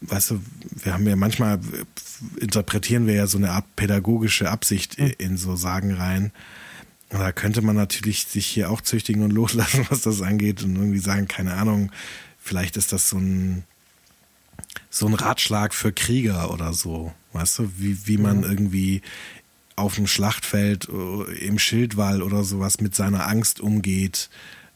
[0.00, 0.40] weißt du,
[0.82, 1.60] wir haben ja manchmal,
[2.38, 6.32] interpretieren wir ja so eine Art pädagogische Absicht in so Sagen rein.
[7.10, 10.76] Und da könnte man natürlich sich hier auch züchtigen und loslassen, was das angeht und
[10.76, 11.92] irgendwie sagen, keine Ahnung,
[12.38, 13.64] vielleicht ist das so ein,
[14.90, 19.02] so ein Ratschlag für Krieger oder so, weißt du, wie, wie man irgendwie
[19.76, 24.30] auf dem Schlachtfeld äh, im Schildwall oder sowas mit seiner Angst umgeht,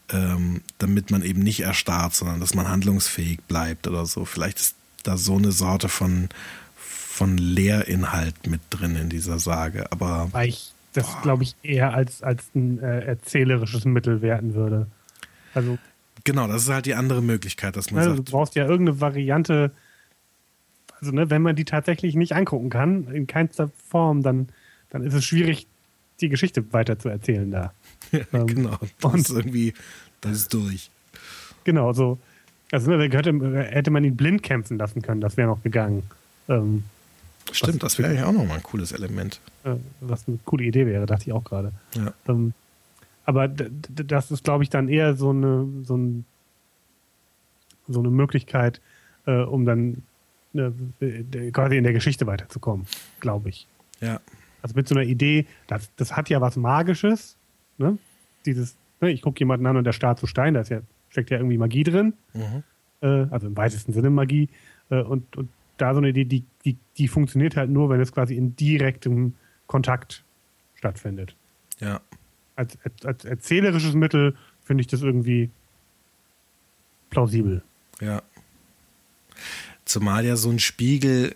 [0.09, 4.25] ähm, damit man eben nicht erstarrt, sondern dass man handlungsfähig bleibt oder so.
[4.25, 6.29] Vielleicht ist da so eine Sorte von,
[6.75, 12.21] von Lehrinhalt mit drin in dieser Sage, aber Weil ich das, glaube ich, eher als,
[12.21, 14.87] als ein äh, erzählerisches Mittel werten würde.
[15.53, 15.77] Also,
[16.23, 19.71] genau, das ist halt die andere Möglichkeit, dass man du sagt, brauchst ja irgendeine Variante,
[20.99, 24.49] also ne, wenn man die tatsächlich nicht angucken kann, in keinster Form, dann,
[24.89, 25.67] dann ist es schwierig,
[26.19, 27.73] die Geschichte weiter zu erzählen da.
[28.33, 29.73] Ähm, genau, das und- ist irgendwie,
[30.19, 30.91] das ist durch.
[31.63, 32.19] Genau, so.
[32.71, 33.33] Also ne, hätte,
[33.69, 36.03] hätte man ihn blind kämpfen lassen können, das wäre noch gegangen.
[36.47, 36.83] Ähm,
[37.51, 39.41] Stimmt, das wäre eigentlich auch nochmal ein cooles Element.
[39.65, 41.71] äh, was eine coole Idee wäre, dachte ich auch gerade.
[41.95, 42.13] Ja.
[42.27, 42.53] Ähm,
[43.25, 46.25] aber das ist, glaube ich, dann eher so eine, so, ein,
[47.87, 48.79] so eine Möglichkeit,
[49.25, 50.03] äh, um dann
[50.53, 50.71] äh,
[51.01, 52.87] d- quasi in der Geschichte weiterzukommen,
[53.19, 53.67] glaube ich.
[53.99, 54.19] Ja,
[54.61, 57.35] Also mit so einer Idee, das, das hat ja was Magisches,
[57.77, 57.97] ne?
[58.45, 60.81] dieses, ne, ich gucke jemanden an und der starrt zu Stein, da ist ja,
[61.11, 62.13] steckt ja irgendwie Magie drin.
[62.33, 62.63] Mhm.
[63.01, 64.49] Äh, also im weitesten Sinne Magie.
[64.89, 68.11] Äh, und, und da so eine Idee, die, die, die funktioniert halt nur, wenn es
[68.11, 69.33] quasi in direktem
[69.67, 70.23] Kontakt
[70.75, 71.35] stattfindet.
[71.79, 72.01] Ja.
[72.55, 75.49] Als, als, als erzählerisches Mittel finde ich das irgendwie
[77.09, 77.63] plausibel.
[77.99, 78.21] Ja.
[79.85, 81.35] Zumal ja so ein Spiegel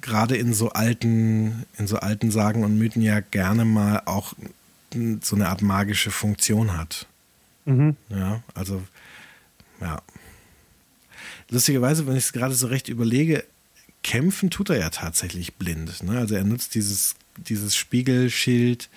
[0.00, 4.34] gerade in so alten, in so alten Sagen und Mythen ja gerne mal auch
[5.20, 7.06] so eine Art magische Funktion hat.
[7.64, 7.96] Mhm.
[8.08, 8.82] Ja, also,
[9.80, 10.00] ja.
[11.50, 13.44] Lustigerweise, wenn ich es gerade so recht überlege,
[14.02, 16.02] kämpfen tut er ja tatsächlich blind.
[16.02, 16.18] Ne?
[16.18, 18.88] Also er nutzt dieses, dieses Spiegelschild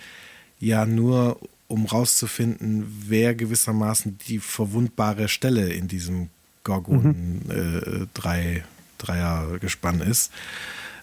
[0.60, 6.30] ja nur, um rauszufinden, wer gewissermaßen die verwundbare Stelle in diesem
[6.64, 7.52] Gorgon Mhm.
[7.52, 8.64] äh, drei,
[8.98, 10.32] Dreiergespann ist.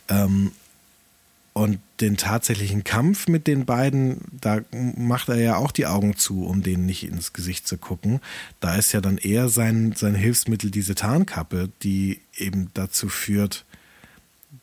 [0.09, 0.52] Ähm,
[1.54, 6.46] und den tatsächlichen Kampf mit den beiden, da macht er ja auch die Augen zu,
[6.46, 8.20] um denen nicht ins Gesicht zu gucken.
[8.60, 13.66] Da ist ja dann eher sein, sein Hilfsmittel diese Tarnkappe, die eben dazu führt,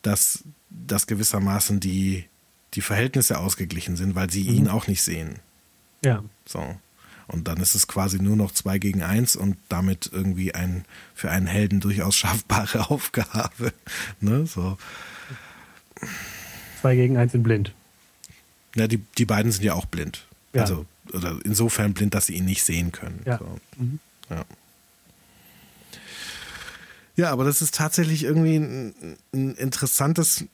[0.01, 2.25] dass, dass gewissermaßen die,
[2.73, 5.35] die Verhältnisse ausgeglichen sind, weil sie ihn auch nicht sehen.
[6.03, 6.23] Ja.
[6.45, 6.75] So.
[7.27, 11.29] Und dann ist es quasi nur noch zwei gegen eins und damit irgendwie ein für
[11.29, 13.71] einen Helden durchaus schaffbare Aufgabe.
[14.19, 14.47] Ne?
[14.47, 14.77] So.
[16.79, 17.73] Zwei gegen eins in blind.
[18.75, 20.25] Ja, die, die beiden sind ja auch blind.
[20.53, 20.61] Ja.
[20.61, 23.21] Also oder insofern blind, dass sie ihn nicht sehen können.
[23.25, 23.39] Ja.
[23.39, 23.59] So.
[23.77, 23.99] Mhm.
[24.29, 24.45] Ja.
[27.15, 28.93] ja, aber das ist tatsächlich irgendwie ein,
[29.33, 30.45] ein interessantes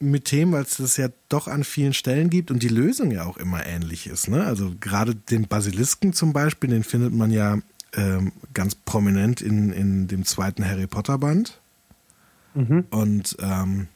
[0.00, 3.36] Mythem, weil es das ja doch an vielen Stellen gibt und die Lösung ja auch
[3.36, 4.28] immer ähnlich ist.
[4.28, 4.44] Ne?
[4.44, 7.58] Also gerade den Basilisken zum Beispiel, den findet man ja
[7.94, 11.60] ähm, ganz prominent in, in dem zweiten Harry Potter Band.
[12.54, 12.84] Mhm.
[12.90, 13.88] Und ähm,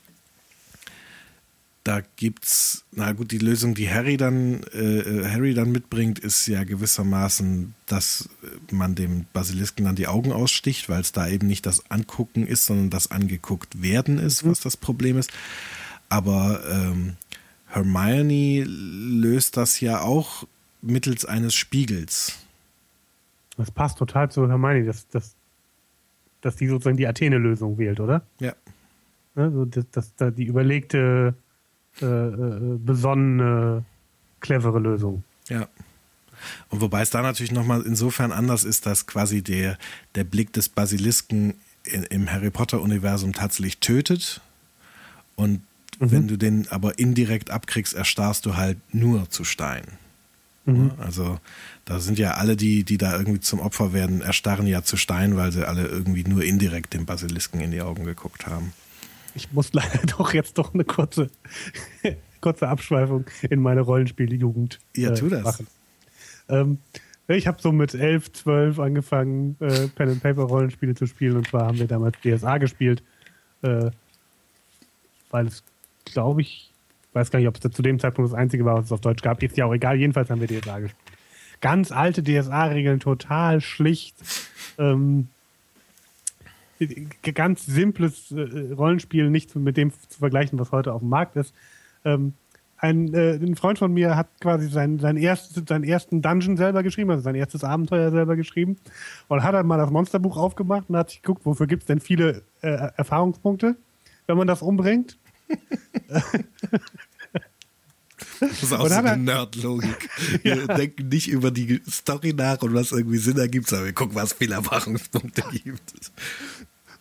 [1.85, 6.65] da gibt's, na gut, die Lösung, die Harry dann, äh, Harry dann mitbringt, ist ja
[6.65, 8.31] gewissermaßen, dass
[8.71, 12.65] man dem Basilisken dann die Augen aussticht, weil es da eben nicht das Angucken ist,
[12.65, 15.31] sondern das angeguckt werden ist, was das Problem ist.
[16.09, 17.17] Aber ähm,
[17.67, 20.47] Hermione löst das ja auch
[20.81, 22.39] mittels eines Spiegels.
[23.59, 25.35] Das passt total zu Hermione, dass, dass,
[26.41, 28.25] dass die sozusagen die Athene-Lösung wählt, oder?
[28.41, 28.55] Ja.
[29.35, 29.51] Ne?
[29.51, 31.35] So, dass, dass da die überlegte,
[32.01, 33.85] äh, äh, besonnene,
[34.41, 35.25] clevere Lösung.
[35.49, 35.69] Ja.
[36.69, 39.79] Und wobei es da natürlich nochmal insofern anders ist, dass quasi der,
[40.15, 41.55] der Blick des Basilisken
[41.85, 44.41] in, im Harry Potter-Universum tatsächlich tötet.
[45.37, 45.63] Und
[45.99, 49.85] wenn du den aber indirekt abkriegst, erstarrst du halt nur zu Stein.
[50.65, 50.93] Mhm.
[50.99, 51.39] Also
[51.85, 55.37] da sind ja alle, die, die da irgendwie zum Opfer werden, erstarren ja zu Stein,
[55.37, 58.73] weil sie alle irgendwie nur indirekt dem Basilisken in die Augen geguckt haben.
[59.35, 61.31] Ich muss leider doch jetzt doch eine kurze,
[62.41, 65.43] kurze Abschweifung in meine Rollenspieljugend Ja, tu das.
[65.45, 65.67] machen.
[66.49, 66.79] Ähm,
[67.27, 71.49] ich habe so mit 11, 12 angefangen, äh, Pen and Paper Rollenspiele zu spielen und
[71.49, 73.03] zwar haben wir damals DSA gespielt,
[73.63, 73.91] äh,
[75.31, 75.65] weil es,
[76.05, 76.71] glaube ich,
[77.15, 79.23] weiß gar nicht, ob es zu dem Zeitpunkt das einzige war, was es auf Deutsch
[79.23, 79.43] gab.
[79.43, 79.97] Ist ja auch egal.
[79.97, 81.01] Jedenfalls haben wir DSA gespielt.
[81.61, 84.17] Ganz alte DSA-Regeln, total schlicht.
[84.77, 85.29] Ähm,
[87.35, 91.55] ganz simples äh, Rollenspiel, nicht mit dem zu vergleichen, was heute auf dem Markt ist.
[92.05, 92.35] Ähm,
[92.77, 96.83] ein, äh, ein Freund von mir hat quasi sein, sein erstes, seinen ersten Dungeon selber
[96.83, 98.77] geschrieben, also sein erstes Abenteuer selber geschrieben
[99.29, 102.01] und hat dann mal das Monsterbuch aufgemacht und hat sich geguckt, wofür gibt es denn
[102.01, 103.77] viele äh, Erfahrungspunkte,
[104.27, 105.17] wenn man das umbringt.
[108.41, 110.09] Das ist auch so eine er- Nerd-Logik.
[110.43, 114.15] Wir denken nicht über die Story nach und was irgendwie Sinn ergibt, sondern wir gucken,
[114.15, 115.95] was viele Erfahrungspunkte gibt.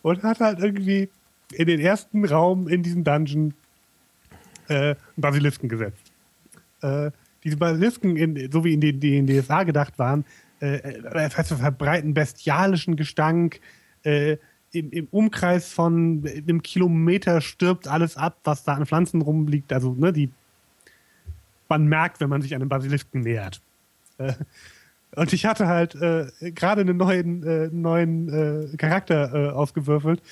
[0.04, 1.08] Und hat halt irgendwie
[1.52, 3.54] in den ersten Raum in diesem Dungeon
[4.68, 6.12] äh, einen Basilisken gesetzt.
[6.82, 7.10] Äh,
[7.42, 10.26] diese Basilisken, in, so wie in die, die in DSA gedacht waren,
[10.60, 13.60] äh, äh, das heißt, verbreiten bestialischen Gestank.
[14.02, 14.36] Äh,
[14.72, 19.72] im, Im Umkreis von einem Kilometer stirbt alles ab, was da an Pflanzen rumliegt.
[19.72, 20.28] Also, ne, die
[21.68, 23.62] man merkt, wenn man sich einem Basilisken nähert.
[24.18, 24.34] Äh,
[25.16, 28.28] und ich hatte halt äh, gerade einen neuen, äh, neuen
[28.72, 30.22] äh, Charakter äh, ausgewürfelt.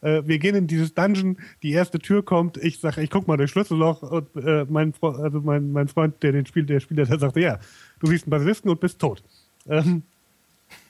[0.00, 3.36] Äh, wir gehen in dieses Dungeon, die erste Tür kommt, ich sage, ich guck mal
[3.36, 7.04] durch Schlüsselloch und äh, mein, Fre also mein, mein Freund, der den spielt, der Spieler,
[7.04, 7.58] der sagte, ja,
[8.00, 9.22] du siehst einen Basilisken und bist tot.
[9.68, 10.02] Ähm,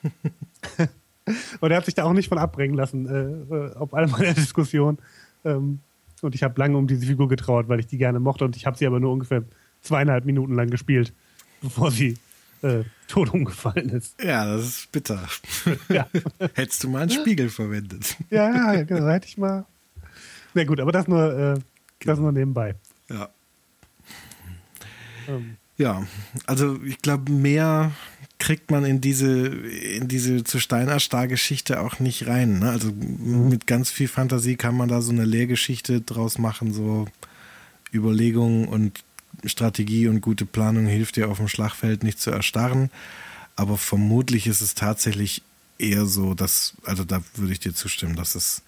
[1.61, 4.99] und er hat sich da auch nicht von abbringen lassen, auf all meiner Diskussion.
[5.45, 5.81] Ähm,
[6.23, 8.65] und ich habe lange um diese Figur getrauert, weil ich die gerne mochte und ich
[8.65, 9.43] habe sie aber nur ungefähr
[9.83, 11.13] zweieinhalb Minuten lang gespielt,
[11.61, 12.17] bevor sie
[12.63, 14.21] äh, tot umgefallen ist.
[14.23, 15.29] Ja, das ist bitter.
[15.89, 16.07] Ja.
[16.55, 18.17] Hättest du mal einen Spiegel verwendet.
[18.31, 19.67] Ja, ja, genau, hätte ich mal.
[20.55, 21.61] Na gut, aber das nur, äh,
[22.05, 22.75] das nur nebenbei.
[23.09, 23.29] Ja.
[25.29, 26.07] Ähm, Ja,
[26.47, 27.93] also ich glaube, mehr
[28.39, 32.59] kriegt man in diese, in diese zu Steinerstar-Geschichte auch nicht rein.
[32.59, 32.71] Ne?
[32.71, 37.07] Also mit ganz viel Fantasie kann man da so eine Lehrgeschichte draus machen, so
[37.95, 39.05] Überlegungen und
[39.45, 42.91] Strategie und gute Planung hilft dir auf dem Schlachtfeld nicht zu erstarren.
[43.57, 45.43] Aber vermutlich ist es tatsächlich
[45.79, 48.63] eher so, dass, also da würde ich dir zustimmen, dass es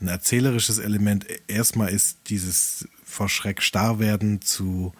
[0.00, 4.94] ein erzählerisches Element erstmal ist, dieses vor Schreck starr werden zu,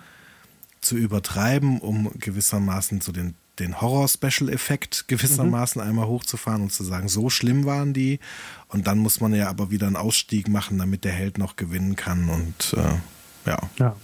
[0.80, 5.88] zu übertreiben, um gewissermaßen so den, den Horror-Special-Effekt gewissermaßen mhm.
[5.88, 8.20] einmal hochzufahren und zu sagen, so schlimm waren die.
[8.68, 11.96] Und dann muss man ja aber wieder einen Ausstieg machen, damit der Held noch gewinnen
[11.96, 12.28] kann.
[12.28, 13.58] Und äh, ja.
[13.78, 13.96] ja,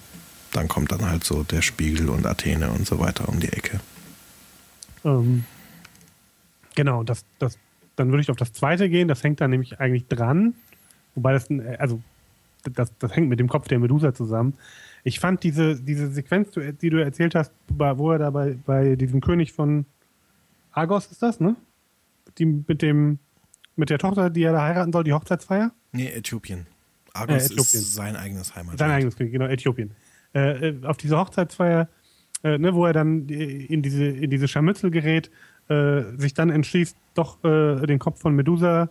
[0.56, 3.80] dann kommt dann halt so der Spiegel und Athene und so weiter um die Ecke.
[5.04, 5.44] Ähm,
[6.74, 7.58] genau, das, das,
[7.94, 9.06] dann würde ich auf das zweite gehen.
[9.06, 10.54] Das hängt da nämlich eigentlich dran.
[11.14, 12.02] Wobei das, also
[12.64, 14.54] das, das hängt mit dem Kopf der Medusa zusammen.
[15.04, 19.20] Ich fand diese, diese Sequenz, die du erzählt hast, wo er da bei, bei diesem
[19.20, 19.84] König von
[20.72, 21.54] Argos ist das, ne?
[22.38, 23.18] Die mit dem,
[23.76, 25.70] mit der Tochter, die er da heiraten soll, die Hochzeitsfeier?
[25.92, 26.66] Nee, Äthiopien.
[27.12, 27.80] Argos äh, Äthiopien.
[27.82, 28.78] ist sein eigenes Heimatland.
[28.78, 29.94] Sein eigenes König, genau, Äthiopien.
[30.36, 31.88] Äh, äh, auf diese Hochzeitsfeier,
[32.44, 35.30] äh, ne, wo er dann in diese, in diese Scharmützel gerät,
[35.68, 38.90] äh, sich dann entschließt, doch äh, den Kopf von Medusa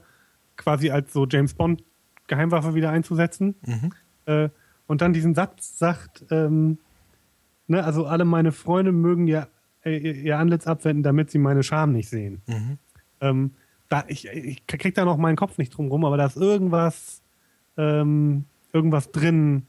[0.57, 1.83] quasi als so James Bond
[2.25, 3.53] Geheimwaffe wieder einzusetzen.
[3.63, 3.91] Mhm.
[4.25, 4.49] Äh,
[4.87, 6.79] und dann diesen Satz sagt, ähm,
[7.67, 9.47] ne, also alle meine Freunde mögen ja
[9.83, 12.41] äh, ihr Antlitz abwenden, damit sie meine Scham nicht sehen.
[12.47, 12.77] Mhm.
[13.21, 13.51] Ähm,
[13.87, 17.21] da, ich, ich krieg da noch meinen Kopf nicht drum rum, aber da ist irgendwas,
[17.77, 19.67] ähm, irgendwas drin,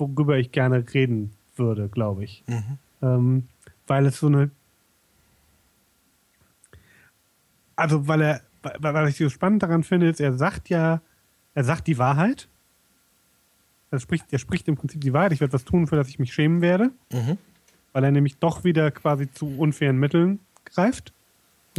[0.00, 2.42] worüber ich gerne reden würde, glaube ich.
[2.46, 2.78] Mhm.
[3.02, 3.48] Ähm,
[3.86, 4.50] weil es so eine.
[7.76, 11.00] Also, weil er, weil, weil ich so spannend daran finde, ist, er sagt ja,
[11.54, 12.48] er sagt die Wahrheit.
[13.90, 15.32] Er spricht, er spricht im Prinzip die Wahrheit.
[15.32, 16.90] Ich werde was tun, für das ich mich schämen werde.
[17.12, 17.38] Mhm.
[17.92, 21.12] Weil er nämlich doch wieder quasi zu unfairen Mitteln greift.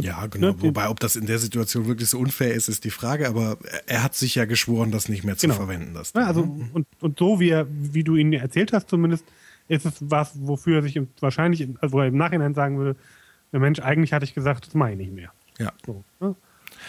[0.00, 0.48] Ja, genau.
[0.48, 0.62] Ne?
[0.62, 3.28] Wobei, ob das in der Situation wirklich so unfair ist, ist die Frage.
[3.28, 5.56] Aber er hat sich ja geschworen, das nicht mehr zu genau.
[5.56, 5.94] verwenden.
[5.94, 6.70] Das ja, also, mhm.
[6.72, 9.24] und, und so wie, er, wie du ihn erzählt hast, zumindest,
[9.68, 12.98] ist es was, wofür er sich wahrscheinlich, also wo er im Nachhinein sagen würde,
[13.52, 15.32] der Mensch, eigentlich hatte ich gesagt, das mache ich nicht mehr.
[15.58, 15.72] Ja.
[15.86, 16.34] So, ne?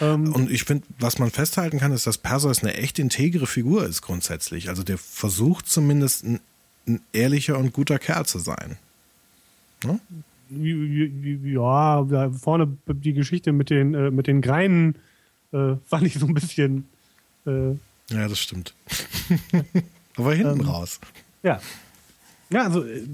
[0.02, 3.86] Ähm, und ich finde, was man festhalten kann, ist, dass Perseus eine echt integre Figur
[3.86, 4.70] ist grundsätzlich.
[4.70, 6.40] Also der versucht zumindest ein,
[6.88, 8.78] ein ehrlicher und guter Kerl zu sein.
[9.84, 10.00] Ne?
[10.56, 14.96] Ja, vorne die Geschichte mit den, äh, mit den Greinen
[15.52, 16.86] äh, fand ich so ein bisschen.
[17.46, 17.72] Äh,
[18.10, 18.74] ja, das stimmt.
[20.18, 21.00] Aber hinten ähm, raus.
[21.42, 21.60] Ja.
[22.50, 23.06] Ja, also äh,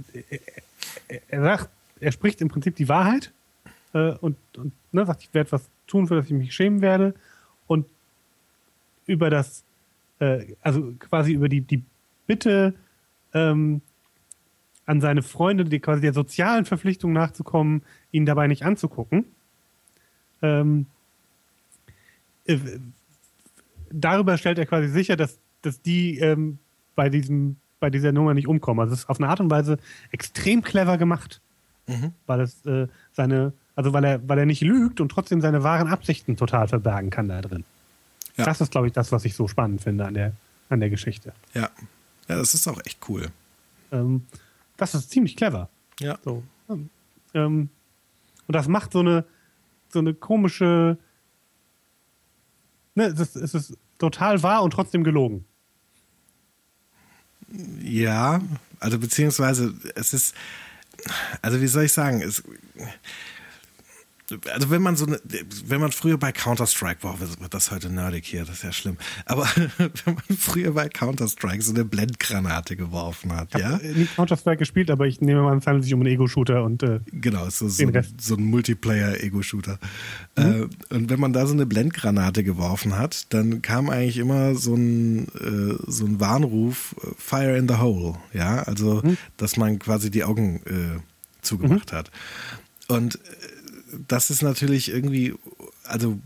[1.27, 3.31] er sagt, er spricht im Prinzip die Wahrheit
[3.93, 7.13] äh, und, und ne, sagt, ich werde was tun, für das ich mich schämen werde.
[7.67, 7.85] Und
[9.05, 9.63] über das,
[10.19, 11.83] äh, also quasi über die, die
[12.27, 12.75] Bitte
[13.33, 13.81] ähm,
[14.89, 19.25] an seine Freunde, die quasi der sozialen Verpflichtung nachzukommen, ihn dabei nicht anzugucken.
[20.41, 20.87] Ähm,
[22.45, 22.57] äh,
[23.91, 26.57] darüber stellt er quasi sicher, dass, dass die ähm,
[26.95, 28.79] bei, diesem, bei dieser Nummer nicht umkommen.
[28.79, 29.77] Also es ist auf eine Art und Weise
[30.11, 31.41] extrem clever gemacht,
[31.87, 32.13] mhm.
[32.25, 35.87] weil es äh, seine also weil er, weil er nicht lügt und trotzdem seine wahren
[35.87, 37.63] Absichten total verbergen kann da drin.
[38.35, 38.43] Ja.
[38.43, 40.33] Das ist, glaube ich, das, was ich so spannend finde an der,
[40.67, 41.31] an der Geschichte.
[41.53, 41.69] Ja.
[42.27, 43.27] Ja, das ist auch echt cool.
[43.93, 44.25] Ähm,
[44.79, 45.69] das ist ziemlich clever.
[45.99, 46.17] Ja.
[46.23, 46.43] So.
[47.33, 47.69] Ähm,
[48.47, 49.25] und das macht so eine,
[49.89, 50.97] so eine komische.
[52.95, 55.45] Ne, es ist, es ist total wahr und trotzdem gelogen.
[57.81, 58.41] Ja,
[58.79, 60.35] also beziehungsweise es ist,
[61.41, 62.43] also wie soll ich sagen, es,
[64.51, 65.19] also wenn man so eine,
[65.65, 68.97] wenn man früher bei Counter-Strike, boah, wird das heute nerdig hier, das ist ja schlimm.
[69.25, 69.43] Aber
[69.77, 73.79] wenn man früher bei Counter-Strike so eine Blendgranate geworfen hat, ich ja?
[73.81, 76.83] Ich nie Counter-Strike gespielt, aber ich nehme mal es handelt sich um einen Ego-Shooter und
[76.83, 77.85] äh, Genau, so, so,
[78.19, 79.79] so ein Multiplayer-Ego-Shooter.
[80.37, 80.69] Mhm.
[80.89, 84.75] Äh, und wenn man da so eine Blendgranate geworfen hat, dann kam eigentlich immer so
[84.75, 89.17] ein, äh, so ein Warnruf, äh, Fire in the Hole, ja, also, mhm.
[89.37, 90.99] dass man quasi die Augen äh,
[91.41, 91.95] zugemacht mhm.
[91.95, 92.11] hat.
[92.87, 93.19] Und äh,
[94.07, 95.33] das ist natürlich irgendwie,
[95.83, 96.19] also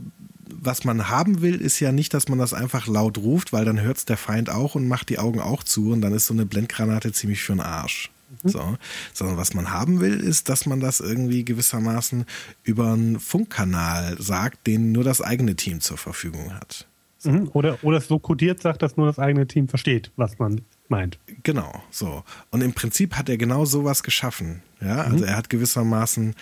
[0.46, 3.82] was man haben will, ist ja nicht, dass man das einfach laut ruft, weil dann
[3.82, 6.34] hört es der Feind auch und macht die Augen auch zu und dann ist so
[6.34, 8.12] eine Blendgranate ziemlich für den Arsch.
[8.44, 8.50] Mhm.
[8.50, 8.78] So.
[9.14, 12.26] Sondern was man haben will, ist, dass man das irgendwie gewissermaßen
[12.64, 16.88] über einen Funkkanal sagt, den nur das eigene Team zur Verfügung hat.
[17.20, 17.32] So.
[17.32, 17.50] Mhm.
[17.54, 21.20] Oder, oder es so kodiert sagt, dass nur das eigene Team versteht, was man meint.
[21.44, 22.24] Genau, so.
[22.52, 24.62] Und im Prinzip hat er genau sowas geschaffen.
[24.82, 25.24] Ja, also mhm.
[25.24, 26.36] er hat gewissermaßen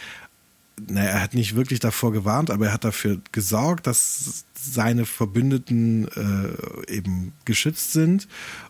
[0.88, 6.08] naja, er hat nicht wirklich davor gewarnt, aber er hat dafür gesorgt, dass seine Verbündeten
[6.08, 8.28] äh, eben geschützt sind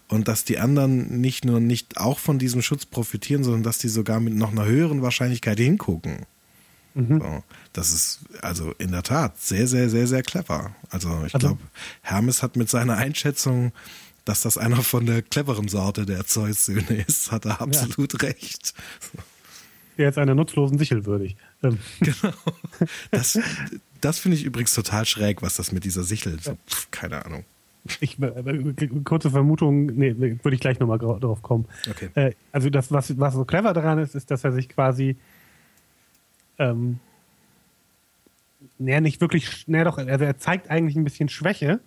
[0.08, 3.90] und dass die anderen nicht nur nicht auch von diesem Schutz profitieren, sondern dass die
[3.90, 6.26] sogar mit noch einer höheren Wahrscheinlichkeit hingucken.
[6.94, 7.20] Mhm.
[7.20, 7.44] So,
[7.74, 10.76] das ist also in der Tat sehr, sehr, sehr, sehr clever.
[10.90, 11.62] Also ich also, glaube,
[12.02, 13.72] Hermes hat mit seiner Einschätzung,
[14.26, 18.30] dass das einer von der cleveren Sorte der Zeus-Söhne ist, hat er absolut ja.
[18.30, 18.74] recht.
[19.98, 21.38] Jetzt einer nutzlosen Sichel würdig.
[22.00, 22.34] Genau.
[23.12, 23.40] Das,
[24.02, 27.44] das finde ich übrigens total schräg, was das mit dieser Sichel, so, pf, keine Ahnung.
[28.00, 31.66] Ich, äh, kurze Vermutung, nee, würde ich gleich nochmal drauf kommen.
[31.90, 32.10] Okay.
[32.16, 35.18] Äh, also das, was, was so clever daran ist, ist, dass er sich quasi
[36.60, 37.00] ähm,
[38.78, 41.80] naja, nicht wirklich, naja doch, also er zeigt eigentlich ein bisschen Schwäche,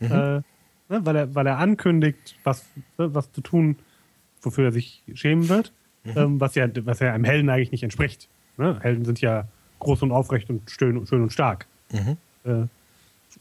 [0.00, 0.06] mhm.
[0.06, 0.44] äh, ne,
[0.88, 2.66] weil, er, weil er ankündigt, was,
[2.96, 3.76] ne, was zu tun,
[4.42, 5.72] wofür er sich schämen wird,
[6.04, 6.12] mhm.
[6.16, 8.28] ähm, was, ja, was ja einem Helden eigentlich nicht entspricht.
[8.58, 8.78] Ne?
[8.82, 9.48] Helden sind ja
[9.78, 11.66] groß und aufrecht und schön, schön und stark.
[11.92, 12.16] Mhm.
[12.44, 12.66] Äh,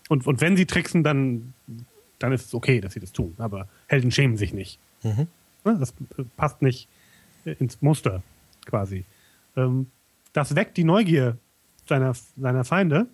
[0.10, 1.54] und, und wenn sie tricksen, dann,
[2.20, 3.34] dann ist es okay, dass sie das tun.
[3.38, 4.80] Aber Helden schämen sich nicht.
[5.04, 5.28] Mhm.
[5.66, 5.78] Ne?
[5.80, 5.94] Das
[6.38, 6.88] passt nicht
[7.46, 8.22] ins Muster
[8.66, 9.06] quasi.
[9.56, 9.88] Ähm,
[10.34, 11.38] das weckt die Neugier
[11.88, 13.08] seiner, seiner Feinde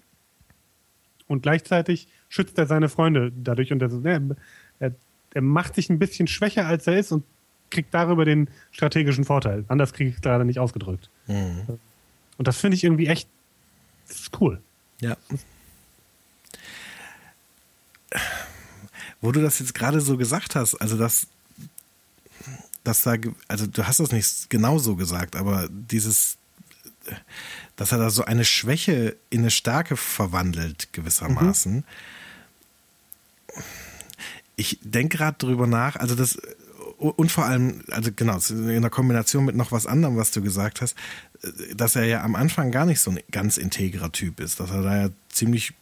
[1.28, 3.90] und gleichzeitig schützt er seine Freunde dadurch und er,
[4.80, 4.92] er,
[5.34, 7.24] er macht sich ein bisschen schwächer, als er ist und
[7.70, 9.66] kriegt darüber den strategischen Vorteil.
[9.68, 11.10] Anders kriege ich es gerade nicht ausgedrückt.
[11.28, 11.80] Mhm.
[12.38, 13.28] Und das finde ich irgendwie echt
[14.40, 14.62] cool.
[15.00, 15.18] Ja.
[19.22, 21.28] Wo du das jetzt gerade so gesagt hast, also das,
[22.84, 23.16] das da,
[23.48, 26.38] also du hast das nicht genau so gesagt, aber dieses,
[27.76, 31.76] dass er da so eine Schwäche in eine Stärke verwandelt, gewissermaßen.
[31.76, 31.84] Mhm.
[34.56, 36.38] Ich denke gerade drüber nach, also das,
[37.10, 40.82] und vor allem, also genau, in der Kombination mit noch was anderem, was du gesagt
[40.82, 40.96] hast,
[41.76, 44.82] dass er ja am Anfang gar nicht so ein ganz integrer Typ ist, dass er
[44.82, 45.74] da ja ziemlich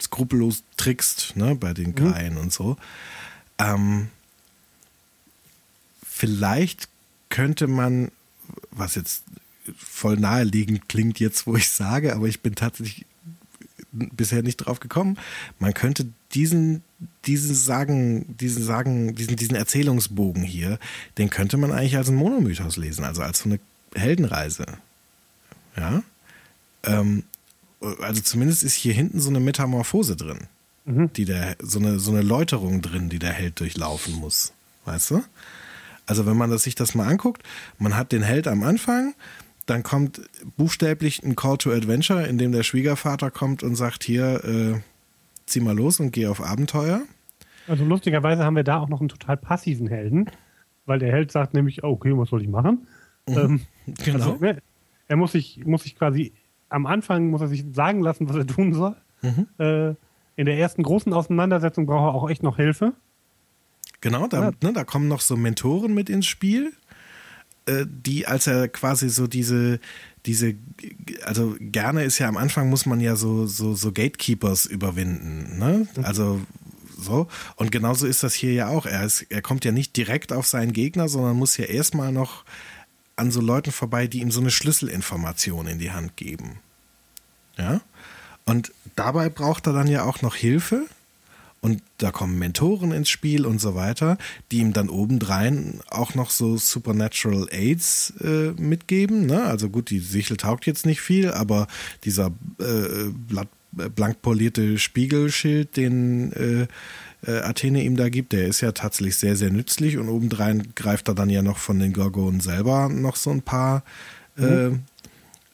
[0.00, 2.40] skrupellos trickst, ne, bei den Kreien mhm.
[2.40, 2.76] und so.
[3.58, 4.08] Ähm,
[6.04, 6.88] vielleicht
[7.28, 8.10] könnte man,
[8.70, 9.24] was jetzt
[9.76, 13.06] voll naheliegend klingt jetzt, wo ich sage, aber ich bin tatsächlich
[14.12, 15.18] bisher nicht drauf gekommen.
[15.58, 16.82] Man könnte diesen,
[17.26, 20.78] diesen Sagen, diesen Sagen, diesen, diesen Erzählungsbogen hier,
[21.18, 23.60] den könnte man eigentlich als einen Monomythos lesen, also als so eine
[23.94, 24.66] Heldenreise.
[25.76, 26.02] Ja.
[26.84, 27.24] Ähm,
[28.00, 30.48] also zumindest ist hier hinten so eine Metamorphose drin.
[30.84, 31.12] Mhm.
[31.14, 34.52] Die der, so eine, so eine Läuterung drin, die der Held durchlaufen muss.
[34.84, 35.22] Weißt du?
[36.06, 37.42] Also wenn man das, sich das mal anguckt,
[37.78, 39.14] man hat den Held am Anfang,
[39.66, 40.20] dann kommt
[40.56, 44.80] buchstäblich ein Call to Adventure, in dem der Schwiegervater kommt und sagt, hier, äh,
[45.46, 47.02] zieh mal los und geh auf Abenteuer.
[47.68, 50.30] Also lustigerweise haben wir da auch noch einen total passiven Helden,
[50.86, 52.86] weil der Held sagt nämlich, oh, okay, was soll ich machen?
[53.28, 53.36] Mhm.
[53.36, 53.60] Ähm,
[54.04, 54.18] genau.
[54.18, 54.58] Also, ne,
[55.08, 56.32] er muss sich, muss sich quasi,
[56.68, 58.96] am Anfang muss er sich sagen lassen, was er tun soll.
[59.22, 59.46] Mhm.
[59.58, 59.94] Äh,
[60.36, 62.92] in der ersten großen Auseinandersetzung braucht er auch echt noch Hilfe.
[64.00, 64.50] Genau, da, ja.
[64.62, 66.72] ne, da kommen noch so Mentoren mit ins Spiel.
[67.66, 69.80] Äh, die, als er quasi so diese,
[70.24, 70.54] diese,
[71.24, 75.86] also gerne ist ja am Anfang muss man ja so, so, so Gatekeepers überwinden, ne?
[75.96, 76.04] Mhm.
[76.04, 76.40] Also
[76.98, 77.28] so.
[77.56, 78.86] Und genauso ist das hier ja auch.
[78.86, 82.44] Er, ist, er kommt ja nicht direkt auf seinen Gegner, sondern muss ja erstmal noch
[83.16, 86.58] an so Leuten vorbei, die ihm so eine Schlüsselinformation in die Hand geben.
[87.56, 87.80] Ja.
[88.44, 90.86] Und dabei braucht er dann ja auch noch Hilfe,
[91.66, 94.18] und da kommen Mentoren ins Spiel und so weiter,
[94.52, 99.26] die ihm dann obendrein auch noch so Supernatural Aids äh, mitgeben.
[99.26, 99.42] Ne?
[99.42, 101.66] Also gut, die Sichel taugt jetzt nicht viel, aber
[102.04, 102.30] dieser
[102.60, 103.10] äh,
[103.72, 106.68] blank polierte Spiegelschild, den äh,
[107.28, 111.08] äh, Athene ihm da gibt, der ist ja tatsächlich sehr, sehr nützlich und obendrein greift
[111.08, 113.82] er dann ja noch von den Gorgonen selber noch so ein paar
[114.36, 114.82] mhm.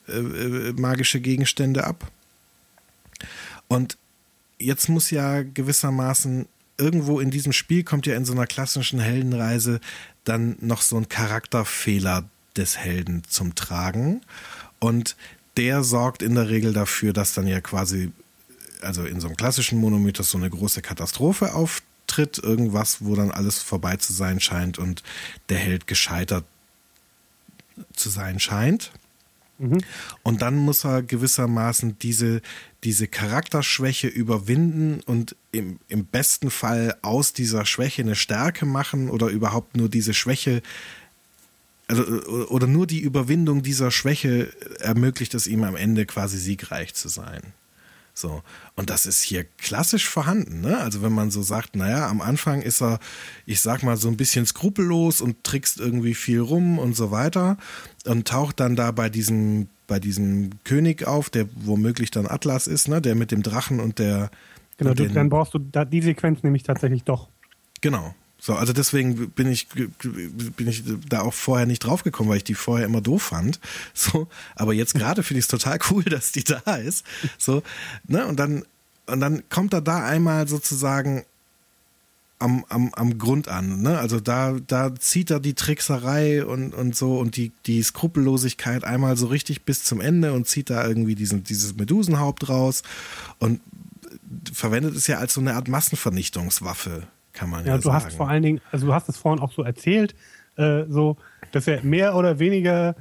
[0.09, 2.11] Äh, äh, magische Gegenstände ab.
[3.67, 3.97] Und
[4.63, 6.47] jetzt muss ja gewissermaßen
[6.79, 9.81] irgendwo in diesem Spiel kommt ja in so einer klassischen Heldenreise
[10.25, 14.23] dann noch so ein Charakterfehler des Helden zum Tragen.
[14.79, 15.17] Und
[15.57, 18.11] der sorgt in der Regel dafür, dass dann ja quasi,
[18.81, 23.59] also in so einem klassischen Monomythos so eine große Katastrophe auftritt, irgendwas, wo dann alles
[23.59, 25.03] vorbei zu sein scheint und
[25.49, 26.45] der Held gescheitert
[27.95, 28.93] zu sein scheint.
[29.59, 29.79] Mhm.
[30.23, 32.43] Und dann muss er gewissermaßen diese,
[32.85, 39.29] diese Charakterschwäche überwinden und im, im besten Fall aus dieser Schwäche eine Stärke machen oder
[39.29, 40.63] überhaupt nur diese Schwäche,
[41.87, 42.03] also
[42.49, 47.55] oder nur die Überwindung dieser Schwäche ermöglicht es ihm am Ende quasi siegreich zu sein.
[48.15, 48.43] So.
[48.77, 50.79] Und das ist hier klassisch vorhanden, ne?
[50.79, 52.99] Also wenn man so sagt, naja, am Anfang ist er,
[53.47, 57.57] ich sag mal, so ein bisschen skrupellos und trickst irgendwie viel rum und so weiter
[58.05, 62.89] und taucht dann da bei diesem, bei diesem König auf, der womöglich dann Atlas ist,
[62.89, 63.01] ne?
[63.01, 64.31] Der mit dem Drachen und der.
[64.77, 67.29] Genau, und du, den, dann brauchst du da, die Sequenz nämlich tatsächlich doch.
[67.81, 68.15] Genau.
[68.45, 72.45] So, also deswegen bin ich, bin ich da auch vorher nicht drauf gekommen, weil ich
[72.45, 73.61] die vorher immer doof fand.
[73.95, 77.07] So, aber jetzt gerade finde ich es total cool, dass die da ist.
[77.39, 77.63] So,
[78.09, 78.65] ne, und dann,
[79.07, 81.25] und dann kommt er da einmal sozusagen
[82.41, 83.81] am, am, am Grund an.
[83.81, 83.97] Ne?
[83.97, 89.17] Also da, da zieht er die Trickserei und, und so und die, die Skrupellosigkeit einmal
[89.17, 92.83] so richtig bis zum Ende und zieht da irgendwie diesen, dieses Medusenhaupt raus
[93.39, 93.61] und
[94.53, 97.95] verwendet es ja als so eine Art Massenvernichtungswaffe kann man ja, ja du sagen.
[97.97, 100.15] hast vor allen Dingen, also du hast es vorhin auch so erzählt,
[100.57, 101.17] äh, so,
[101.53, 102.95] dass er mehr oder weniger,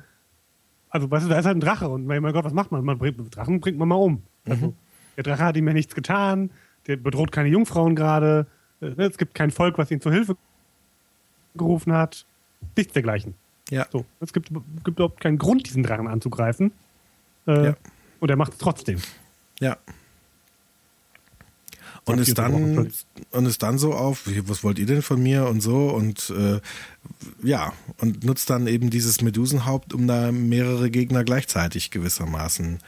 [0.89, 2.83] also weißt du, da ist halt ein Drache und mein Gott, was macht man?
[2.85, 4.23] Man bringt, Drachen bringt man mal um.
[4.45, 4.73] Also, Mhm.
[5.17, 6.49] der Drache hat ihm ja nichts getan,
[6.87, 8.47] der bedroht keine Jungfrauen gerade,
[8.81, 10.35] äh, es gibt kein Volk, was ihn zur Hilfe
[11.55, 12.25] gerufen hat,
[12.77, 13.33] nichts dergleichen.
[13.69, 13.85] Ja.
[13.91, 14.49] So, es gibt,
[14.83, 16.71] gibt überhaupt keinen Grund, diesen Drachen anzugreifen.
[17.47, 17.73] Äh, Ja.
[18.19, 18.99] Und er macht es trotzdem.
[19.59, 19.77] Ja.
[22.05, 22.91] Und ist dann
[23.29, 26.59] und ist dann so auf, was wollt ihr denn von mir und so und äh,
[27.43, 32.79] ja und nutzt dann eben dieses Medusenhaupt, um da mehrere Gegner gleichzeitig gewissermaßen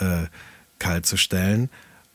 [0.00, 0.26] äh,
[0.78, 1.70] kalt zu stellen.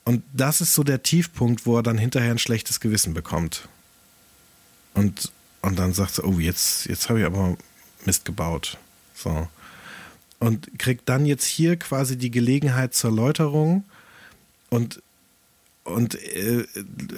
[0.05, 3.67] Und das ist so der Tiefpunkt, wo er dann hinterher ein schlechtes Gewissen bekommt.
[4.93, 5.31] Und
[5.63, 7.57] und dann sagt er, oh jetzt jetzt habe ich aber
[8.05, 8.77] Mist gebaut.
[9.15, 9.47] So
[10.43, 13.85] und kriegt dann jetzt hier quasi die Gelegenheit zur Läuterung
[14.69, 15.02] und
[15.83, 16.65] und äh,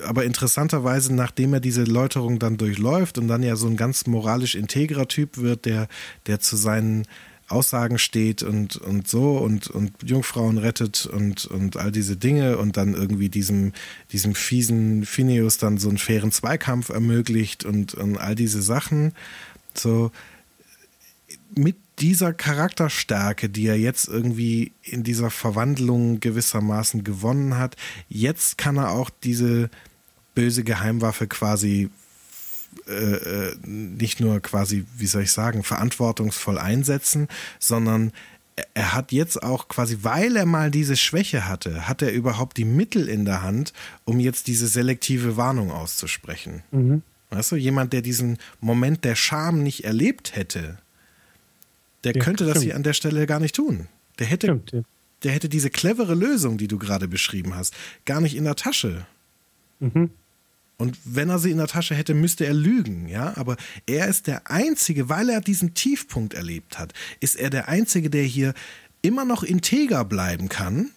[0.06, 4.56] aber interessanterweise, nachdem er diese Läuterung dann durchläuft und dann ja so ein ganz moralisch
[4.56, 5.88] integrer Typ wird, der,
[6.26, 7.06] der zu seinen
[7.48, 12.76] Aussagen steht und, und so und, und Jungfrauen rettet und, und all diese Dinge und
[12.76, 13.74] dann irgendwie diesem,
[14.12, 19.14] diesem fiesen Phineus dann so einen fairen Zweikampf ermöglicht und, und all diese Sachen.
[19.76, 20.12] So,
[21.54, 27.76] mit dieser Charakterstärke, die er jetzt irgendwie in dieser Verwandlung gewissermaßen gewonnen hat,
[28.10, 29.70] jetzt kann er auch diese
[30.34, 31.90] böse Geheimwaffe quasi
[32.90, 38.12] äh, äh, nicht nur quasi, wie soll ich sagen, verantwortungsvoll einsetzen, sondern
[38.58, 42.58] er- er hat jetzt auch quasi, weil er mal diese Schwäche hatte, hat er überhaupt
[42.58, 43.72] die Mittel in der Hand,
[44.04, 46.64] um jetzt diese selektive Warnung auszusprechen.
[46.72, 47.02] Mhm.
[47.30, 50.78] Weißt du, jemand, der diesen Moment der Scham nicht erlebt hätte,
[52.06, 52.64] der Ja, könnte das stimmt.
[52.66, 53.88] hier an der Stelle gar nicht tun.
[54.20, 54.72] Der hätte, Stimmt.
[54.72, 54.82] ja.
[55.24, 57.74] der hätte diese clevere Lösung, die du gerade beschrieben hast,
[58.06, 59.06] gar nicht in der Tasche.
[59.80, 60.10] Mhm.
[60.78, 63.34] Und wenn er sie in der Tasche hätte, müsste er lügen, ja.
[63.38, 63.56] Aber
[63.86, 68.24] er ist der Einzige, weil er diesen Tiefpunkt erlebt hat, ist er der Einzige, der
[68.24, 68.54] hier
[69.02, 70.92] immer noch integer bleiben kann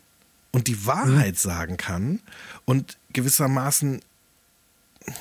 [0.50, 2.20] und die Wahrheit sagen kann
[2.64, 4.00] und gewissermaßen,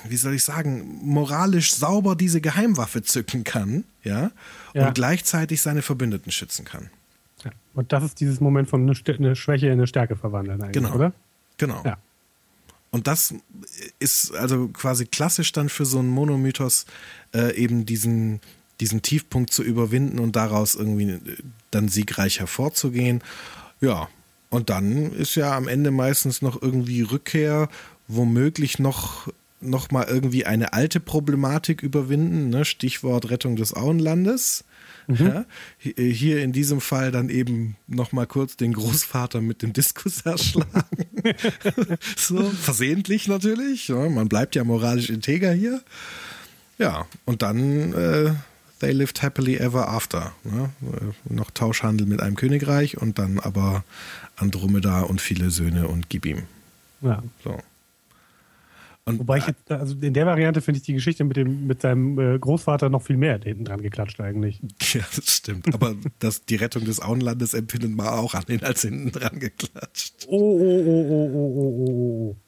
[0.08, 4.32] wie soll ich sagen, moralisch sauber diese Geheimwaffe zücken kann, ja,
[4.74, 4.88] Ja.
[4.88, 6.90] und gleichzeitig seine Verbündeten schützen kann.
[7.44, 7.52] Ja.
[7.74, 8.96] Und das ist dieses Moment von eine,
[9.36, 10.96] Schwäche in eine Stärke verwandeln eigentlich, Genau.
[10.96, 11.14] oder?
[11.58, 11.82] Genau.
[11.86, 11.98] Ja.
[12.90, 13.34] Und das
[14.00, 16.86] ist also quasi klassisch dann für so einen Monomythos
[17.34, 18.40] äh, eben diesen,
[18.80, 21.20] diesen Tiefpunkt zu überwinden und daraus irgendwie äh,
[21.72, 23.22] dann siegreich hervorzugehen.
[23.82, 24.08] Ja,
[24.50, 27.68] und dann ist ja am Ende meistens noch irgendwie Rückkehr,
[28.08, 29.28] womöglich noch,
[29.60, 32.64] noch mal irgendwie eine alte Problematik überwinden, ne?
[32.66, 34.64] Stichwort Rettung des Auenlandes.
[35.10, 35.46] Ja,
[35.82, 40.22] hi- hier in diesem Fall dann eben noch mal kurz den Großvater mit dem Diskus
[40.26, 41.08] erschlagen.
[42.18, 43.88] so, versehentlich natürlich.
[43.88, 45.82] Ja, man bleibt ja moralisch integer hier.
[46.78, 48.34] Ja, und dann äh,
[48.80, 50.34] they lived happily ever after.
[50.44, 50.70] Ne?
[50.84, 53.86] Äh, Noch Tauschhandel mit einem Königreich und dann aber
[54.36, 56.44] Andromeda und viele Söhne und gib ihm.
[57.02, 57.24] Ja.
[57.46, 57.58] So.
[59.08, 61.82] Und Wobei ich jetzt, also in der Variante finde ich die Geschichte mit dem mit
[61.82, 64.62] seinem äh, Großvater noch viel mehr hinten dran geklatscht eigentlich.
[64.94, 65.74] Ja, das stimmt.
[65.74, 70.26] Aber das, die Rettung des Auenlandes empfindet man auch an den als hinten dran geklatscht.
[70.28, 72.47] Oh, oh, oh, oh, oh, oh, oh, oh.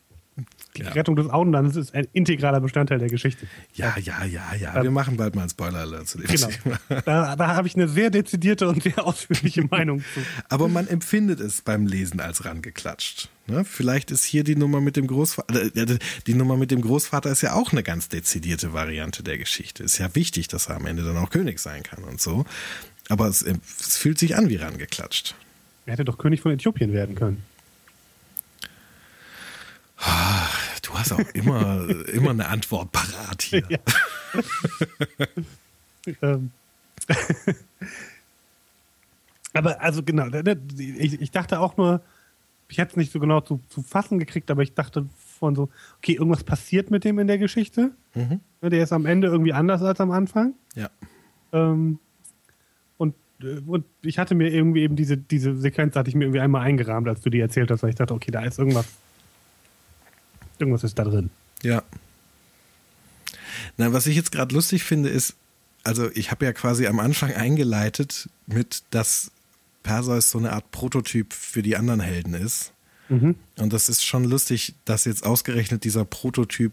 [0.78, 0.90] Die Ja.
[0.92, 3.48] Rettung des Auenlandes ist ein integraler Bestandteil der Geschichte.
[3.74, 4.82] Ja, ja, ja, ja.
[4.84, 6.48] Wir machen bald mal einen Spoiler-Alert zu dem Genau.
[6.48, 6.80] Thema.
[7.06, 10.20] Da, da habe ich eine sehr dezidierte und sehr ausführliche Meinung zu.
[10.50, 13.30] Aber man empfindet es beim Lesen als rangeklatscht.
[13.48, 13.66] Ne?
[13.66, 15.98] Vielleicht ist hier die Nummer mit dem Großvater, äh,
[16.28, 19.84] die Nummer mit dem Großvater ist ja auch eine ganz dezidierte Variante der Geschichte.
[19.84, 22.46] Ist ja wichtig, dass er am Ende dann auch König sein kann und so.
[23.10, 25.34] Aber es, äh, es fühlt sich an wie rangeklatscht.
[25.88, 27.44] Er hätte doch König von Äthiopien werden können.
[30.82, 33.64] Du hast auch immer, immer eine Antwort parat hier.
[33.70, 33.80] Ja.
[36.22, 36.52] ähm.
[39.54, 42.02] Aber also genau, ne, ich, ich dachte auch nur,
[42.70, 45.08] ich hätte es nicht so genau zu, zu fassen gekriegt, aber ich dachte
[45.40, 47.92] von so, okay, irgendwas passiert mit dem in der Geschichte.
[48.14, 48.40] Mhm.
[48.62, 50.54] Ne, Der ist am Ende irgendwie anders als am Anfang.
[50.76, 50.90] Ja.
[51.52, 52.00] Ähm,
[52.98, 56.42] und, äh, und ich hatte mir irgendwie eben diese, diese Sequenz, hatte ich mir irgendwie
[56.42, 58.88] einmal eingerahmt, als du die erzählt hast, weil ich dachte, okay, da ist irgendwas.
[60.60, 61.30] Irgendwas ist da drin.
[61.64, 61.84] Ja.
[63.78, 65.36] Na, was ich jetzt gerade lustig finde, ist,
[65.84, 69.32] also ich habe ja quasi am Anfang eingeleitet mit, dass
[69.84, 72.74] Perseus so eine Art Prototyp für die anderen Helden ist.
[73.08, 73.36] Mhm.
[73.58, 76.72] Und das ist schon lustig, dass jetzt ausgerechnet dieser Prototyp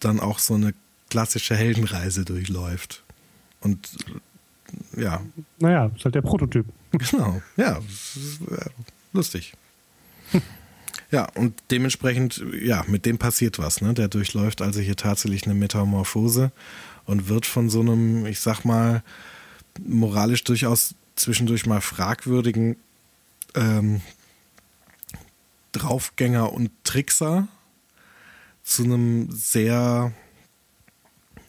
[0.00, 0.74] dann auch so eine
[1.08, 3.02] klassische Heldenreise durchläuft.
[3.60, 3.90] Und
[4.96, 5.22] ja,
[5.58, 6.66] Naja, ist halt der Prototyp.
[6.92, 8.70] genau, ja, äh,
[9.12, 9.54] lustig.
[11.10, 13.94] Ja, und dementsprechend, ja, mit dem passiert was, ne?
[13.94, 16.52] Der durchläuft also hier tatsächlich eine Metamorphose
[17.04, 19.02] und wird von so einem, ich sag mal,
[19.84, 22.76] moralisch durchaus zwischendurch mal fragwürdigen
[23.54, 24.00] ähm,
[25.72, 27.48] Draufgänger und Trickser
[28.62, 30.12] zu einem sehr,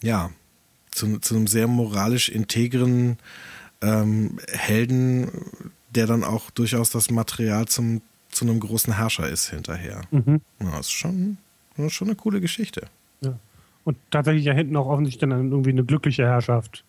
[0.02, 0.32] ja,
[0.92, 3.18] zu, zu einem sehr moralisch integren
[3.82, 5.32] ähm, Helden,
[5.90, 8.02] der dann auch durchaus das Material zum,
[8.32, 10.02] zu einem großen Herrscher ist hinterher.
[10.12, 10.42] Mhm.
[10.60, 11.38] Ja, ist schon,
[11.76, 12.88] das ist schon eine coole Geschichte.
[13.22, 13.38] Ja.
[13.84, 16.84] Und tatsächlich ja hinten auch offensichtlich dann irgendwie eine glückliche Herrschaft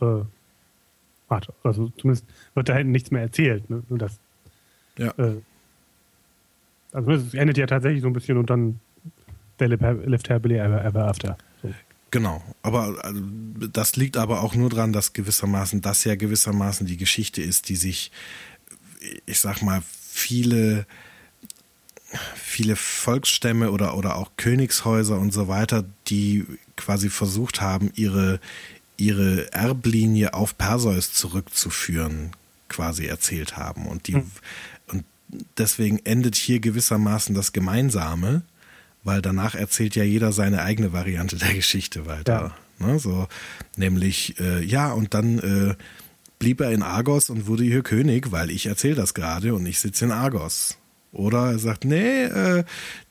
[0.00, 0.20] äh,
[1.30, 1.52] hat.
[1.62, 3.68] Also zumindest wird da hinten nichts mehr erzählt.
[3.70, 3.82] Ne?
[3.88, 4.18] Nur das,
[4.98, 5.12] Ja.
[5.18, 5.40] äh,
[6.92, 8.80] also es endet ja tatsächlich so ein bisschen und dann
[9.58, 11.36] der Lift Happily Ever, ever After.
[11.62, 11.72] So.
[12.10, 13.20] Genau, aber also,
[13.72, 17.76] das liegt aber auch nur daran, dass gewissermaßen das ja gewissermaßen die Geschichte ist, die
[17.76, 18.12] sich,
[19.26, 19.82] ich sag mal,
[20.16, 20.86] viele,
[22.34, 28.40] viele Volksstämme oder, oder auch Königshäuser und so weiter, die quasi versucht haben, ihre,
[28.96, 32.32] ihre Erblinie auf Perseus zurückzuführen,
[32.68, 33.86] quasi erzählt haben.
[33.86, 34.30] Und, die, Hm.
[34.88, 35.04] und
[35.58, 38.42] deswegen endet hier gewissermaßen das Gemeinsame,
[39.04, 42.56] weil danach erzählt ja jeder seine eigene Variante der Geschichte weiter.
[42.78, 43.26] Ne, so,
[43.76, 45.74] nämlich, äh, ja, und dann äh,
[46.38, 49.78] blieb er in Argos und wurde hier König, weil ich erzähle das gerade und ich
[49.80, 50.78] sitze in Argos.
[51.12, 52.64] Oder er sagt, nee, äh,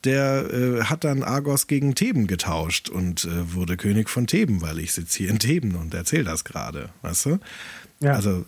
[0.04, 4.78] der äh, hat dann Argos gegen Theben getauscht und äh, wurde König von Theben, weil
[4.78, 7.40] ich sitze hier in Theben und erzähle das gerade, weißt du?
[8.02, 8.14] Ja.
[8.14, 8.46] Also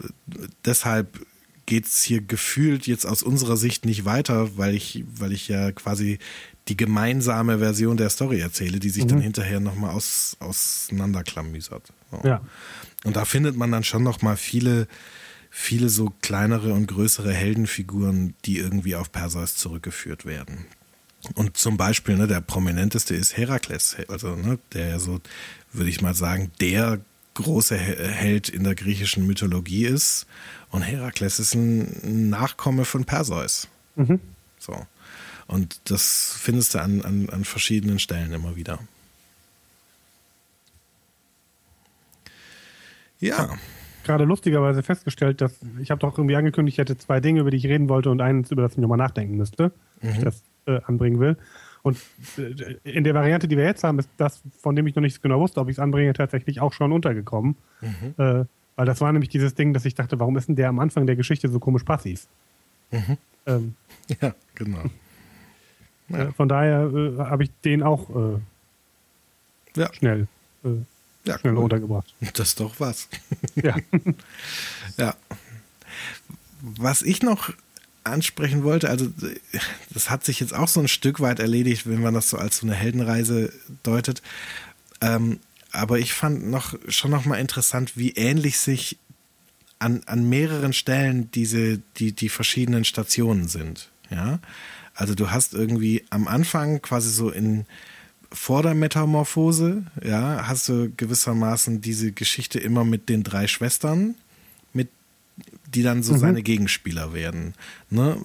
[0.63, 1.19] deshalb
[1.65, 6.19] geht's hier gefühlt jetzt aus unserer Sicht nicht weiter, weil ich, weil ich ja quasi
[6.67, 11.93] die gemeinsame Version der Story erzähle, die sich dann hinterher nochmal aus, auseinanderklamüsert.
[12.11, 12.21] So.
[12.23, 12.41] Ja.
[13.07, 14.87] Und da findet man dann schon nochmal viele,
[15.49, 20.65] viele so kleinere und größere Heldenfiguren, die irgendwie auf Perseus zurückgeführt werden.
[21.35, 25.21] Und zum Beispiel, ne, der prominenteste ist Herakles, also ne, der ja so,
[25.71, 26.99] würde ich mal sagen, der
[27.35, 30.25] große He- Held in der griechischen Mythologie ist.
[30.69, 33.69] Und Herakles ist ein Nachkomme von Perseus.
[33.95, 34.19] Mhm.
[34.59, 34.85] So.
[35.47, 38.79] Und das findest du an, an, an verschiedenen Stellen immer wieder.
[43.19, 43.49] Ja,
[44.03, 47.57] Gerade lustigerweise festgestellt, dass ich habe doch irgendwie angekündigt, ich hätte zwei Dinge, über die
[47.57, 50.79] ich reden wollte und eins, über das ich nochmal nachdenken müsste, wenn ich das äh,
[50.85, 51.35] anbringen will.
[51.83, 51.97] Und
[52.37, 55.21] äh, in der Variante, die wir jetzt haben, ist das, von dem ich noch nicht
[55.21, 57.55] genau wusste, ob ich es anbringe, tatsächlich auch schon untergekommen.
[58.17, 58.45] Äh,
[58.77, 61.05] weil das war nämlich dieses Ding, dass ich dachte, warum ist denn der am Anfang
[61.05, 62.27] der Geschichte so komisch passiv?
[63.45, 63.75] Ähm,
[64.21, 64.83] ja, genau.
[66.07, 66.19] Ja.
[66.19, 68.39] äh, von daher äh, habe ich den auch äh,
[69.75, 70.27] Ja, schnell,
[70.63, 70.69] äh,
[71.27, 71.63] ja schnell cool.
[71.63, 72.13] untergebracht.
[72.33, 73.07] Das ist doch was.
[73.55, 73.75] ja.
[74.97, 75.15] Ja.
[76.61, 77.51] Was ich noch
[78.03, 79.09] ansprechen wollte, also
[79.91, 82.57] das hat sich jetzt auch so ein Stück weit erledigt, wenn man das so als
[82.57, 84.23] so eine Heldenreise deutet.
[85.01, 85.39] Ähm,
[85.71, 88.97] aber ich fand noch schon noch mal interessant, wie ähnlich sich
[89.79, 93.89] an, an mehreren Stellen diese, die, die verschiedenen Stationen sind.
[94.09, 94.39] Ja.
[94.95, 97.65] Also du hast irgendwie am Anfang quasi so in
[98.31, 104.15] vor der Metamorphose, ja, hast du gewissermaßen diese Geschichte immer mit den drei Schwestern,
[104.73, 104.89] mit,
[105.73, 107.53] die dann so seine Gegenspieler werden.
[107.89, 108.17] Ne?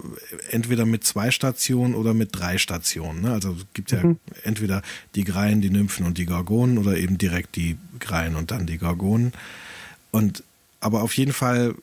[0.51, 3.23] Entweder mit zwei Stationen oder mit drei Stationen.
[3.23, 3.33] Ne?
[3.33, 4.03] Also es gibt ja
[4.43, 4.83] entweder
[5.15, 8.79] die Greien, die Nymphen und die Gorgonen oder eben direkt die Greien und dann die
[8.79, 9.33] Gorgonen.
[10.11, 10.43] Und
[10.81, 11.75] aber auf jeden Fall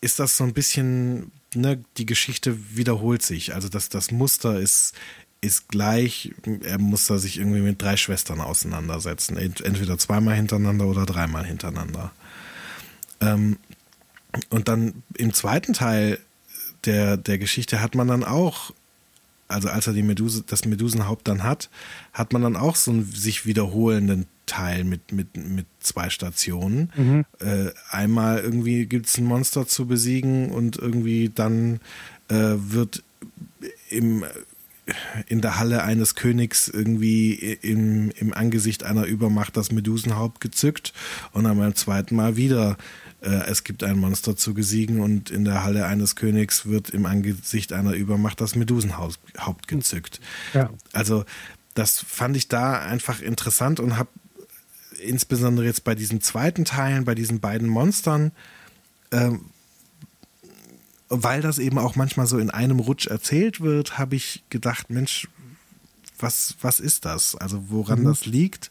[0.00, 3.54] ist das so ein bisschen, ne, die Geschichte wiederholt sich.
[3.54, 4.94] Also das, das Muster ist,
[5.42, 6.32] ist gleich.
[6.62, 9.36] Er muss da sich irgendwie mit drei Schwestern auseinandersetzen.
[9.36, 12.12] Ent- Entweder zweimal hintereinander oder dreimal hintereinander.
[13.20, 13.58] Ähm,
[14.48, 16.18] und dann im zweiten Teil
[16.86, 18.72] der, der Geschichte hat man dann auch,
[19.48, 21.68] also als er die Meduse, das Medusenhaupt dann hat,
[22.12, 27.24] hat man dann auch so einen sich wiederholenden Teil mit, mit, mit zwei Stationen.
[27.40, 31.80] Äh, einmal irgendwie gibt es ein Monster zu besiegen und irgendwie dann
[32.28, 33.02] äh, wird
[33.90, 34.24] im
[35.26, 40.92] in der Halle eines Königs irgendwie im, im Angesicht einer Übermacht das Medusenhaupt gezückt
[41.32, 42.76] und dann beim zweiten Mal wieder
[43.20, 47.06] äh, es gibt ein Monster zu besiegen und in der Halle eines Königs wird im
[47.06, 50.20] Angesicht einer Übermacht das Medusenhaupt gezückt.
[50.52, 50.70] Ja.
[50.92, 51.24] Also
[51.74, 54.10] das fand ich da einfach interessant und habe
[55.00, 58.32] insbesondere jetzt bei diesen zweiten Teilen, bei diesen beiden Monstern,
[59.10, 59.30] äh,
[61.14, 65.28] weil das eben auch manchmal so in einem Rutsch erzählt wird, habe ich gedacht, Mensch,
[66.18, 67.36] was, was ist das?
[67.36, 68.04] Also woran mhm.
[68.04, 68.70] das liegt?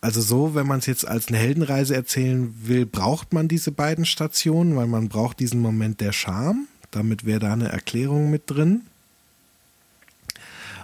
[0.00, 4.04] Also so, wenn man es jetzt als eine Heldenreise erzählen will, braucht man diese beiden
[4.06, 6.66] Stationen, weil man braucht diesen Moment der Scham.
[6.90, 8.82] Damit wäre da eine Erklärung mit drin.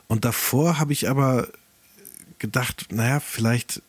[0.09, 1.49] Und davor habe ich aber
[2.39, 3.83] gedacht, naja, vielleicht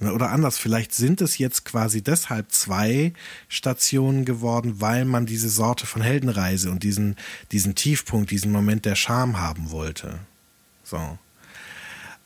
[0.00, 3.12] oder anders, vielleicht sind es jetzt quasi deshalb zwei
[3.48, 7.16] Stationen geworden, weil man diese Sorte von Heldenreise und diesen,
[7.52, 10.18] diesen Tiefpunkt, diesen Moment der Scham haben wollte.
[10.82, 11.18] So.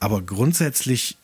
[0.01, 1.19] Aber grundsätzlich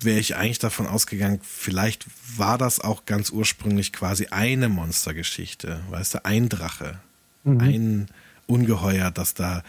[0.00, 2.06] wäre ich eigentlich davon ausgegangen, vielleicht
[2.36, 6.98] war das auch ganz ursprünglich quasi eine Monstergeschichte, weißt du, ein Drache,
[7.44, 7.60] mhm.
[7.60, 8.06] ein
[8.46, 9.62] Ungeheuer, das da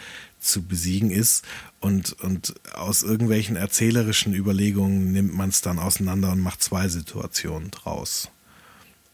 [0.48, 1.45] zu besiegen ist.
[1.80, 7.72] Und, und aus irgendwelchen erzählerischen Überlegungen nimmt man es dann auseinander und macht zwei Situationen
[7.72, 8.30] draus.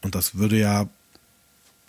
[0.02, 0.88] Und das würde ja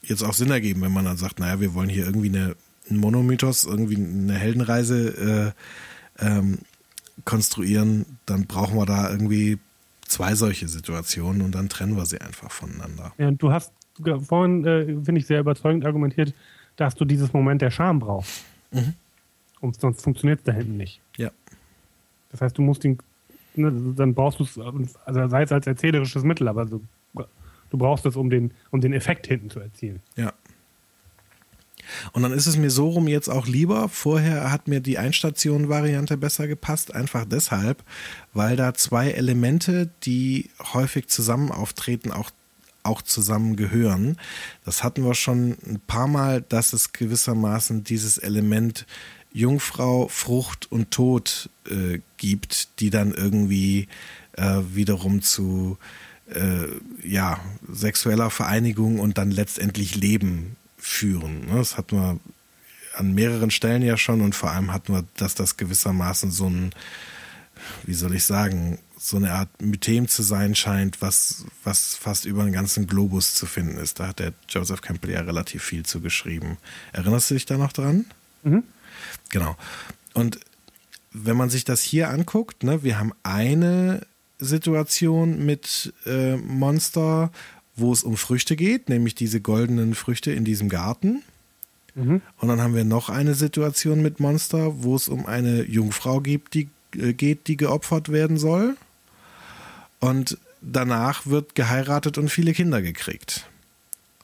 [0.01, 2.55] jetzt auch Sinn ergeben, wenn man dann sagt, naja, wir wollen hier irgendwie eine,
[2.89, 5.53] einen Monomythos, irgendwie eine Heldenreise
[6.19, 6.59] äh, ähm,
[7.23, 9.57] konstruieren, dann brauchen wir da irgendwie
[10.05, 13.13] zwei solche Situationen und dann trennen wir sie einfach voneinander.
[13.17, 13.71] Ja, du hast
[14.27, 16.33] vorhin, äh, finde ich, sehr überzeugend argumentiert,
[16.75, 18.43] dass du dieses Moment der Scham brauchst.
[18.71, 18.93] Mhm.
[19.61, 21.01] Und sonst funktioniert es da hinten nicht.
[21.17, 21.31] Ja.
[22.31, 22.97] Das heißt, du musst ihn,
[23.55, 26.81] ne, dann brauchst du es, also sei es als erzählerisches Mittel, aber du,
[27.69, 30.01] du brauchst es, um den, um den Effekt hinten zu erzielen.
[30.15, 30.33] Ja.
[32.13, 33.89] Und dann ist es mir so rum jetzt auch lieber.
[33.89, 37.83] Vorher hat mir die Einstation-Variante besser gepasst, einfach deshalb,
[38.33, 42.31] weil da zwei Elemente, die häufig zusammen auftreten, auch
[42.85, 44.15] auch zusammen gehören.
[44.63, 48.85] Das hatten wir schon ein paar Mal, dass es gewissermaßen dieses Element
[49.35, 53.89] Jungfrau, Frucht und Tod äh, gibt, die dann irgendwie
[54.37, 55.77] äh, wiederum zu
[56.33, 56.67] äh,
[57.03, 57.39] ja,
[57.69, 61.47] sexueller Vereinigung und dann letztendlich Leben führen.
[61.47, 61.57] Ne?
[61.57, 62.19] Das hatten wir
[62.95, 66.71] an mehreren Stellen ja schon und vor allem hatten wir, dass das gewissermaßen so ein,
[67.83, 72.45] wie soll ich sagen, so eine Art Mythem zu sein scheint, was, was fast über
[72.45, 73.99] den ganzen Globus zu finden ist.
[73.99, 76.57] Da hat der Joseph Campbell ja relativ viel zu geschrieben.
[76.93, 78.05] Erinnerst du dich da noch dran?
[78.43, 78.63] Mhm.
[79.29, 79.55] Genau.
[80.13, 80.39] Und
[81.11, 84.05] wenn man sich das hier anguckt, ne, wir haben eine
[84.37, 87.31] Situation mit äh, Monster,
[87.75, 91.23] wo es um Früchte geht, nämlich diese goldenen Früchte in diesem Garten.
[91.93, 92.21] Mhm.
[92.37, 96.53] Und dann haben wir noch eine Situation mit Monster, wo es um eine Jungfrau gibt,
[96.53, 98.75] die, äh, geht, die geopfert werden soll.
[99.99, 103.47] Und danach wird geheiratet und viele Kinder gekriegt.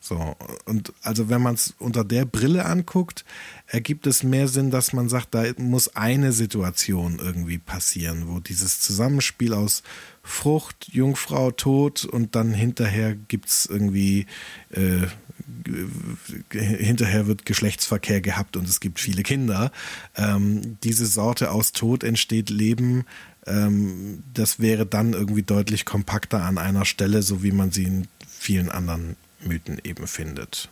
[0.03, 3.23] So, und also wenn man es unter der Brille anguckt,
[3.67, 8.79] ergibt es mehr Sinn, dass man sagt, da muss eine Situation irgendwie passieren, wo dieses
[8.79, 9.83] Zusammenspiel aus
[10.23, 14.25] Frucht, Jungfrau, Tod und dann hinterher gibt es irgendwie,
[14.71, 15.05] äh,
[16.49, 19.71] hinterher wird Geschlechtsverkehr gehabt und es gibt viele Kinder.
[20.15, 23.05] Ähm, diese Sorte aus Tod entsteht Leben,
[23.45, 28.07] ähm, das wäre dann irgendwie deutlich kompakter an einer Stelle, so wie man sie in
[28.27, 30.69] vielen anderen Mythen eben findet.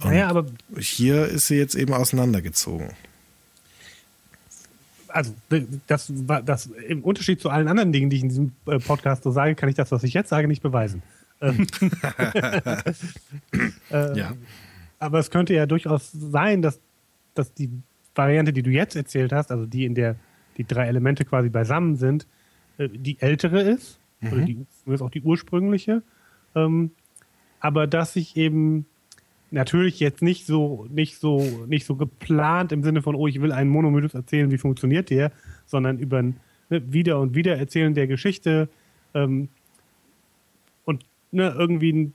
[0.00, 0.46] Und naja, aber
[0.78, 2.90] hier ist sie jetzt eben auseinandergezogen.
[5.08, 5.32] Also,
[5.86, 6.12] das,
[6.44, 9.54] das im Unterschied zu allen anderen Dingen, die ich in diesem äh, Podcast so sage,
[9.54, 11.02] kann ich das, was ich jetzt sage, nicht beweisen.
[11.40, 11.66] Ähm,
[13.92, 14.32] äh, ja.
[14.98, 16.80] Aber es könnte ja durchaus sein, dass,
[17.34, 17.70] dass die
[18.14, 20.16] Variante, die du jetzt erzählt hast, also die, in der
[20.56, 22.26] die drei Elemente quasi beisammen sind,
[22.78, 24.32] äh, die ältere ist, mhm.
[24.32, 26.02] oder die ist auch die ursprüngliche.
[26.54, 26.92] Ähm,
[27.64, 28.84] aber dass sich eben
[29.50, 33.52] natürlich jetzt nicht so, nicht so, nicht so geplant im Sinne von, oh, ich will
[33.52, 35.32] einen Monomythos erzählen, wie funktioniert der,
[35.64, 36.36] sondern über ein
[36.68, 38.68] ne, Wieder- und Wiedererzählen der Geschichte
[39.14, 39.48] ähm,
[40.84, 42.12] und ne, irgendwie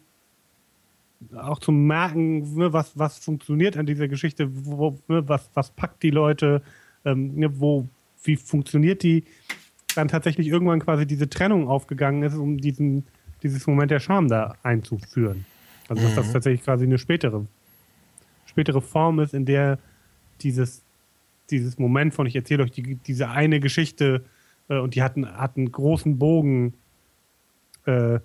[1.35, 6.03] auch zu merken, ne, was, was funktioniert an dieser Geschichte, wo, ne, was, was packt
[6.03, 6.61] die Leute,
[7.05, 7.87] ähm, ne, wo,
[8.23, 9.23] wie funktioniert die,
[9.95, 13.07] dann tatsächlich irgendwann quasi diese Trennung aufgegangen ist, um diesen
[13.43, 15.45] dieses Moment der Scham da einzuführen.
[15.87, 16.15] Also dass mhm.
[16.15, 17.45] das tatsächlich quasi eine spätere,
[18.45, 19.79] spätere Form ist, in der
[20.41, 20.83] dieses,
[21.49, 24.23] dieses Moment von, ich erzähle euch die, diese eine Geschichte
[24.69, 26.73] äh, und die hatten, hatten einen großen Bogen
[27.85, 28.19] äh,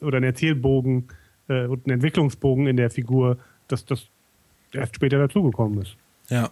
[0.00, 1.08] oder einen Erzählbogen
[1.48, 4.06] äh, und einen Entwicklungsbogen in der Figur, dass das
[4.72, 5.96] erst später dazugekommen ist.
[6.28, 6.50] Ja.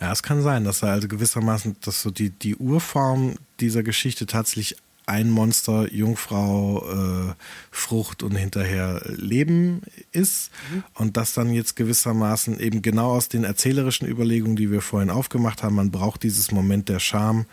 [0.00, 4.24] Ja, es kann sein, dass er also gewissermaßen, dass so die, die Urform dieser Geschichte
[4.24, 4.76] tatsächlich
[5.10, 7.34] ein Monster, Jungfrau, äh,
[7.70, 9.82] Frucht und hinterher Leben
[10.12, 10.50] ist.
[10.72, 10.84] Mhm.
[10.94, 15.62] Und das dann jetzt gewissermaßen eben genau aus den erzählerischen Überlegungen, die wir vorhin aufgemacht
[15.62, 17.46] haben, man braucht dieses Moment der Scham,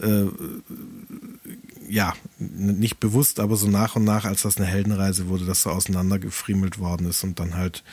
[0.00, 0.24] äh,
[1.88, 5.70] ja, nicht bewusst, aber so nach und nach, als das eine Heldenreise wurde, dass so
[5.70, 7.84] auseinandergefriemelt worden ist und dann halt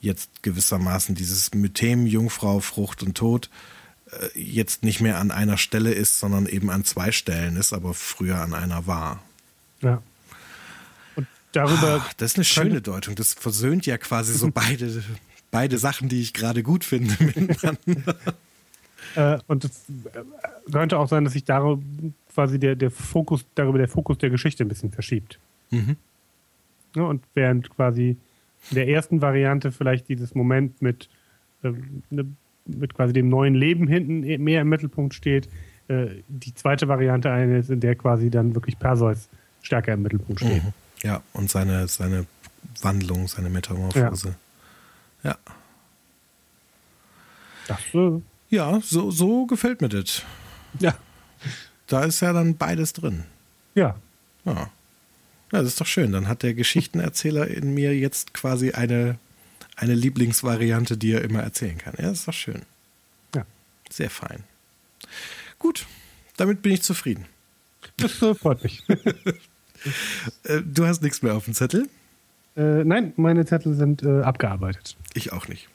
[0.00, 3.50] jetzt gewissermaßen dieses Mythem, Jungfrau, Frucht und Tod
[4.34, 8.40] jetzt nicht mehr an einer Stelle ist, sondern eben an zwei Stellen ist, aber früher
[8.40, 9.22] an einer war.
[9.80, 10.02] Ja.
[11.16, 12.02] Und darüber.
[12.02, 13.14] Ach, das ist eine schöne Deutung.
[13.14, 15.02] Das versöhnt ja quasi so beide,
[15.50, 18.16] beide Sachen, die ich gerade gut finde miteinander.
[19.14, 21.82] äh, und es äh, könnte auch sein, dass sich darüber
[22.34, 25.38] quasi der, der Fokus, darüber der Fokus der Geschichte ein bisschen verschiebt.
[25.70, 25.96] Mhm.
[26.94, 28.16] Ja, und während quasi
[28.70, 31.08] in der ersten Variante vielleicht dieses Moment mit,
[31.62, 31.72] äh,
[32.10, 32.26] ne,
[32.66, 35.48] mit quasi dem neuen Leben hinten mehr im Mittelpunkt steht.
[35.88, 39.28] Äh, die zweite Variante eine ist, in der quasi dann wirklich Perseus
[39.62, 40.62] stärker im Mittelpunkt steht.
[40.62, 40.72] Mhm.
[41.02, 42.26] Ja, und seine, seine
[42.80, 44.36] Wandlung, seine Metamorphose.
[45.22, 45.30] Ja.
[45.30, 45.36] ja.
[47.66, 48.20] Das, äh,
[48.50, 50.22] ja, so, so gefällt mir das.
[50.78, 50.94] Ja.
[51.86, 53.24] Da ist ja dann beides drin.
[53.74, 53.96] Ja.
[54.44, 54.70] Ja.
[55.52, 56.12] Ja, das ist doch schön.
[56.12, 59.18] Dann hat der Geschichtenerzähler in mir jetzt quasi eine,
[59.76, 61.94] eine Lieblingsvariante, die er immer erzählen kann.
[61.98, 62.62] Ja, das ist doch schön.
[63.34, 63.44] Ja.
[63.90, 64.44] Sehr fein.
[65.58, 65.86] Gut,
[66.36, 67.26] damit bin ich zufrieden.
[67.96, 68.82] Das freut mich.
[70.44, 71.88] Äh, du hast nichts mehr auf dem Zettel?
[72.56, 74.96] Äh, nein, meine Zettel sind äh, abgearbeitet.
[75.14, 75.68] Ich auch nicht.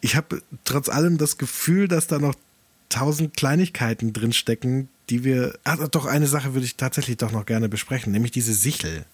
[0.00, 2.34] Ich habe trotz allem das Gefühl, dass da noch
[2.88, 5.58] tausend Kleinigkeiten drinstecken, die wir.
[5.64, 9.04] Ach, doch, eine Sache würde ich tatsächlich doch noch gerne besprechen, nämlich diese Sichel.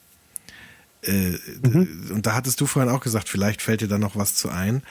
[1.06, 2.10] Äh, mhm.
[2.12, 4.82] Und da hattest du vorhin auch gesagt, vielleicht fällt dir da noch was zu ein.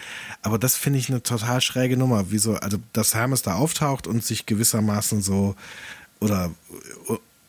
[0.41, 2.31] Aber das finde ich eine total schräge Nummer.
[2.31, 5.55] Wieso, also, dass Hermes da auftaucht und sich gewissermaßen so,
[6.19, 6.51] oder,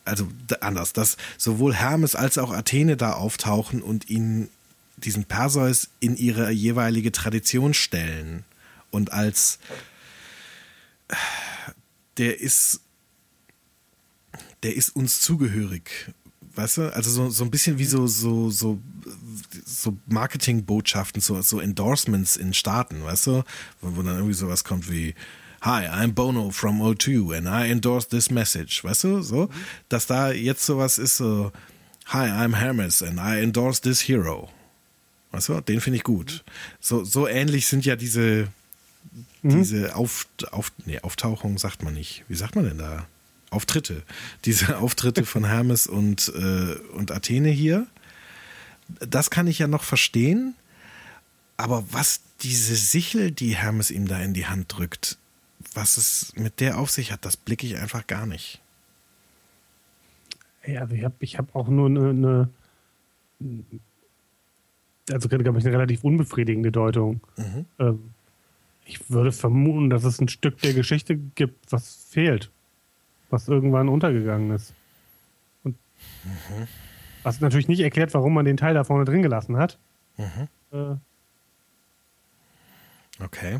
[0.03, 0.27] also
[0.59, 4.49] anders, dass sowohl Hermes als auch Athene da auftauchen und ihn,
[4.97, 8.43] diesen Perseus, in ihre jeweilige Tradition stellen.
[8.91, 9.59] Und als,
[12.17, 12.81] der ist,
[14.63, 16.11] der ist uns zugehörig
[16.57, 18.79] weißt du, also so, so ein bisschen wie so, so, so,
[19.65, 23.43] so Marketingbotschaften, so, so Endorsements in Staaten, weißt du,
[23.81, 25.13] wo, wo dann irgendwie sowas kommt wie,
[25.61, 29.49] Hi, I'm Bono from O2 and I endorse this message, weißt du, so,
[29.89, 31.51] dass da jetzt sowas ist, so,
[32.07, 34.49] Hi, I'm Hermes and I endorse this hero.
[35.31, 36.43] Weißt du, den finde ich gut.
[36.79, 38.47] So, so ähnlich sind ja diese,
[39.41, 39.49] mhm.
[39.49, 42.23] diese Auf, auf, nee, Auftauchungen sagt man nicht.
[42.29, 43.07] Wie sagt man denn da?
[43.49, 44.03] Auftritte,
[44.45, 47.87] diese Auftritte von Hermes und, äh, und Athene hier,
[48.99, 50.55] das kann ich ja noch verstehen.
[51.57, 55.17] Aber was diese Sichel, die Hermes ihm da in die Hand drückt,
[55.73, 58.61] was es mit der auf sich hat, das blicke ich einfach gar nicht.
[60.65, 62.49] Ja, also ich habe ich hab auch nur eine, eine
[65.09, 67.21] also glaube ich, eine relativ unbefriedigende Deutung.
[67.37, 67.65] Mhm.
[67.79, 68.09] Ähm,
[68.85, 72.51] ich würde vermuten, dass es ein Stück der Geschichte gibt, was fehlt
[73.29, 74.73] was irgendwann untergegangen ist.
[75.63, 75.75] Und
[76.23, 76.67] mhm.
[77.23, 79.77] was natürlich nicht erklärt, warum man den Teil da vorne drin gelassen hat.
[80.17, 80.47] Mhm.
[80.71, 80.95] Äh,
[83.23, 83.59] okay.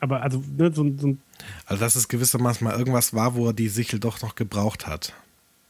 [0.00, 1.16] Aber also, ne, so, so
[1.66, 5.12] Also, dass es gewissermaßen mal irgendwas war, wo er die Sichel doch noch gebraucht hat.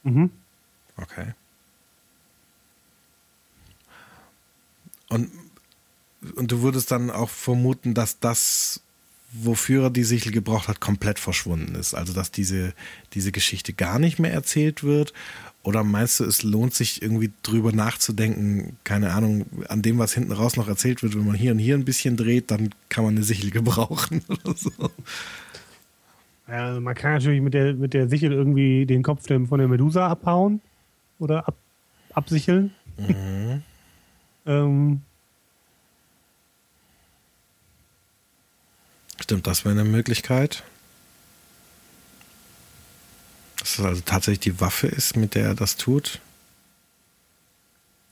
[0.03, 0.31] Mhm.
[0.97, 1.33] Okay.
[5.09, 5.29] Und,
[6.35, 8.81] und du würdest dann auch vermuten, dass das
[9.31, 11.93] wofür er die Sichel gebraucht hat, komplett verschwunden ist.
[11.93, 12.73] Also dass diese,
[13.13, 15.13] diese Geschichte gar nicht mehr erzählt wird.
[15.63, 20.31] Oder meinst du, es lohnt sich irgendwie drüber nachzudenken, keine Ahnung, an dem, was hinten
[20.31, 23.15] raus noch erzählt wird, wenn man hier und hier ein bisschen dreht, dann kann man
[23.15, 24.71] eine Sichel gebrauchen oder so.
[26.47, 29.67] Ja, also man kann natürlich mit der, mit der Sichel irgendwie den Kopf von der
[29.67, 30.61] Medusa abhauen
[31.19, 31.55] oder ab,
[32.13, 32.71] absicheln.
[32.97, 33.61] Mhm.
[34.47, 35.01] ähm,
[39.31, 40.61] Stimmt, das wäre eine Möglichkeit.
[43.57, 46.19] Dass das also tatsächlich die Waffe ist, mit der er das tut.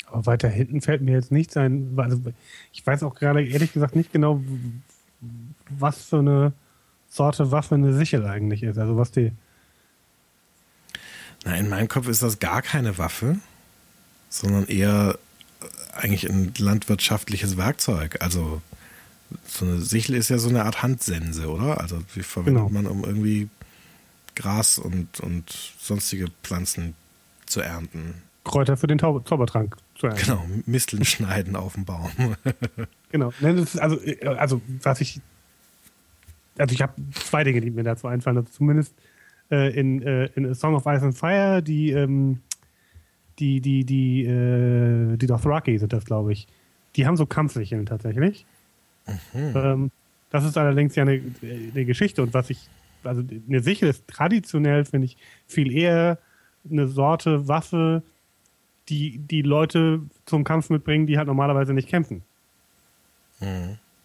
[0.06, 1.94] Aber weiter hinten fällt mir jetzt nichts ein.
[1.98, 2.22] Also
[2.72, 4.41] ich weiß auch gerade ehrlich gesagt nicht genau,
[5.68, 6.54] was für eine
[7.10, 8.78] Sorte Waffe eine Sichel eigentlich ist.
[8.78, 9.34] Also was die.
[11.44, 13.40] Na, in meinem Kopf ist das gar keine Waffe,
[14.30, 15.20] sondern eher
[15.91, 18.22] eigentlich ein landwirtschaftliches Werkzeug.
[18.22, 18.62] Also
[19.45, 21.80] so eine Sichel ist ja so eine Art Handsense, oder?
[21.80, 22.73] Also wie verwendet genau.
[22.73, 23.49] man, um irgendwie
[24.35, 25.49] Gras und, und
[25.80, 26.95] sonstige Pflanzen
[27.45, 28.15] zu ernten?
[28.43, 30.26] Kräuter für den Tau Zaubertrank zu ernten.
[30.26, 32.10] Genau, Misteln schneiden auf dem Baum.
[33.11, 33.34] Genau.
[33.41, 35.19] Also, äh, also, was ich.
[36.60, 38.38] Also, ich habe zwei Dinge, die mir dazu einfallen.
[38.38, 38.93] Also, zumindest
[39.49, 42.41] äh, in, äh, in A Song of Ice and Fire, die, ähm,
[43.39, 46.47] die, die, die, äh, die Dothraki sind das, glaube ich.
[46.95, 48.45] Die haben so Kampfsicheln tatsächlich.
[49.34, 49.91] Ähm,
[50.30, 52.69] das ist allerdings ja eine, eine Geschichte und was ich,
[53.03, 55.18] also eine Sichel ist traditionell, finde ich,
[55.48, 56.19] viel eher
[56.69, 58.03] eine Sorte Waffe,
[58.90, 62.23] die die Leute zum Kampf mitbringen, die halt normalerweise nicht kämpfen.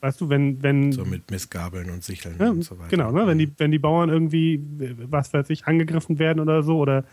[0.01, 0.93] Weißt du, wenn, wenn.
[0.93, 2.91] So mit Missgabeln und Sicheln ja, und so weiter.
[2.91, 3.27] Genau, ne?
[3.27, 4.61] wenn, die, wenn die Bauern irgendwie,
[5.09, 7.05] was weiß ich, angegriffen werden oder so oder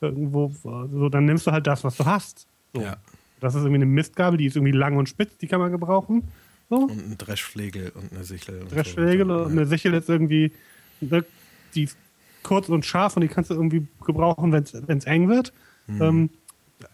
[0.00, 2.46] irgendwo, so, dann nimmst du halt das, was du hast.
[2.74, 2.82] So.
[2.82, 2.96] Ja.
[3.38, 6.24] Das ist irgendwie eine Mistgabel, die ist irgendwie lang und spitz, die kann man gebrauchen.
[6.70, 6.76] So.
[6.76, 8.62] Und ein Dreschflegel und eine Sichel.
[8.62, 9.34] Und Dreschflegel so.
[9.42, 10.52] und eine Sichel ist irgendwie,
[11.00, 11.24] ne,
[11.74, 11.98] die ist
[12.44, 14.62] kurz und scharf und die kannst du irgendwie gebrauchen, wenn
[14.98, 15.52] es eng wird.
[15.88, 16.02] Mhm.
[16.02, 16.30] Ähm,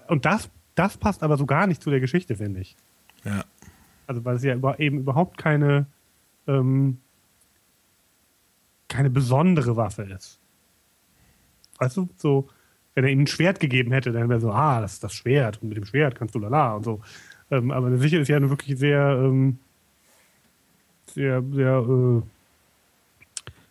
[0.08, 2.74] und das, das passt aber so gar nicht zu der Geschichte, finde ich.
[3.24, 3.44] Ja.
[4.06, 5.86] Also weil es ja über, eben überhaupt keine,
[6.46, 6.98] ähm,
[8.88, 10.40] keine besondere Waffe ist.
[11.78, 12.48] Weißt du, so,
[12.94, 15.60] wenn er ihm ein Schwert gegeben hätte, dann wäre so, ah, das ist das Schwert
[15.60, 17.02] und mit dem Schwert kannst du lala und so.
[17.50, 19.58] Ähm, aber eine Sichel ist ja eine wirklich sehr, ähm,
[21.16, 22.22] sehr, sehr, äh,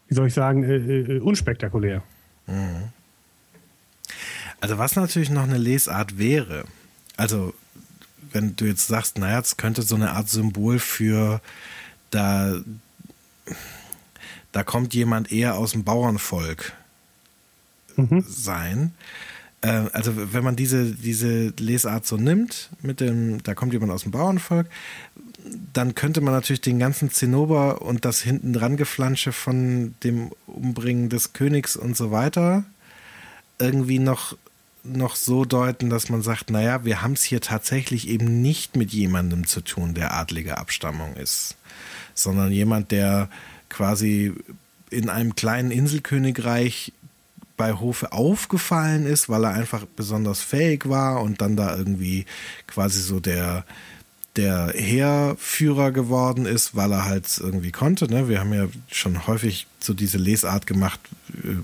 [0.08, 2.02] wie soll ich sagen, äh, äh, unspektakulär.
[4.60, 6.66] Also was natürlich noch eine Lesart wäre,
[7.18, 7.54] also
[8.32, 11.40] wenn du jetzt sagst, naja, es könnte so eine Art Symbol für
[12.10, 12.60] da,
[14.52, 16.74] da kommt jemand eher aus dem Bauernvolk
[18.28, 18.94] sein.
[19.62, 24.02] Äh, also wenn man diese, diese Lesart so nimmt, mit dem, da kommt jemand aus
[24.02, 24.68] dem Bauernvolk,
[25.74, 31.10] dann könnte man natürlich den ganzen Zinnober und das hinten dran Geflansche von dem Umbringen
[31.10, 32.64] des Königs und so weiter
[33.60, 34.38] irgendwie noch,
[34.84, 38.92] noch so deuten, dass man sagt, naja, wir haben es hier tatsächlich eben nicht mit
[38.92, 41.56] jemandem zu tun, der adlige Abstammung ist,
[42.14, 43.30] sondern jemand, der
[43.70, 44.34] quasi
[44.90, 46.94] in einem kleinen Inselkönigreich
[47.58, 52.26] bei Hofe aufgefallen ist, weil er einfach besonders fähig war und dann da irgendwie
[52.68, 53.66] quasi so der
[54.36, 58.10] der Heerführer geworden ist, weil er halt irgendwie konnte.
[58.12, 58.28] Ne?
[58.28, 61.00] Wir haben ja schon häufig so diese Lesart gemacht.
[61.44, 61.56] äh,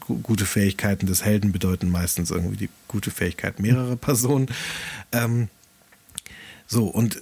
[0.00, 4.48] gu- Gute Fähigkeiten des Helden bedeuten meistens irgendwie die gute Fähigkeit mehrerer Personen.
[5.12, 5.48] Ähm,
[6.66, 7.20] so, und äh,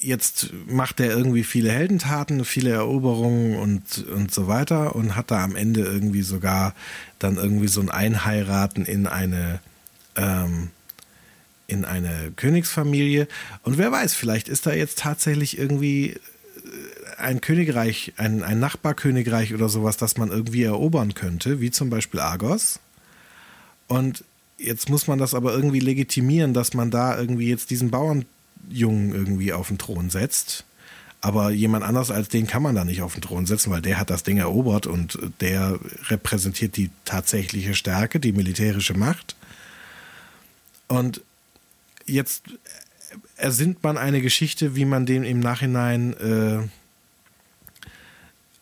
[0.00, 5.42] jetzt macht er irgendwie viele Heldentaten, viele Eroberungen und, und so weiter und hat da
[5.44, 6.74] am Ende irgendwie sogar
[7.18, 9.60] dann irgendwie so ein Einheiraten in eine
[10.16, 10.70] ähm,
[11.66, 13.28] in eine Königsfamilie.
[13.62, 16.18] Und wer weiß, vielleicht ist da jetzt tatsächlich irgendwie äh,
[17.18, 22.20] ein Königreich, ein, ein Nachbarkönigreich oder sowas, das man irgendwie erobern könnte, wie zum Beispiel
[22.20, 22.80] Argos.
[23.88, 24.24] Und
[24.58, 29.52] jetzt muss man das aber irgendwie legitimieren, dass man da irgendwie jetzt diesen Bauernjungen irgendwie
[29.52, 30.64] auf den Thron setzt.
[31.20, 33.98] Aber jemand anders als den kann man da nicht auf den Thron setzen, weil der
[33.98, 35.78] hat das Ding erobert und der
[36.08, 39.34] repräsentiert die tatsächliche Stärke, die militärische Macht.
[40.88, 41.22] Und
[42.06, 42.44] jetzt
[43.36, 46.68] ersinnt man eine Geschichte, wie man dem im Nachhinein äh,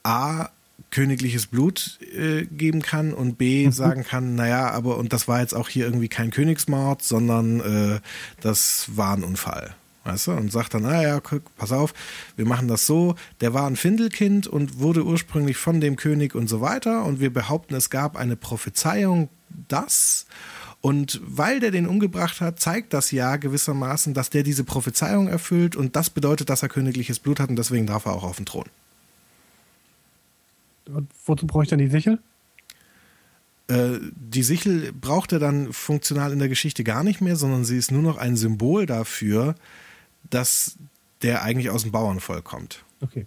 [0.03, 0.51] A,
[0.91, 5.55] königliches Blut äh, geben kann und B, sagen kann, naja, aber und das war jetzt
[5.55, 8.01] auch hier irgendwie kein Königsmord, sondern äh,
[8.41, 9.75] das war ein Unfall.
[10.05, 10.33] Weißt du?
[10.33, 11.95] Und sagt dann, naja, guck, pass auf,
[12.37, 16.47] wir machen das so, der war ein Findelkind und wurde ursprünglich von dem König und
[16.47, 19.31] so weiter und wir behaupten, es gab eine Prophezeiung,
[19.69, 20.27] das
[20.85, 25.77] und weil der den umgebracht hat, zeigt das ja gewissermaßen, dass der diese Prophezeiung erfüllt
[25.77, 28.45] und das bedeutet, dass er königliches Blut hat und deswegen darf er auch auf den
[28.45, 28.67] Thron.
[30.85, 32.19] Und wozu brauche ich dann die Sichel?
[33.69, 37.79] Äh, die Sichel braucht er dann funktional in der Geschichte gar nicht mehr, sondern sie
[37.79, 39.55] ist nur noch ein Symbol dafür,
[40.29, 40.77] dass
[41.23, 42.85] der eigentlich aus dem Bauernvolk kommt.
[43.01, 43.25] Okay.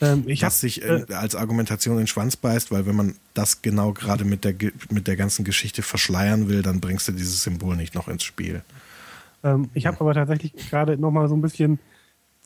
[0.00, 2.96] Ähm, ich was hab, sich äh, äh, als Argumentation in den Schwanz beißt, weil wenn
[2.96, 4.54] man das genau gerade mit der,
[4.90, 8.62] mit der ganzen Geschichte verschleiern will, dann bringst du dieses Symbol nicht noch ins Spiel.
[9.42, 11.78] Ähm, ich habe aber tatsächlich gerade noch mal so ein bisschen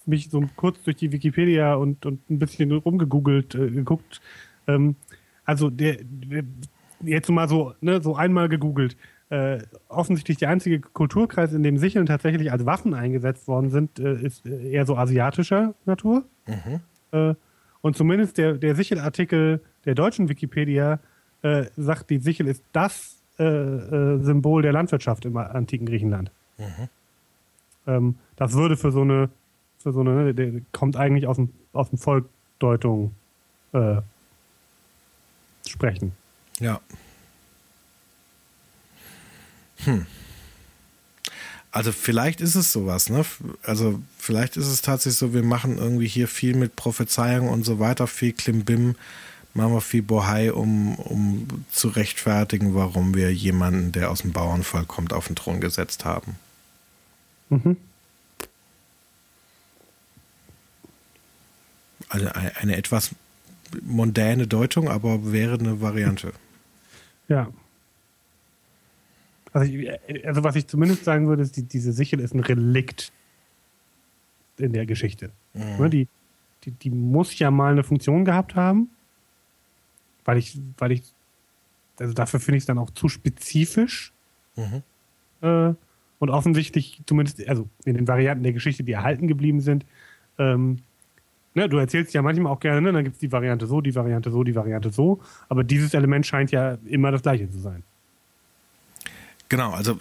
[0.07, 4.21] mich so kurz durch die Wikipedia und, und ein bisschen rumgegoogelt, äh, geguckt.
[4.67, 4.97] Ähm,
[5.45, 6.45] also der, der
[7.03, 8.97] jetzt mal so, ne, so einmal gegoogelt.
[9.31, 14.21] Äh, offensichtlich der einzige Kulturkreis, in dem Sicheln tatsächlich als Waffen eingesetzt worden sind, äh,
[14.21, 16.25] ist äh, eher so asiatischer Natur.
[17.12, 17.35] Äh,
[17.82, 21.01] und zumindest der, der Sichelartikel der deutschen Wikipedia
[21.43, 26.31] äh, sagt, die Sichel ist das äh, äh, Symbol der Landwirtschaft im antiken Griechenland.
[27.87, 29.31] Ähm, das würde für so eine,
[29.78, 33.15] für so eine, ne, der kommt eigentlich aus dem, aus dem Volkdeutung
[35.65, 36.11] sprechen.
[36.59, 36.81] Ja.
[39.85, 40.07] Hm.
[41.73, 43.25] Also vielleicht ist es sowas, ne?
[43.63, 47.79] Also vielleicht ist es tatsächlich so, wir machen irgendwie hier viel mit Prophezeiung und so
[47.79, 48.97] weiter, viel Klimbim,
[49.55, 54.89] machen wir viel Bohai, um, um zu rechtfertigen, warum wir jemanden, der aus dem Bauernvolk
[54.89, 56.37] kommt, auf den Thron gesetzt haben.
[57.51, 57.77] Mhm.
[62.09, 63.11] Also eine, eine etwas
[63.83, 66.33] mondäne Deutung, aber wäre eine Variante.
[67.29, 67.49] Ja.
[69.53, 73.13] Also, ich, also was ich zumindest sagen würde, ist, die, diese Sichel ist ein Relikt
[74.59, 75.33] in der Geschichte.
[75.55, 75.77] Mhm.
[75.79, 76.09] Ne, die,
[76.65, 78.91] die, die muss ja mal eine Funktion gehabt haben,
[80.25, 81.03] weil ich, weil ich,
[81.99, 84.13] also dafür finde ich es dann auch zu spezifisch.
[84.57, 84.83] Mhm.
[85.43, 85.75] Äh,
[86.19, 89.87] und offensichtlich, zumindest, also in den Varianten der Geschichte, die erhalten geblieben sind,
[90.39, 90.77] ähm,
[91.55, 93.95] ne, du erzählst ja manchmal auch gerne, ne, dann gibt es die Variante so, die
[93.95, 97.83] Variante so, die Variante so, aber dieses Element scheint ja immer das gleiche zu sein.
[99.51, 99.99] Genau, also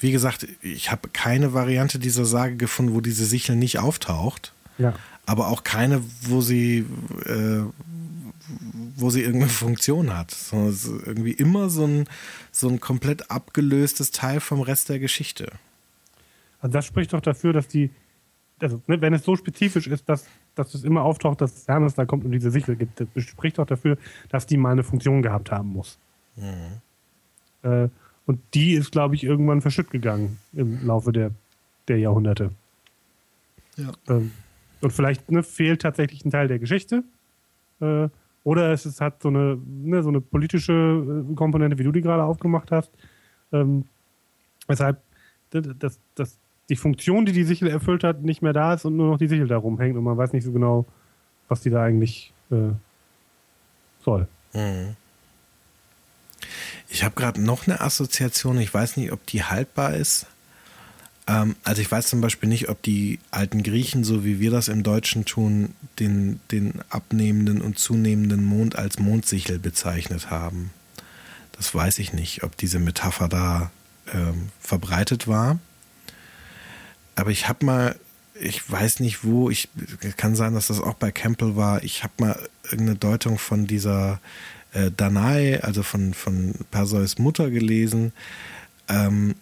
[0.00, 4.52] wie gesagt, ich habe keine Variante dieser Sage gefunden, wo diese Sichel nicht auftaucht.
[4.78, 4.94] Ja.
[5.26, 6.84] Aber auch keine, wo sie,
[7.24, 7.62] äh,
[8.96, 10.32] wo sie irgendeine Funktion hat.
[10.32, 12.08] Sondern es ist irgendwie immer so ein,
[12.50, 15.52] so ein komplett abgelöstes Teil vom Rest der Geschichte.
[16.60, 17.90] Also das spricht doch dafür, dass die,
[18.60, 22.06] also ne, wenn es so spezifisch ist, dass, dass es immer auftaucht, dass Hermes da
[22.06, 23.98] kommt und diese Sichel gibt, das spricht doch dafür,
[24.30, 25.96] dass die mal eine Funktion gehabt haben muss.
[26.34, 26.80] Mhm.
[27.62, 27.88] Äh,
[28.26, 31.32] und die ist, glaube ich, irgendwann verschütt gegangen im Laufe der,
[31.88, 32.50] der Jahrhunderte.
[33.76, 33.92] Ja.
[34.08, 34.32] Ähm,
[34.80, 37.04] und vielleicht ne, fehlt tatsächlich ein Teil der Geschichte.
[37.80, 38.08] Äh,
[38.44, 42.02] oder es ist, hat so eine, ne, so eine politische äh, Komponente, wie du die
[42.02, 42.90] gerade aufgemacht hast.
[43.52, 43.84] Ähm,
[44.66, 45.00] weshalb
[45.50, 46.38] das, das,
[46.68, 49.28] die Funktion, die die Sichel erfüllt hat, nicht mehr da ist und nur noch die
[49.28, 50.86] Sichel da rumhängt und man weiß nicht so genau,
[51.48, 52.70] was die da eigentlich äh,
[54.00, 54.26] soll.
[54.54, 54.96] Mhm.
[56.92, 60.26] Ich habe gerade noch eine Assoziation, ich weiß nicht, ob die haltbar ist.
[61.26, 64.68] Ähm, also ich weiß zum Beispiel nicht, ob die alten Griechen, so wie wir das
[64.68, 70.70] im Deutschen tun, den, den abnehmenden und zunehmenden Mond als Mondsichel bezeichnet haben.
[71.52, 73.70] Das weiß ich nicht, ob diese Metapher da
[74.12, 75.58] ähm, verbreitet war.
[77.14, 77.96] Aber ich habe mal,
[78.38, 79.70] ich weiß nicht wo, ich
[80.18, 84.20] kann sein, dass das auch bei Campbell war, ich habe mal irgendeine Deutung von dieser
[84.72, 88.12] äh, Danae, also von, von Perseus Mutter gelesen,
[88.88, 89.34] ähm,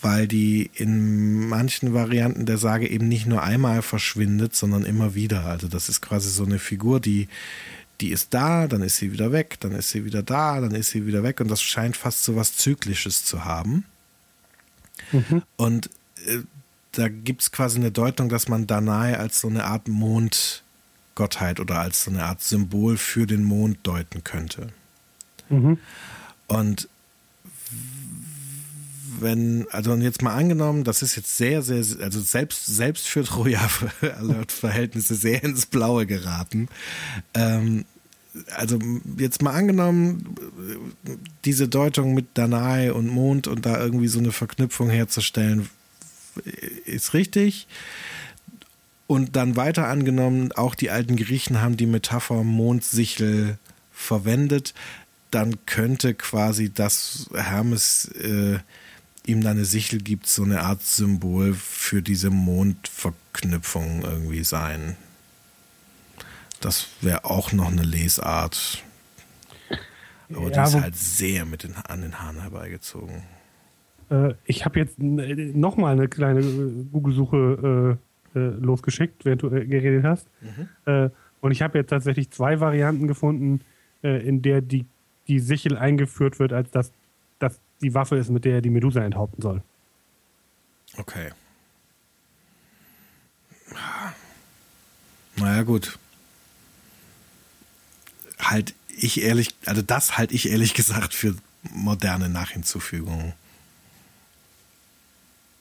[0.00, 5.44] weil die in manchen Varianten der Sage eben nicht nur einmal verschwindet, sondern immer wieder.
[5.46, 7.28] Also das ist quasi so eine Figur, die,
[8.00, 10.90] die ist da, dann ist sie wieder weg, dann ist sie wieder da, dann ist
[10.90, 13.84] sie wieder weg und das scheint fast so was Zyklisches zu haben.
[15.12, 15.42] Mhm.
[15.56, 15.90] Und
[16.26, 16.38] äh,
[16.92, 20.62] da gibt es quasi eine Deutung, dass man Danae als so eine Art Mond
[21.14, 24.68] Gottheit oder als so eine Art Symbol für den Mond deuten könnte.
[25.48, 25.78] Mhm.
[26.48, 26.88] Und
[29.20, 35.14] wenn, also jetzt mal angenommen, das ist jetzt sehr, sehr, also selbst, selbst für Troja-Verhältnisse
[35.14, 36.68] sehr ins Blaue geraten.
[37.34, 37.84] Ähm,
[38.56, 38.78] also
[39.18, 40.34] jetzt mal angenommen,
[41.44, 45.68] diese Deutung mit Danae und Mond und da irgendwie so eine Verknüpfung herzustellen,
[46.86, 47.66] ist richtig.
[49.12, 53.58] Und dann weiter angenommen, auch die alten Griechen haben die Metapher Mondsichel
[53.90, 54.72] verwendet.
[55.30, 58.58] Dann könnte quasi das Hermes äh,
[59.26, 64.96] ihm dann eine Sichel gibt, so eine Art Symbol für diese Mondverknüpfung irgendwie sein.
[66.62, 68.82] Das wäre auch noch eine Lesart.
[70.30, 73.24] Aber ja, die ist halt sehr mit den, an den Haaren herbeigezogen.
[74.08, 76.40] Äh, ich habe jetzt noch mal eine kleine
[76.90, 80.26] Google-Suche äh, äh, losgeschickt, während du äh, geredet hast.
[80.40, 80.68] Mhm.
[80.86, 81.10] Äh,
[81.40, 83.60] und ich habe jetzt tatsächlich zwei Varianten gefunden,
[84.02, 84.86] äh, in der die,
[85.28, 86.92] die Sichel eingeführt wird, als dass
[87.38, 89.62] das die Waffe ist, mit der er die Medusa enthaupten soll.
[90.96, 91.30] Okay.
[95.36, 95.98] Naja, gut.
[98.38, 101.34] Halt ich ehrlich, also das halte ich ehrlich gesagt für
[101.70, 103.32] moderne Nachhinzufügungen.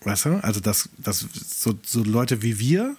[0.04, 0.44] Weißt du?
[0.44, 2.96] Also, dass, dass so, so Leute wie wir,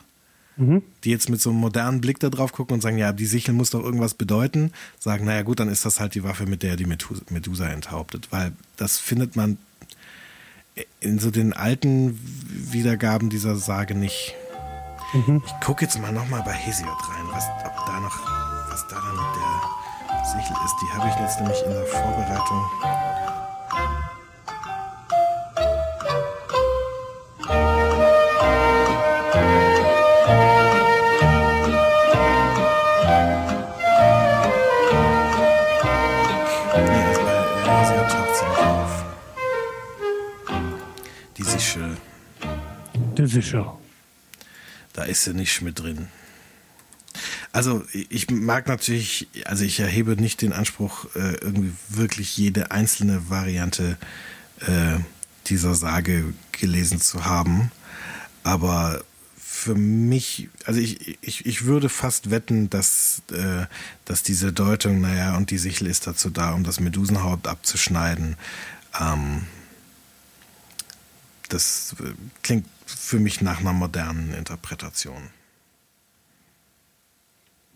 [0.56, 0.82] mhm.
[1.04, 3.54] die jetzt mit so einem modernen Blick da drauf gucken und sagen, ja, die Sichel
[3.54, 6.70] muss doch irgendwas bedeuten, sagen, naja, gut, dann ist das halt die Waffe, mit der
[6.70, 8.28] er die Medusa enthauptet.
[8.30, 9.58] Weil das findet man
[11.00, 12.18] in so den alten
[12.72, 14.34] Wiedergaben dieser Sage nicht.
[15.12, 15.42] Mhm.
[15.44, 18.18] Ich gucke jetzt mal nochmal bei Hesiod rein, was, ob da noch,
[18.70, 20.74] was da dann mit der Sichel ist.
[20.80, 22.62] Die habe ich jetzt nämlich in der Vorbereitung
[43.26, 43.78] Sicher.
[44.92, 46.08] Da ist sie nicht mit drin.
[47.52, 53.28] Also ich mag natürlich, also ich erhebe nicht den Anspruch, äh, irgendwie wirklich jede einzelne
[53.28, 53.98] Variante
[54.60, 54.98] äh,
[55.46, 57.70] dieser Sage gelesen zu haben.
[58.42, 59.04] Aber
[59.36, 63.66] für mich, also ich, ich, ich würde fast wetten, dass, äh,
[64.06, 68.36] dass diese Deutung, naja, und die Sichel ist dazu da, um das Medusenhaupt abzuschneiden.
[68.98, 69.46] Ähm,
[71.48, 71.94] das
[72.42, 75.31] klingt für mich nach einer modernen Interpretation.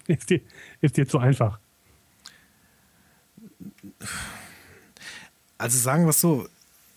[0.07, 0.41] Ist dir,
[0.81, 1.59] ist dir zu einfach.
[5.59, 6.49] Also sagen wir es so,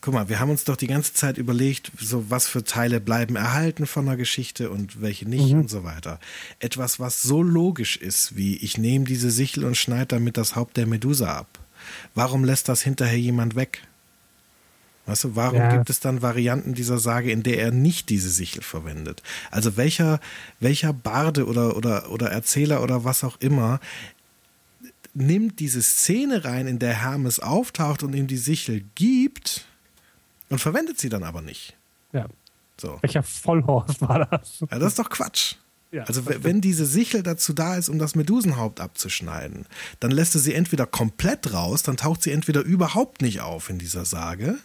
[0.01, 3.35] guck mal, wir haben uns doch die ganze Zeit überlegt, so was für Teile bleiben
[3.35, 5.61] erhalten von der Geschichte und welche nicht mhm.
[5.61, 6.19] und so weiter.
[6.59, 10.77] Etwas, was so logisch ist, wie ich nehme diese Sichel und schneide damit das Haupt
[10.77, 11.59] der Medusa ab.
[12.13, 13.81] Warum lässt das hinterher jemand weg?
[15.09, 15.75] Weißt du, warum ja.
[15.75, 19.23] gibt es dann Varianten dieser Sage, in der er nicht diese Sichel verwendet?
[19.51, 20.19] Also welcher,
[20.59, 23.79] welcher Barde oder, oder, oder Erzähler oder was auch immer
[25.13, 29.65] nimmt diese Szene rein, in der Hermes auftaucht und ihm die Sichel gibt
[30.49, 31.75] und verwendet sie dann aber nicht.
[32.13, 32.27] Ja.
[32.77, 32.99] So.
[33.01, 34.59] Welcher Vollhorst war das?
[34.71, 35.55] Ja, das ist doch Quatsch.
[35.91, 39.65] Ja, also wenn diese Sichel dazu da ist, um das Medusenhaupt abzuschneiden,
[39.99, 43.79] dann lässt er sie entweder komplett raus, dann taucht sie entweder überhaupt nicht auf in
[43.79, 44.59] dieser Sage,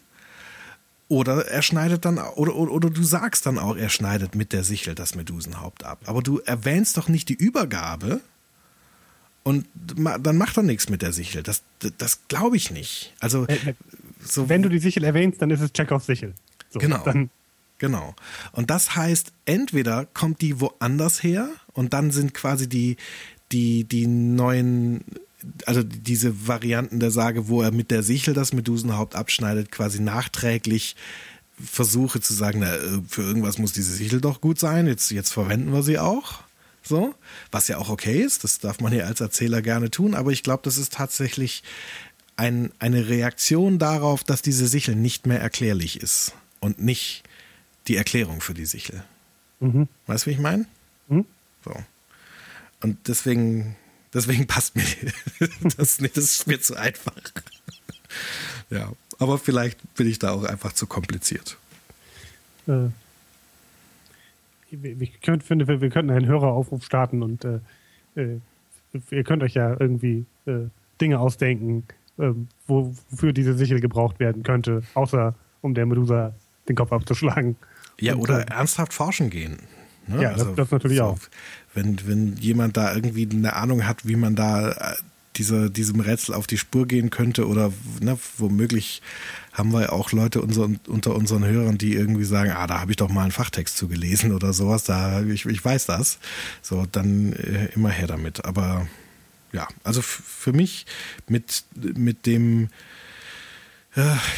[1.15, 4.65] oder er schneidet dann, oder, oder, oder, du sagst dann auch, er schneidet mit der
[4.65, 6.01] Sichel das Medusenhaupt ab.
[6.07, 8.21] Aber du erwähnst doch nicht die Übergabe
[9.45, 11.45] und dann macht er nichts mit der Sichel.
[11.45, 11.63] Das,
[11.99, 13.15] das glaube ich nicht.
[13.21, 13.75] Also, äh, äh,
[14.25, 16.35] so, wenn du die Sichel erwähnst, dann ist es Chekhovs Sichel.
[16.71, 17.05] So, genau.
[17.79, 18.15] Genau.
[18.53, 22.97] Und das heißt, entweder kommt die woanders her und dann sind quasi die,
[23.53, 25.05] die, die neuen
[25.67, 30.97] also diese Varianten der Sage, wo er mit der Sichel das Medusenhaupt abschneidet, quasi nachträglich
[31.63, 35.33] versuche zu sagen, na, äh, für irgendwas muss diese Sichel doch gut sein, jetzt, jetzt
[35.33, 36.43] verwenden wir sie auch.
[36.83, 37.15] So,
[37.51, 40.43] was ja auch okay ist, das darf man ja als Erzähler gerne tun, aber ich
[40.43, 41.63] glaube, das ist tatsächlich
[42.37, 47.23] ein, eine Reaktion darauf, dass diese Sichel nicht mehr erklärlich ist und nicht
[47.89, 49.03] die Erklärung für die Sichel.
[49.61, 49.89] Mhm.
[50.07, 50.67] Weißt du, wie ich meine?
[51.09, 51.25] Mhm.
[51.65, 51.75] So.
[52.83, 53.77] Und deswegen
[54.15, 54.85] Deswegen passt mir
[55.77, 56.17] das nicht.
[56.17, 57.13] Das ist mir zu einfach.
[58.71, 61.59] Ja, aber vielleicht bin ich da auch einfach zu kompliziert.
[62.67, 62.89] Äh,
[64.71, 67.61] ich könnte, finde, wir, wir könnten einen Höreraufruf starten und äh,
[68.17, 68.41] äh,
[69.11, 70.69] ihr könnt euch ja irgendwie äh,
[71.01, 71.85] Dinge ausdenken,
[72.19, 72.31] äh,
[72.67, 76.35] wofür diese Sichel gebraucht werden könnte, außer um der Medusa
[76.69, 77.57] den Kopf abzuschlagen.
[78.01, 79.59] Ja, und, oder äh, ernsthaft forschen gehen.
[80.07, 80.23] Ne?
[80.23, 81.19] Ja, also, das, das natürlich so, auch.
[81.75, 84.95] Wenn, wenn jemand da irgendwie eine Ahnung hat, wie man da äh,
[85.37, 89.03] dieser, diesem Rätsel auf die Spur gehen könnte oder ne, womöglich
[89.53, 92.97] haben wir auch Leute unser, unter unseren Hörern, die irgendwie sagen, ah, da habe ich
[92.97, 96.19] doch mal einen Fachtext zu gelesen oder sowas, da ich, ich weiß das.
[96.63, 98.45] So, dann äh, immer her damit.
[98.45, 98.87] Aber
[99.53, 100.87] ja, also für mich
[101.29, 102.69] mit, mit dem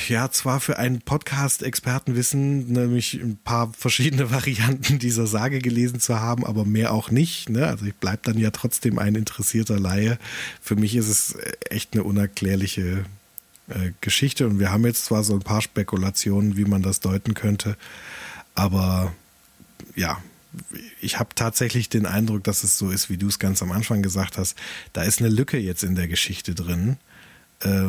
[0.09, 6.45] ja, zwar für einen Podcast-Expertenwissen, nämlich ein paar verschiedene Varianten dieser Sage gelesen zu haben,
[6.45, 7.49] aber mehr auch nicht.
[7.49, 7.67] Ne?
[7.67, 10.19] Also ich bleibe dann ja trotzdem ein interessierter Laie.
[10.61, 11.39] Für mich ist es
[11.71, 13.05] echt eine unerklärliche
[13.69, 17.33] äh, Geschichte und wir haben jetzt zwar so ein paar Spekulationen, wie man das deuten
[17.33, 17.79] könnte,
[18.55, 19.13] aber
[19.95, 20.23] ja,
[21.01, 24.03] ich habe tatsächlich den Eindruck, dass es so ist, wie du es ganz am Anfang
[24.03, 24.57] gesagt hast.
[24.93, 26.97] Da ist eine Lücke jetzt in der Geschichte drin
[27.61, 27.89] äh,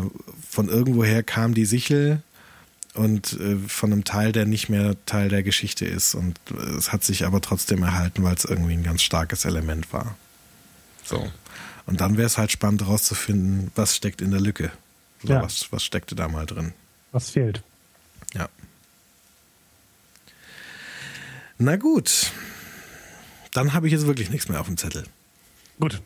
[0.50, 2.22] von irgendwoher kam die Sichel
[2.94, 6.16] und äh, von einem Teil, der nicht mehr Teil der Geschichte ist.
[6.16, 9.94] Und äh, es hat sich aber trotzdem erhalten, weil es irgendwie ein ganz starkes Element
[9.94, 10.16] war.
[11.04, 11.32] So.
[11.86, 14.72] Und dann wäre es halt spannend herauszufinden, was steckt in der Lücke.
[15.24, 15.42] Oder ja.
[15.44, 16.74] was, was steckte da mal drin.
[17.12, 17.64] Was fehlt.
[18.34, 18.50] Ja.
[21.58, 22.32] Na gut.
[23.54, 25.06] Dann habe ich jetzt wirklich nichts mehr auf dem Zettel.
[25.80, 26.02] Gut.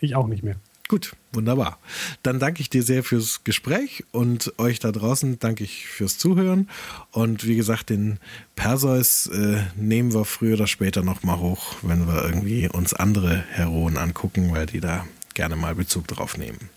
[0.00, 0.56] Ich auch nicht mehr.
[0.88, 1.80] Gut, wunderbar.
[2.22, 6.68] Dann danke ich dir sehr fürs Gespräch und euch da draußen danke ich fürs Zuhören.
[7.10, 8.20] Und wie gesagt, den
[8.54, 13.96] Perseus äh, nehmen wir früher oder später nochmal hoch, wenn wir irgendwie uns andere Heroen
[13.96, 15.04] angucken, weil die da
[15.34, 16.70] gerne mal Bezug drauf nehmen.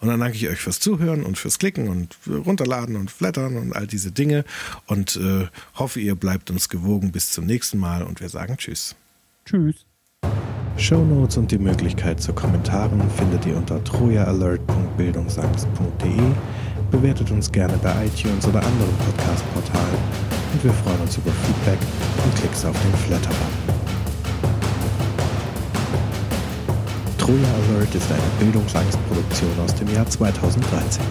[0.00, 3.74] Und dann danke ich euch fürs Zuhören und fürs Klicken und runterladen und flattern und
[3.74, 4.46] all diese Dinge
[4.86, 8.96] und äh, hoffe, ihr bleibt uns gewogen bis zum nächsten Mal und wir sagen Tschüss.
[9.44, 9.84] Tschüss.
[10.76, 16.10] Shownotes und die Möglichkeit zu Kommentaren findet ihr unter trojaalert.bildungsangst.de.
[16.90, 19.98] Bewertet uns gerne bei iTunes oder anderen Podcast-Portalen
[20.52, 21.78] und wir freuen uns über Feedback
[22.24, 23.80] und Klicks auf den Flatter-Button.
[27.18, 31.04] Troja Alert ist eine Bildungsangstproduktion aus dem Jahr 2013.